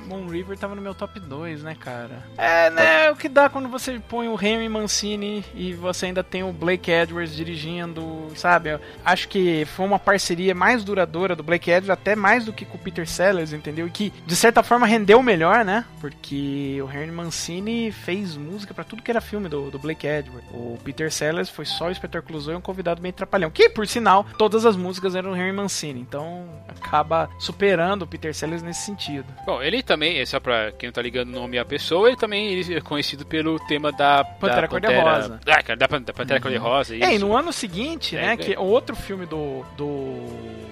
Moon 0.10 0.28
River 0.28 0.58
tava 0.58 0.74
no 0.74 0.82
meu 0.82 0.96
top 0.96 1.20
2, 1.20 1.64
né, 1.64 1.76
cara? 1.80 2.24
É, 2.38 2.70
né? 2.72 3.06
É 3.06 3.12
o 3.12 3.16
que 3.16 3.30
dá 3.30 3.48
quando 3.48 3.70
você 3.70 4.00
põe 4.10 4.28
o 4.28 4.36
Remy 4.36 4.68
Mancini 4.68 5.46
e 5.54 5.74
você 5.74 6.08
ainda 6.08 6.24
tem 6.24 6.44
o 6.44 6.52
Blake 6.52 6.90
Edwards 6.90 7.36
dirigindo, 7.36 8.28
sabe? 8.36 8.72
Eu 8.72 8.80
acho 9.06 9.28
que 9.28 9.66
foi 9.66 9.86
uma 9.86 10.00
parceria 10.00 10.56
mais 10.56 10.84
duradoura 10.84 11.36
do 11.36 11.44
Blake 11.44 11.70
Edwards, 11.70 11.90
até 11.90 12.16
mais 12.16 12.46
do 12.46 12.54
que 12.54 12.66
com 12.66 12.78
o 12.78 12.80
Peter 12.80 13.08
Sellers, 13.08 13.54
entendeu? 13.54 13.88
E 13.88 13.92
que, 13.92 14.12
de 14.26 14.36
certa 14.36 14.64
forma, 14.64 14.88
rendeu 14.88 15.22
melhor, 15.22 15.64
né? 15.64 15.86
Porque 16.02 16.80
o 16.82 16.86
Remy 16.86 17.12
Mancini 17.12 17.92
fez 17.92 18.36
música 18.36 18.74
para 18.74 18.84
tudo 18.84 19.04
que 19.04 19.12
era 19.12 19.22
filme 19.22 19.48
do, 19.48 19.70
do 19.70 19.78
Blake 19.78 20.08
Edwards. 20.08 20.50
O 20.52 20.78
Peter 20.84 21.12
Sellers 21.12 21.50
foi 21.50 21.66
só 21.66 21.90
o 21.90 21.92
Clouseau 22.24 22.54
e 22.54 22.58
um 22.58 22.62
convidado 22.62 23.02
bem 23.02 23.12
trapalhão. 23.12 23.52
Que, 23.52 23.70
por 23.70 23.86
sinal, 23.88 24.26
todas 24.38 24.66
as 24.66 24.76
músicas 24.76 25.16
eram 25.16 25.32
do 25.32 25.36
Henry 25.36 25.52
Mancini. 25.52 26.00
Então, 26.00 26.48
acaba 26.68 27.30
superando 27.40 28.04
o 28.04 28.08
Peter 28.08 28.34
Sellers 28.34 28.62
nesse 28.62 28.82
sentido. 28.82 29.26
Bom, 29.46 29.62
ele 29.62 29.84
também 29.84 29.99
também, 30.00 30.26
só 30.26 30.40
pra 30.40 30.72
quem 30.72 30.88
não 30.88 30.94
tá 30.94 31.02
ligando 31.02 31.28
o 31.28 31.40
nome 31.42 31.60
à 31.60 31.66
pessoa, 31.66 32.08
ele 32.08 32.16
também 32.16 32.62
é 32.74 32.80
conhecido 32.80 33.26
pelo 33.26 33.60
tema 33.68 33.92
da 33.92 34.24
Pantera, 34.24 34.68
Cor-de-Rosa. 34.68 35.42
Ah, 35.46 35.76
da, 35.76 35.76
da, 35.76 36.00
da 36.00 36.14
Pantera 36.14 36.36
uhum. 36.36 36.42
Cor-de-Rosa. 36.42 36.96
É, 36.96 37.16
e 37.16 37.20
no 37.20 37.36
ano 37.36 37.52
seguinte, 37.52 38.16
é, 38.16 38.22
né, 38.22 38.34
é. 38.34 38.38
que 38.38 38.58
o 38.58 38.64
outro 38.64 38.96
filme 38.96 39.26
do, 39.26 39.66
do 39.76 40.70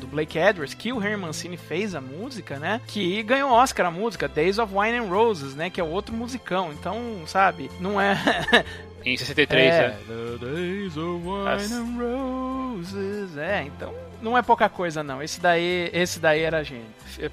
do 0.00 0.06
Blake 0.08 0.36
Edwards, 0.36 0.74
que 0.74 0.92
o 0.92 0.98
Harry 0.98 1.16
Mancini 1.16 1.56
fez 1.56 1.94
a 1.94 2.00
música, 2.00 2.58
né? 2.58 2.80
Que 2.88 3.22
ganhou 3.22 3.52
Oscar 3.52 3.86
a 3.86 3.90
música, 3.90 4.26
Days 4.26 4.58
of 4.58 4.72
Wine 4.74 4.98
and 4.98 5.04
Roses, 5.04 5.54
né? 5.54 5.70
Que 5.70 5.80
é 5.80 5.84
outro 5.84 6.12
musicão. 6.12 6.72
Então, 6.72 7.22
sabe, 7.26 7.70
não 7.78 8.00
é. 8.00 8.16
em 9.04 9.16
63, 9.16 9.62
é. 9.62 9.76
é. 9.76 9.96
The 10.08 10.44
Days 10.44 10.96
of 10.96 11.24
Wine 11.24 11.48
As... 11.48 11.70
and 11.70 11.98
Roses. 12.00 13.36
É, 13.36 13.62
então 13.64 14.11
não 14.22 14.38
é 14.38 14.42
pouca 14.42 14.68
coisa 14.68 15.02
não. 15.02 15.22
Esse 15.22 15.40
daí, 15.40 15.90
esse 15.92 16.18
daí 16.20 16.40
era 16.40 16.62
gente. 16.62 16.84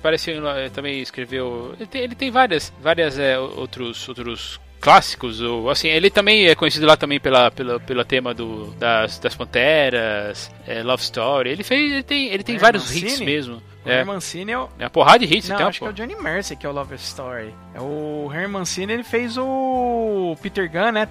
Pareceu 0.02 0.42
também 0.74 1.00
escreveu, 1.00 1.74
ele 1.78 1.88
tem, 1.88 2.02
ele 2.02 2.16
tem 2.16 2.32
várias, 2.32 2.74
várias 2.82 3.18
é, 3.18 3.38
outros, 3.40 4.08
outros 4.10 4.60
clássicos. 4.82 5.40
Ou, 5.42 5.70
assim, 5.70 5.88
ele 5.88 6.10
também 6.10 6.48
é 6.48 6.56
conhecido 6.56 6.86
lá 6.86 6.98
também 6.98 7.20
pela, 7.20 7.52
pela, 7.52 7.80
pela 7.80 8.04
tema 8.04 8.34
do, 8.34 8.72
das, 8.76 9.20
das 9.20 9.36
Panteras, 9.36 10.52
é, 10.68 10.84
Love 10.84 11.04
Story. 11.04 11.50
Ele 11.52 11.64
fez. 11.64 11.92
Ele 11.92 12.04
tem, 12.04 12.28
ele 12.28 12.44
tem 12.44 12.56
É, 12.56 12.60
vários 12.60 12.84
Mancini? 12.84 13.08
hits 13.08 13.20
mesmo. 13.22 13.62
É. 13.90 14.00
Herman 14.00 14.20
Cine 14.20 14.52
é 14.52 14.58
o... 14.58 14.70
É 14.80 14.86
a 14.86 14.90
porrada 14.90 15.20
de 15.20 15.26
hits, 15.26 15.50
Não, 15.50 15.58
tem 15.58 15.66
acho 15.66 15.80
que 15.80 15.86
é 15.86 15.90
o 15.90 15.94
Johnny 15.94 16.16
Mercer 16.16 16.58
que 16.58 16.66
é 16.66 16.70
o 16.70 16.72
Love 16.72 16.96
Story. 16.96 17.54
É 17.74 17.82
o 17.82 18.30
Herman 18.34 18.66
Cine, 18.66 18.94
ele 18.94 19.04
fez 19.04 19.38
o 19.38 20.36
Peter 20.42 20.70
Gunn, 20.70 20.92
né? 20.92 21.08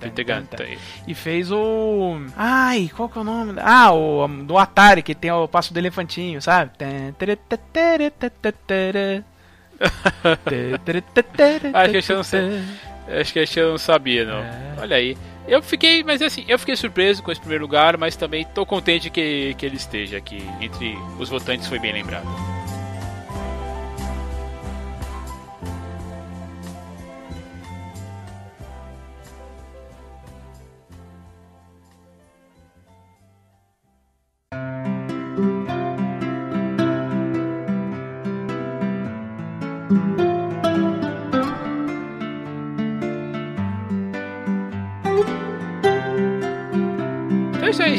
Peter 0.00 0.26
Gunn, 0.26 0.46
tá 0.46 0.62
aí. 0.62 0.78
E 1.06 1.14
fez 1.14 1.50
o... 1.50 2.20
Ai, 2.36 2.90
qual 2.94 3.08
que 3.08 3.18
é 3.18 3.20
o 3.20 3.24
nome? 3.24 3.54
Ah, 3.60 3.92
o 3.92 4.28
do 4.28 4.58
Atari, 4.58 5.02
que 5.02 5.14
tem 5.14 5.30
o 5.30 5.48
passo 5.48 5.72
do 5.72 5.78
elefantinho, 5.78 6.40
sabe? 6.40 6.72
acho 13.20 13.32
que 13.32 13.38
a 13.38 13.44
gente 13.44 13.60
não 13.60 13.78
sabia, 13.78 14.24
não. 14.24 14.38
É. 14.38 14.74
Olha 14.78 14.96
aí. 14.96 15.16
Eu 15.46 15.62
fiquei, 15.62 16.02
mas 16.04 16.22
assim, 16.22 16.44
eu 16.48 16.58
fiquei 16.58 16.76
surpreso 16.76 17.22
com 17.22 17.32
esse 17.32 17.40
primeiro 17.40 17.64
lugar, 17.64 17.96
mas 17.96 18.16
também 18.16 18.44
tô 18.44 18.64
contente 18.64 19.10
que, 19.10 19.54
que 19.54 19.66
ele 19.66 19.76
esteja 19.76 20.16
aqui. 20.16 20.42
Entre 20.60 20.96
os 21.18 21.28
votantes 21.28 21.66
foi 21.66 21.78
bem 21.78 21.92
lembrado. 21.92 22.51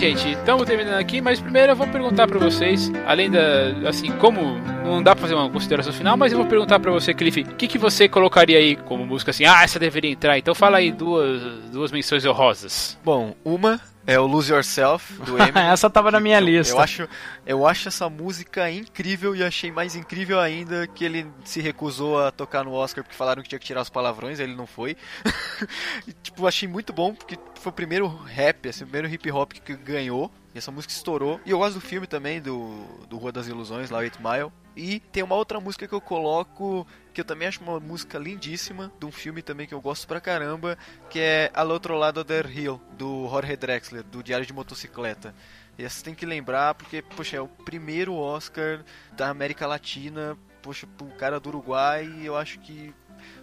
Gente. 0.04 0.34
Estamos 0.34 0.66
terminando 0.66 1.00
aqui, 1.00 1.22
mas 1.22 1.40
primeiro 1.40 1.72
eu 1.72 1.76
vou 1.78 1.88
perguntar 1.88 2.28
pra 2.28 2.38
vocês, 2.38 2.92
além 3.08 3.32
da, 3.32 3.88
assim, 3.88 4.12
como 4.18 4.58
não 4.84 5.02
dá 5.02 5.16
pra 5.16 5.22
fazer 5.22 5.34
uma 5.34 5.50
consideração 5.50 5.94
final, 5.94 6.18
mas 6.18 6.34
eu 6.34 6.38
vou 6.38 6.46
perguntar 6.46 6.78
pra 6.78 6.92
você, 6.92 7.14
Cliff, 7.14 7.42
o 7.42 7.56
que, 7.56 7.70
que 7.70 7.78
você 7.78 8.10
colocaria 8.10 8.58
aí 8.58 8.76
como 8.76 9.06
música 9.06 9.32
assim? 9.32 9.46
Ah, 9.46 9.64
essa 9.64 9.80
deveria 9.80 10.12
entrar. 10.12 10.38
Então 10.38 10.54
fala 10.54 10.80
aí 10.80 10.92
duas, 10.92 11.42
duas 11.72 11.90
menções 11.90 12.26
honrosas. 12.26 13.00
Bom, 13.02 13.34
uma 13.46 13.80
é 14.06 14.20
o 14.20 14.26
Lose 14.26 14.52
Yourself, 14.52 15.14
do 15.22 15.38
Eminem. 15.42 15.64
Essa 15.72 15.90
tava 15.90 16.12
na 16.12 16.20
minha 16.20 16.40
Eu- 16.40 16.46
lista. 16.46 16.74
Eu 16.76 16.80
acho, 16.82 17.10
eu 17.46 17.68
acho 17.68 17.88
essa 17.88 18.10
música 18.10 18.70
incrível 18.70 19.36
e 19.36 19.44
achei 19.44 19.72
mais 19.72 19.96
incrível 19.96 20.40
ainda 20.40 20.86
que 20.88 21.04
ele 21.06 21.26
se 21.46 21.62
recusou 21.62 22.20
a 22.26 22.32
tocar 22.32 22.64
no 22.64 22.74
Oscar 22.74 23.04
porque 23.04 23.16
falaram 23.16 23.42
que 23.42 23.50
tinha 23.50 23.60
que 23.60 23.66
tirar 23.66 23.82
os 23.82 23.90
palavrões, 23.90 24.40
ele 24.40 24.56
não 24.56 24.68
foi. 24.68 24.98
e, 26.08 26.14
tipo, 26.14 26.46
achei 26.48 26.68
muito 26.68 26.92
bom 26.92 27.14
porque 27.14 27.38
foi 27.60 27.70
o 27.72 27.74
primeiro 27.76 28.08
rap, 28.08 28.68
assim, 28.70 28.84
o 28.84 28.88
primeiro 28.88 29.14
hip 29.14 29.32
hop 29.32 29.54
que 29.54 29.76
ganhou. 29.76 30.32
E 30.54 30.58
essa 30.60 30.72
música 30.72 30.94
estourou. 30.94 31.40
E 31.46 31.50
eu 31.52 31.58
gosto 31.58 31.76
do 31.76 31.82
filme 31.82 32.06
também, 32.06 32.40
do, 32.40 32.84
do 33.10 33.18
Rua 33.18 33.32
das 33.32 33.48
Ilusões, 33.48 33.90
lá 33.90 34.00
8 34.00 34.20
Mile. 34.22 34.52
E 34.76 35.00
tem 35.00 35.24
uma 35.24 35.36
outra 35.36 35.60
música 35.60 35.88
que 35.88 35.94
eu 35.94 36.02
coloco, 36.02 36.86
que 37.14 37.22
eu 37.22 37.26
também 37.26 37.48
acho 37.48 37.62
uma 37.62 37.80
música 37.80 38.18
lindíssima, 38.18 38.92
de 39.00 39.06
um 39.06 39.12
filme 39.12 39.42
também 39.42 39.68
que 39.68 39.74
eu 39.74 39.82
gosto 39.82 40.08
pra 40.08 40.20
caramba, 40.20 40.78
que 41.10 41.20
é 41.20 41.52
Al 41.54 41.70
Outro 41.70 41.96
Lado 41.96 42.24
del 42.24 42.50
Hill, 42.50 42.82
do 42.98 43.28
Jorge 43.30 43.56
Drexler, 43.56 44.04
do 44.04 44.24
Diário 44.24 44.46
de 44.46 44.54
Motocicleta. 44.54 45.34
E 45.78 45.84
essa 45.84 46.04
tem 46.04 46.14
que 46.14 46.26
lembrar, 46.26 46.76
porque, 46.76 47.02
poxa, 47.02 47.38
é 47.38 47.42
o 47.42 47.48
primeiro 47.48 48.16
Oscar 48.16 48.84
da 49.14 49.30
América 49.30 49.66
Latina, 49.68 50.38
poxa, 50.62 50.88
pro 50.88 51.08
cara 51.16 51.40
do 51.40 51.50
Uruguai, 51.50 52.06
e 52.06 52.26
eu 52.26 52.36
acho 52.36 52.60
que 52.60 52.94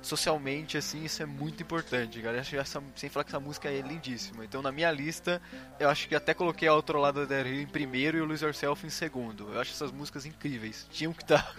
socialmente, 0.03 0.77
assim, 0.77 1.05
isso 1.05 1.23
é 1.23 1.27
muito 1.27 1.63
importante, 1.63 2.21
acho 2.27 2.57
essa, 2.57 2.83
sem 2.95 3.09
falar 3.09 3.25
que 3.25 3.31
essa 3.31 3.41
música 3.41 3.69
é 3.69 3.81
lindíssima. 3.81 4.45
Então, 4.45 4.63
na 4.63 4.71
minha 4.71 4.91
lista, 4.91 5.41
eu 5.79 5.89
acho 5.89 6.09
que 6.09 6.15
até 6.15 6.35
coloquei 6.35 6.69
a 6.69 6.75
Outro 6.75 6.99
Lado 6.99 7.27
da 7.27 7.43
Rio 7.43 7.61
em 7.61 7.67
primeiro 7.67 8.19
e 8.19 8.21
o 8.21 8.25
Lose 8.25 8.45
Yourself 8.45 8.87
em 8.87 8.91
segundo. 8.91 9.53
Eu 9.53 9.61
acho 9.61 9.73
essas 9.73 9.91
músicas 9.91 10.27
incríveis. 10.27 10.87
Tinham 10.91 11.13
que 11.13 11.23
estar. 11.23 11.55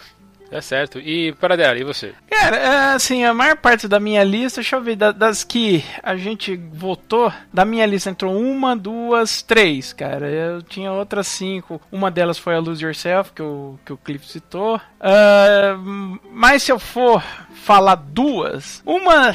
É 0.52 0.60
certo. 0.60 0.99
E 0.99 1.32
para 1.34 1.56
dela, 1.56 1.80
e 1.80 1.84
você? 1.84 2.14
Cara, 2.30 2.58
é, 2.58 2.93
assim, 2.93 3.24
a 3.24 3.34
maior 3.34 3.56
parte 3.56 3.88
da 3.88 3.99
minha 4.02 4.22
lista, 4.24 4.60
deixa 4.60 4.76
eu 4.76 4.82
ver, 4.82 4.95
da- 4.97 5.12
das 5.14 5.43
que 5.45 5.84
a 6.04 6.16
gente 6.18 6.58
votou, 6.74 7.32
da 7.54 7.64
minha 7.64 7.86
lista 7.86 8.10
entrou 8.10 8.38
uma, 8.38 8.76
duas, 8.76 9.41
três, 9.41 9.93
cara. 9.93 10.28
Eu 10.30 10.62
tinha 10.62 10.91
outras 10.91 11.28
cinco. 11.28 11.82
Uma 11.91 12.12
delas 12.12 12.38
foi 12.38 12.54
a 12.56 12.60
Lose 12.60 12.84
Yourself, 12.84 13.32
que 13.34 13.41
o, 13.41 13.80
que 13.86 13.93
o 13.93 13.97
Cliff 13.97 14.28
citou. 14.28 14.80
Ah, 14.99 15.78
mas 16.32 16.64
se 16.64 16.72
eu 16.72 16.80
for 16.80 17.24
falar 17.54 17.95
duas, 17.95 18.82
uma. 18.86 19.32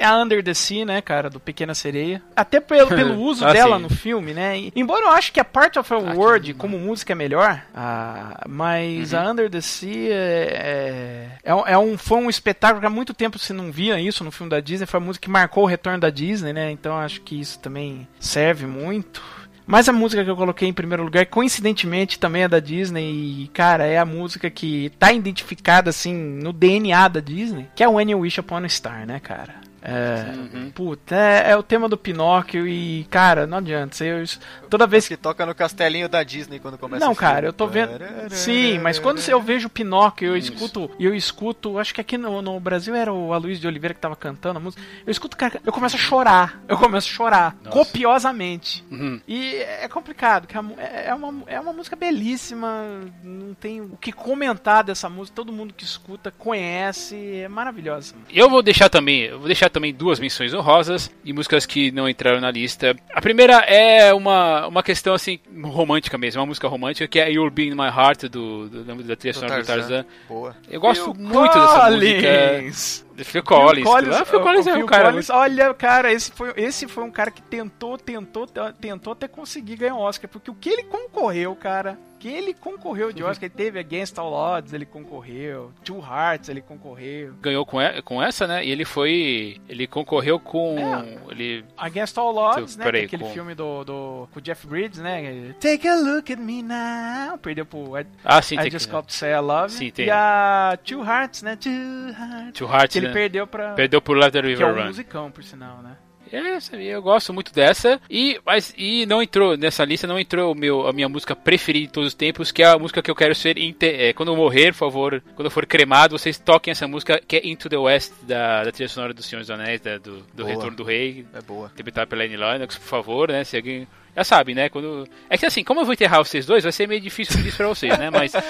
É 0.00 0.06
a 0.06 0.16
Under 0.16 0.42
the 0.42 0.54
Sea, 0.54 0.84
né, 0.86 1.02
cara, 1.02 1.28
do 1.28 1.38
Pequena 1.38 1.74
Sereia. 1.74 2.22
Até 2.34 2.58
pelo, 2.58 2.88
pelo 2.96 3.20
uso 3.20 3.44
Ah, 3.46 3.52
dela 3.52 3.76
sim. 3.76 3.82
no 3.82 3.90
filme, 3.90 4.32
né? 4.32 4.58
E- 4.58 4.72
embora 4.74 5.04
eu 5.04 5.10
acho 5.10 5.30
que 5.30 5.38
a 5.38 5.44
Part 5.44 5.78
of 5.78 5.92
a 5.92 5.96
Ah, 5.98 6.14
World, 6.14 6.54
como 6.54 6.78
música, 6.78 7.12
é 7.12 7.14
melhor, 7.14 7.62
ah, 7.74 8.42
mas 8.48 9.12
Uhum. 9.12 9.18
a 9.18 9.30
Under 9.30 9.50
the 9.50 9.60
Sea 9.60 10.08
é, 10.12 11.38
é, 11.44 11.72
é 11.72 11.78
um, 11.78 11.98
foi 11.98 12.18
um 12.18 12.30
espetáculo 12.30 12.80
que 12.80 12.86
há 12.86 12.90
muito 12.90 13.12
tempo 13.12 13.38
você 13.38 13.52
não 13.52 13.70
via 13.70 14.00
isso 14.00 14.24
no 14.24 14.30
filme 14.30 14.50
da 14.50 14.60
Disney. 14.60 14.86
Foi 14.86 14.98
a 14.98 15.02
música 15.02 15.24
que 15.24 15.30
marcou 15.30 15.64
o 15.64 15.66
retorno 15.66 16.00
da 16.00 16.08
Disney, 16.10 16.52
né? 16.52 16.70
Então 16.70 16.96
acho 16.98 17.20
que 17.20 17.38
isso 17.38 17.58
também 17.58 18.08
serve 18.18 18.66
muito. 18.66 19.22
Mas 19.66 19.88
a 19.88 19.92
música 19.92 20.24
que 20.24 20.30
eu 20.30 20.34
coloquei 20.36 20.66
em 20.68 20.72
primeiro 20.72 21.04
lugar, 21.04 21.26
coincidentemente, 21.26 22.18
também 22.18 22.42
é 22.42 22.48
da 22.48 22.58
Disney. 22.58 23.44
E, 23.44 23.48
cara, 23.52 23.84
é 23.84 23.98
a 23.98 24.04
música 24.04 24.50
que 24.50 24.90
tá 24.98 25.12
identificada, 25.12 25.90
assim, 25.90 26.12
no 26.14 26.52
DNA 26.52 27.06
da 27.06 27.20
Disney, 27.20 27.68
que 27.76 27.84
é 27.84 27.88
o 27.88 27.92
When 27.92 28.10
You 28.10 28.20
Wish 28.20 28.40
Upon 28.40 28.64
a 28.64 28.68
Star, 28.68 29.06
né, 29.06 29.20
cara? 29.20 29.54
É, 29.82 30.34
Uhum. 30.36 30.70
puta, 30.70 31.14
é, 31.16 31.50
é 31.52 31.56
o 31.56 31.62
tema 31.62 31.88
do 31.88 31.96
Pinóquio 31.96 32.66
e, 32.68 33.04
cara, 33.10 33.46
não 33.46 33.58
adianta. 33.58 33.96
você- 33.96 34.10
Eu, 34.10 34.24
toda 34.68 34.86
vez 34.86 35.08
que 35.08 35.16
toca 35.16 35.44
no 35.46 35.54
castelinho 35.54 36.08
da 36.08 36.22
Disney 36.22 36.58
quando 36.58 36.76
começa 36.76 37.04
não, 37.04 37.14
cara, 37.14 37.46
eu 37.46 37.52
tô 37.52 37.66
vendo. 37.66 37.92
Sim, 38.30 38.78
mas 38.78 38.98
quando 38.98 39.20
eu 39.26 39.40
vejo 39.40 39.68
Pinóquio, 39.68 40.28
eu 40.28 40.36
Isso. 40.36 40.52
escuto, 40.52 40.90
eu 41.00 41.14
escuto, 41.14 41.78
acho 41.78 41.94
que 41.94 42.00
aqui 42.00 42.18
no, 42.18 42.42
no 42.42 42.58
Brasil 42.60 42.94
era 42.94 43.12
o 43.12 43.32
Aloysio 43.32 43.60
de 43.62 43.66
Oliveira 43.66 43.94
que 43.94 44.00
tava 44.00 44.16
cantando 44.16 44.58
a 44.58 44.60
música. 44.62 44.82
Eu 45.06 45.10
escuto, 45.10 45.36
cara, 45.36 45.60
eu 45.64 45.72
começo 45.72 45.96
a 45.96 45.98
chorar. 45.98 46.60
Eu 46.68 46.76
começo 46.76 47.08
a 47.08 47.12
chorar 47.12 47.56
Nossa. 47.64 47.76
copiosamente. 47.76 48.84
Uhum. 48.90 49.20
E 49.26 49.54
é 49.56 49.88
complicado, 49.88 50.46
que 50.46 50.56
é 50.56 50.60
é 51.06 51.14
uma, 51.14 51.42
é 51.46 51.58
uma 51.58 51.72
música 51.72 51.96
belíssima, 51.96 52.84
não 53.24 53.54
tem 53.54 53.80
o 53.80 53.96
que 54.00 54.12
comentar 54.12 54.84
dessa 54.84 55.08
música, 55.08 55.34
todo 55.34 55.52
mundo 55.52 55.72
que 55.74 55.84
escuta 55.84 56.30
conhece, 56.30 57.16
é 57.36 57.48
maravilhosa. 57.48 58.14
Eu 58.28 58.50
vou 58.50 58.62
deixar 58.62 58.88
também, 58.88 59.22
eu 59.22 59.38
vou 59.38 59.46
deixar 59.46 59.69
também 59.70 59.94
duas 59.94 60.18
menções 60.18 60.52
honrosas 60.52 61.10
e 61.24 61.32
músicas 61.32 61.66
que 61.66 61.90
não 61.90 62.08
entraram 62.08 62.40
na 62.40 62.50
lista. 62.50 62.96
A 63.14 63.20
primeira 63.20 63.58
é 63.60 64.12
uma, 64.12 64.66
uma 64.66 64.82
questão 64.82 65.14
assim 65.14 65.38
romântica 65.62 66.18
mesmo, 66.18 66.40
uma 66.40 66.46
música 66.46 66.68
romântica 66.68 67.06
que 67.08 67.18
é 67.18 67.30
You'll 67.30 67.50
Be 67.50 67.68
in 67.68 67.74
My 67.74 67.86
Heart 67.86 68.24
do, 68.24 68.68
do, 68.68 69.02
da 69.02 69.16
trilha 69.16 69.34
sonora 69.34 69.62
do 69.62 69.66
Tarzan. 69.66 70.04
Boa. 70.28 70.56
Eu 70.70 70.80
gosto 70.80 71.04
Phil 71.04 71.14
muito 71.14 71.54
dessa 71.54 71.90
música. 71.90 72.28
Collins. 72.60 73.06
Phil 73.24 73.42
Collins. 73.42 73.88
Phil 73.88 74.14
Ah, 74.14 74.24
Phil 74.24 74.40
Collins 74.40 74.66
é 74.66 74.72
um 74.72 74.76
Phil 74.76 74.86
cara 74.86 75.10
Collins, 75.10 75.30
olha, 75.30 75.74
cara, 75.74 76.12
esse 76.12 76.32
foi, 76.32 76.52
esse 76.56 76.88
foi 76.88 77.04
um 77.04 77.10
cara 77.10 77.30
que 77.30 77.42
tentou, 77.42 77.98
tentou, 77.98 78.46
tentou 78.80 79.12
até 79.12 79.28
conseguir 79.28 79.76
ganhar 79.76 79.94
um 79.94 79.98
Oscar, 79.98 80.28
porque 80.30 80.50
o 80.50 80.54
que 80.54 80.70
ele 80.70 80.84
concorreu, 80.84 81.54
cara, 81.54 81.98
que 82.20 82.28
ele 82.28 82.54
concorreu 82.54 83.12
de 83.12 83.22
Oscar, 83.24 83.46
ele 83.46 83.54
teve 83.56 83.78
Against 83.80 84.16
All 84.18 84.32
Odds, 84.32 84.72
ele 84.72 84.84
concorreu, 84.84 85.72
Two 85.82 85.98
Hearts, 86.00 86.48
ele 86.48 86.60
concorreu. 86.60 87.34
ganhou 87.40 87.64
com, 87.66 87.80
e- 87.80 88.00
com 88.02 88.22
essa, 88.22 88.46
né? 88.46 88.64
E 88.64 88.70
ele 88.70 88.84
foi. 88.84 89.56
Ele 89.68 89.86
concorreu 89.86 90.38
com. 90.38 90.76
É. 90.78 91.18
Ele. 91.32 91.64
Against 91.76 92.16
All 92.18 92.36
Odds, 92.36 92.76
né, 92.76 92.86
aquele 92.86 93.18
com- 93.24 93.30
filme 93.32 93.54
do, 93.54 93.82
do 93.84 94.28
com 94.32 94.38
o 94.38 94.42
Jeff 94.42 94.66
Bridges, 94.66 95.00
né, 95.00 95.54
Take 95.60 95.88
a 95.88 95.94
Look 95.96 96.30
at 96.32 96.38
Me 96.38 96.62
Now, 96.62 97.38
perdeu 97.38 97.64
pro 97.66 97.98
I, 97.98 98.06
Ah, 98.24 98.42
sim, 98.42 98.54
I 98.56 98.62
tem 98.62 98.70
Just 98.70 98.86
que. 98.86 98.92
Called 98.92 99.06
to 99.08 99.14
Say 99.14 99.32
I 99.32 99.40
Love, 99.40 99.72
Sim, 99.72 99.90
tem. 99.90 100.06
e 100.06 100.10
a 100.10 100.78
Two 100.84 101.02
Hearts, 101.02 101.42
né, 101.42 101.56
Two 101.56 101.72
Hearts, 101.72 102.52
Two 102.58 102.68
Hearts, 102.68 102.92
que 102.92 102.98
ele 102.98 103.08
né? 103.08 103.12
perdeu 103.14 103.46
pra... 103.46 103.72
Perdeu 103.72 104.02
por 104.02 104.16
Let 104.16 104.32
the 104.32 104.40
que 104.42 104.46
é 104.46 104.50
River 104.50 104.68
um 104.74 104.78
Run. 104.78 104.86
musicão, 104.88 105.30
por 105.30 105.42
sinal, 105.42 105.78
né. 105.82 105.96
É, 106.32 106.38
essa 106.54 106.76
eu 106.76 107.02
gosto 107.02 107.32
muito 107.32 107.52
dessa. 107.52 108.00
E, 108.08 108.40
mas, 108.46 108.72
e 108.76 109.04
não 109.06 109.22
entrou 109.22 109.56
nessa 109.56 109.84
lista, 109.84 110.06
não 110.06 110.18
entrou 110.18 110.52
o 110.52 110.54
meu, 110.54 110.86
a 110.86 110.92
minha 110.92 111.08
música 111.08 111.34
preferida 111.34 111.86
de 111.86 111.92
todos 111.92 112.08
os 112.08 112.14
tempos, 112.14 112.52
que 112.52 112.62
é 112.62 112.66
a 112.66 112.78
música 112.78 113.02
que 113.02 113.10
eu 113.10 113.14
quero 113.14 113.34
ser. 113.34 113.56
é, 113.82 114.12
quando 114.12 114.30
eu 114.32 114.36
morrer, 114.36 114.72
por 114.72 114.78
favor, 114.78 115.22
quando 115.34 115.46
eu 115.46 115.50
for 115.50 115.66
cremado, 115.66 116.16
vocês 116.18 116.38
toquem 116.38 116.70
essa 116.72 116.86
música 116.86 117.20
que 117.26 117.36
é 117.36 117.46
Into 117.48 117.68
the 117.68 117.76
West, 117.78 118.12
da, 118.22 118.64
da 118.64 118.72
trilha 118.72 118.88
sonora 118.88 119.12
do 119.12 119.22
Senhor 119.22 119.40
dos 119.40 119.50
Anéis, 119.50 119.80
da- 119.80 119.98
do, 119.98 120.20
do. 120.34 120.44
Retorno 120.44 120.76
do 120.76 120.84
Rei, 120.84 121.26
É 121.34 121.42
boa. 121.42 121.68
interpretada 121.72 122.06
pela 122.06 122.22
Annie 122.24 122.36
Lennox, 122.36 122.76
por 122.78 122.86
favor, 122.86 123.28
né? 123.28 123.42
Se 123.44 123.56
alguém. 123.56 123.86
Já 124.16 124.24
sabe, 124.24 124.54
né? 124.54 124.68
Quando... 124.68 125.08
É 125.28 125.38
que 125.38 125.46
assim, 125.46 125.62
como 125.64 125.80
eu 125.80 125.84
vou 125.84 125.94
enterrar 125.94 126.18
vocês 126.24 126.44
dois, 126.46 126.62
vai 126.64 126.72
ser 126.72 126.86
meio 126.88 127.00
difícil 127.00 127.36
pedir 127.36 127.48
isso 127.48 127.56
pra 127.56 127.68
vocês, 127.68 127.96
né? 127.98 128.10
Mas. 128.10 128.32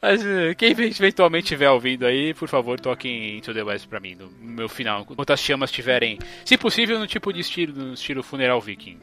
Mas 0.00 0.24
eh, 0.24 0.54
quem 0.54 0.70
eventualmente 0.70 1.44
estiver 1.44 1.70
ouvindo 1.70 2.06
aí, 2.06 2.32
por 2.34 2.48
favor, 2.48 2.78
toquem 2.80 3.36
Into 3.38 3.52
the 3.52 3.62
West 3.62 3.86
pra 3.88 4.00
mim, 4.00 4.14
no 4.14 4.30
meu 4.40 4.68
final. 4.68 5.06
Enquanto 5.08 5.30
as 5.32 5.40
chamas 5.40 5.70
estiverem, 5.70 6.18
se 6.44 6.56
possível, 6.56 6.98
no 6.98 7.06
tipo 7.06 7.32
de 7.32 7.40
estilo, 7.40 7.74
no 7.76 7.94
estilo 7.94 8.22
funeral 8.22 8.60
viking. 8.60 8.98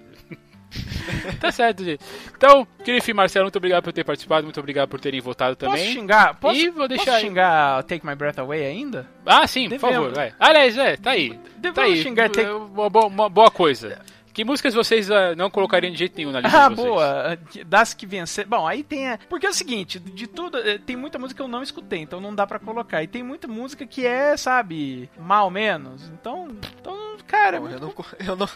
tá 1.40 1.52
certo, 1.52 1.84
gente. 1.84 2.04
Então, 2.36 2.68
e 2.86 3.14
Marcelo, 3.14 3.46
muito 3.46 3.56
obrigado 3.58 3.84
por 3.84 3.94
ter 3.94 4.04
participado, 4.04 4.44
muito 4.46 4.60
obrigado 4.60 4.90
por 4.90 5.00
terem 5.00 5.20
votado 5.22 5.56
também. 5.56 5.84
Posso 5.84 5.92
xingar? 5.94 6.36
Posso, 6.40 6.60
E 6.60 6.70
vou 6.70 6.88
deixar 6.88 7.06
posso 7.06 7.18
aí. 7.18 7.22
xingar 7.24 7.84
Take 7.84 8.06
My 8.06 8.16
Breath 8.16 8.40
Away 8.40 8.66
ainda? 8.66 9.08
Ah, 9.26 9.46
sim, 9.48 9.64
por 9.70 9.78
Devemos. 9.78 9.96
favor, 9.96 10.14
vai. 10.14 10.34
Aliás, 10.40 10.78
é, 10.78 10.98
tá 10.98 11.12
aí. 11.12 11.38
Devemos 11.58 11.76
Tá 11.76 11.84
aí. 11.84 12.02
xingar 12.02 12.30
Take- 12.30 12.48
É 12.48 12.52
Uma, 12.54 12.90
boa- 12.90 13.08
uma 13.08 13.30
boa 13.30 13.52
coisa. 13.52 14.00
Que 14.38 14.44
músicas 14.46 14.76
vocês 14.76 15.10
ah, 15.10 15.36
não 15.36 15.50
colocariam 15.50 15.92
de 15.92 15.98
jeito 15.98 16.16
nenhum 16.16 16.32
na 16.32 16.42
lista 16.42 16.66
Ah, 16.66 16.70
de 16.70 16.76
vocês? 16.76 16.88
boa. 16.88 17.40
Das 17.66 17.96
que 17.96 18.06
vencer. 18.06 18.46
Bom, 18.46 18.68
aí 18.68 18.84
tem. 18.84 19.10
A... 19.10 19.18
Porque 19.28 19.48
é 19.48 19.50
o 19.50 19.54
seguinte, 19.54 20.00
de 20.00 20.28
tudo. 20.28 20.60
eh, 20.60 20.78
Tem 20.78 20.96
muita 20.96 21.18
música 21.18 21.38
que 21.38 21.42
eu 21.42 21.48
não 21.48 21.64
escutei, 21.64 22.02
então 22.02 22.22
não 22.22 22.36
dá 22.36 22.46
pra 22.46 22.60
colocar. 22.60 23.02
E 23.02 23.08
tem 23.08 23.24
muita 23.24 23.48
música 23.48 23.84
que 23.88 24.06
é, 24.06 24.38
sabe, 24.38 25.10
mal 25.18 25.50
menos. 25.50 26.08
Então. 26.10 26.50
Então, 26.80 26.96
cara. 27.26 27.60
Bom, 27.60 27.68
eu, 27.68 27.80
não, 27.80 27.94
eu, 28.28 28.36
não, 28.36 28.50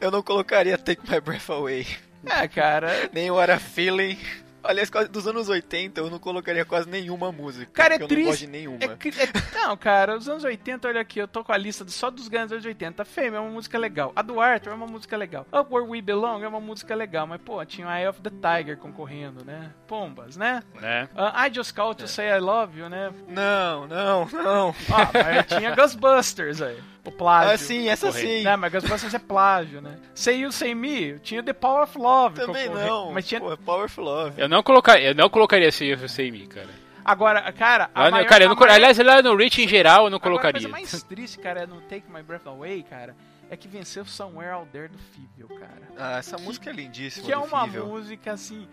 eu 0.00 0.10
não 0.10 0.22
colocaria 0.24 0.76
Take 0.76 1.08
My 1.08 1.20
Breath 1.20 1.48
Away. 1.50 1.86
É, 2.26 2.48
cara. 2.48 3.08
Nem 3.12 3.30
What 3.30 3.52
a 3.52 3.60
Feeling. 3.60 4.18
Aliás, 4.62 4.90
dos 5.10 5.26
anos 5.26 5.48
80 5.48 6.00
eu 6.00 6.10
não 6.10 6.18
colocaria 6.18 6.64
quase 6.64 6.88
nenhuma 6.88 7.30
música. 7.32 7.70
Cara, 7.72 7.94
é 7.94 7.96
eu 7.96 8.00
não 8.00 8.08
gosto 8.08 8.14
triste. 8.24 8.46
de 8.46 8.52
nenhuma. 8.52 8.78
É, 8.80 8.86
é- 8.86 9.58
não, 9.58 9.76
cara, 9.76 10.16
os 10.16 10.28
anos 10.28 10.44
80, 10.44 10.88
olha 10.88 11.00
aqui, 11.00 11.18
eu 11.18 11.28
tô 11.28 11.44
com 11.44 11.52
a 11.52 11.56
lista 11.56 11.84
de- 11.84 11.92
só 11.92 12.10
dos 12.10 12.28
grandes 12.28 12.52
anos 12.52 12.64
80. 12.64 13.04
Fame 13.04 13.36
é 13.36 13.40
uma 13.40 13.50
música 13.50 13.78
legal. 13.78 14.12
A 14.16 14.22
do 14.22 14.40
Arthur 14.40 14.70
é 14.70 14.74
uma 14.74 14.86
música 14.86 15.16
legal. 15.16 15.46
Up 15.52 15.72
Where 15.72 15.88
We 15.88 16.02
Belong 16.02 16.42
é 16.42 16.48
uma 16.48 16.60
música 16.60 16.94
legal. 16.94 17.26
Mas, 17.26 17.40
pô, 17.40 17.64
tinha 17.64 17.86
Eye 17.98 18.08
of 18.08 18.20
the 18.20 18.30
Tiger 18.30 18.76
concorrendo, 18.76 19.44
né? 19.44 19.72
Pombas, 19.86 20.36
né? 20.36 20.62
Né? 20.80 21.08
Ah, 21.16 21.46
I 21.46 21.54
Just 21.54 21.74
Called 21.74 22.02
to 22.02 22.08
Say 22.08 22.28
I 22.28 22.38
Love 22.38 22.78
You, 22.78 22.88
né? 22.88 23.12
Não, 23.28 23.86
não, 23.86 24.26
não. 24.26 24.74
Ah, 24.92 25.10
mas 25.12 25.46
tinha 25.46 25.74
Ghostbusters 25.74 26.60
aí. 26.62 26.78
O 27.04 27.10
plágio. 27.12 27.52
Ah, 27.52 27.56
sim, 27.56 27.88
essa 27.88 28.12
sim. 28.12 28.42
Né, 28.42 28.54
mas 28.56 28.70
Ghostbusters 28.72 29.14
é 29.14 29.18
plágio, 29.18 29.80
né? 29.80 29.96
Say 30.14 30.40
You, 30.40 30.52
Say 30.52 30.74
Me, 30.74 31.18
tinha 31.20 31.42
The 31.42 31.52
Power 31.54 31.84
of 31.84 31.96
Love. 31.98 32.34
Também 32.40 32.66
concorrendo, 32.68 32.86
não. 32.88 33.12
Mas 33.12 33.26
tinha... 33.26 33.40
Pô, 33.40 33.52
é 33.52 33.56
Powerful 33.56 34.04
Love. 34.04 34.40
Eu 34.40 34.48
não 34.48 34.62
colocaria, 34.62 35.08
eu 35.08 35.14
não 35.14 35.30
colocaria 35.30 35.68
esse 35.68 35.86
Eu 35.86 36.08
Sei 36.08 36.30
Me, 36.30 36.46
cara. 36.46 36.68
Agora, 37.04 37.50
cara... 37.52 37.88
a 37.94 38.04
Lá 38.04 38.10
maior- 38.10 38.26
cara, 38.26 38.44
eu 38.44 38.48
não, 38.50 38.56
maior- 38.56 38.70
aliás, 38.74 38.98
lá 38.98 39.22
no 39.22 39.34
Rich 39.34 39.62
em 39.62 39.68
geral 39.68 40.04
eu 40.04 40.10
não 40.10 40.16
Agora, 40.18 40.18
a 40.18 40.20
colocaria. 40.40 40.60
coisa 40.60 40.68
mais 40.68 41.02
triste, 41.02 41.38
cara, 41.38 41.66
no 41.66 41.80
Take 41.82 42.04
My 42.12 42.22
Breath 42.22 42.46
Away, 42.46 42.82
cara, 42.82 43.16
é 43.50 43.56
que 43.56 43.66
venceu 43.66 44.04
Somewhere 44.04 44.50
Out 44.52 44.68
There 44.70 44.88
do 44.88 44.98
Fível, 44.98 45.48
cara. 45.58 45.88
Ah, 45.96 46.18
essa 46.18 46.36
música 46.36 46.68
é 46.68 46.72
lindíssima. 46.74 47.24
Que 47.24 47.32
é 47.32 47.38
uma 47.38 47.64
Fível. 47.64 47.86
música, 47.86 48.32
assim... 48.32 48.68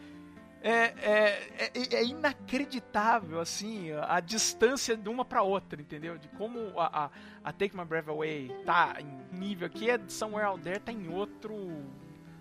É, 0.62 0.72
é, 0.72 1.72
é, 1.76 1.96
é 1.96 2.04
inacreditável, 2.04 3.40
assim, 3.40 3.92
a 3.92 4.20
distância 4.20 4.98
de 4.98 5.08
uma 5.08 5.24
pra 5.24 5.44
outra, 5.44 5.80
entendeu? 5.80 6.18
De 6.18 6.28
como 6.30 6.80
a, 6.80 7.06
a, 7.06 7.10
a 7.44 7.54
Take 7.54 7.78
My 7.78 7.86
Breath 7.86 8.10
Away 8.10 8.52
tá 8.66 8.96
em 9.00 9.38
nível 9.38 9.68
aqui, 9.68 9.90
é 9.90 10.00
Somewhere 10.08 10.48
Out 10.48 10.64
There 10.64 10.80
tá 10.80 10.92
em 10.92 11.08
outro 11.08 11.56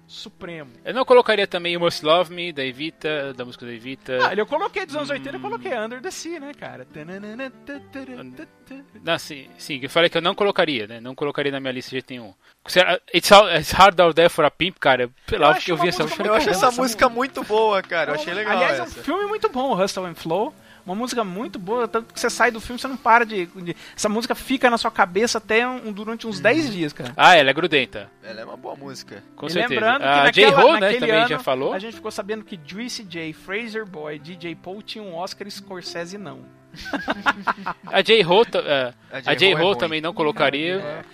supremo. 0.06 0.70
Eu 0.84 0.94
não 0.94 1.04
colocaria 1.04 1.46
também 1.46 1.72
You 1.74 1.80
Must 1.80 2.04
Love 2.04 2.32
Me, 2.34 2.52
da 2.52 2.64
Evita, 2.64 3.32
da 3.34 3.44
música 3.44 3.64
da 3.66 3.72
Evita. 3.72 4.18
Ah, 4.28 4.34
eu 4.34 4.46
coloquei 4.46 4.84
dos 4.86 4.94
anos 4.96 5.10
80, 5.10 5.36
eu 5.36 5.40
coloquei 5.40 5.76
Under 5.78 6.00
the 6.00 6.10
Sea, 6.10 6.38
né, 6.40 6.52
cara? 6.54 6.86
Não, 9.02 9.18
sim, 9.18 9.48
sim, 9.58 9.80
eu 9.82 9.90
falei 9.90 10.08
que 10.08 10.16
eu 10.16 10.22
não 10.22 10.34
colocaria, 10.34 10.86
né? 10.86 11.00
Não 11.00 11.14
colocaria 11.14 11.52
na 11.52 11.60
minha 11.60 11.72
lista 11.72 11.90
de 11.90 11.96
jeito 11.96 12.10
nenhum. 12.10 12.32
Se- 12.66 12.80
It's, 13.14 13.30
all- 13.32 13.50
it's 13.54 13.70
Hard 13.72 14.00
Out 14.00 14.14
There 14.14 14.28
for 14.30 14.44
a 14.44 14.50
Pimp, 14.50 14.78
cara. 14.78 15.10
Sei 15.28 15.38
lá, 15.38 15.58
Eu 15.66 15.74
eu 15.74 15.76
vi 15.76 15.88
essa 15.88 16.02
música. 16.04 16.22
Eu 16.22 16.34
acho 16.34 16.46
Nossa, 16.48 16.66
essa 16.68 16.80
música 16.80 17.08
muito 17.08 17.42
boa, 17.44 17.82
cara. 17.82 18.12
Eu 18.12 18.14
achei 18.14 18.32
legal 18.32 18.54
Aliás, 18.56 18.80
essa. 18.80 18.98
é 18.98 19.00
um 19.00 19.04
filme 19.04 19.26
muito 19.26 19.48
bom, 19.50 19.78
Hustle 19.78 20.06
and 20.06 20.14
Flow. 20.14 20.54
Uma 20.86 20.94
música 20.94 21.24
muito 21.24 21.58
boa, 21.58 21.88
tanto 21.88 22.12
que 22.12 22.20
você 22.20 22.28
sai 22.28 22.50
do 22.50 22.60
filme, 22.60 22.78
você 22.78 22.86
não 22.86 22.96
para 22.96 23.24
de. 23.24 23.46
de- 23.46 23.74
essa 23.96 24.08
música 24.08 24.34
fica 24.34 24.68
na 24.68 24.76
sua 24.76 24.90
cabeça 24.90 25.38
até 25.38 25.66
um- 25.66 25.90
durante 25.90 26.26
uns 26.26 26.40
10 26.40 26.70
dias, 26.70 26.92
cara. 26.92 27.12
Ah, 27.16 27.34
ela 27.36 27.48
é 27.48 27.52
grudenta, 27.54 28.10
Ela 28.22 28.42
é 28.42 28.44
uma 28.44 28.56
boa 28.56 28.76
música. 28.76 29.22
com 29.34 29.46
e 29.46 29.50
certeza. 29.50 29.72
lembrando 29.74 29.98
que 30.02 30.04
a 30.04 30.22
naquela, 30.24 30.50
J-Ho, 30.50 30.72
né, 30.74 30.80
naquele 30.80 31.00
também 31.00 31.16
ano, 31.16 31.28
já 31.28 31.38
falou. 31.38 31.72
A 31.72 31.78
gente 31.78 31.94
ficou 31.94 32.10
sabendo 32.10 32.44
que 32.44 32.60
Juicy 32.66 33.02
J, 33.04 33.32
Fraser 33.32 33.86
Boy, 33.86 34.18
DJ 34.18 34.54
Paul 34.56 34.82
tinham 34.82 35.06
um 35.08 35.14
Oscar 35.16 35.48
e 35.48 35.50
Scorsese 35.50 36.18
não. 36.18 36.40
A 37.86 38.02
J-Ho 38.02 38.44
ta- 38.44 38.58
é, 38.58 38.94
A 39.12 39.30
a 39.30 39.34
J-Ho 39.34 39.72
é 39.72 39.76
também 39.76 40.00
não 40.00 40.12
colocaria. 40.12 40.74
É. 40.76 41.04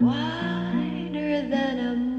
wider 0.00 1.48
than 1.48 1.78
a 1.78 2.09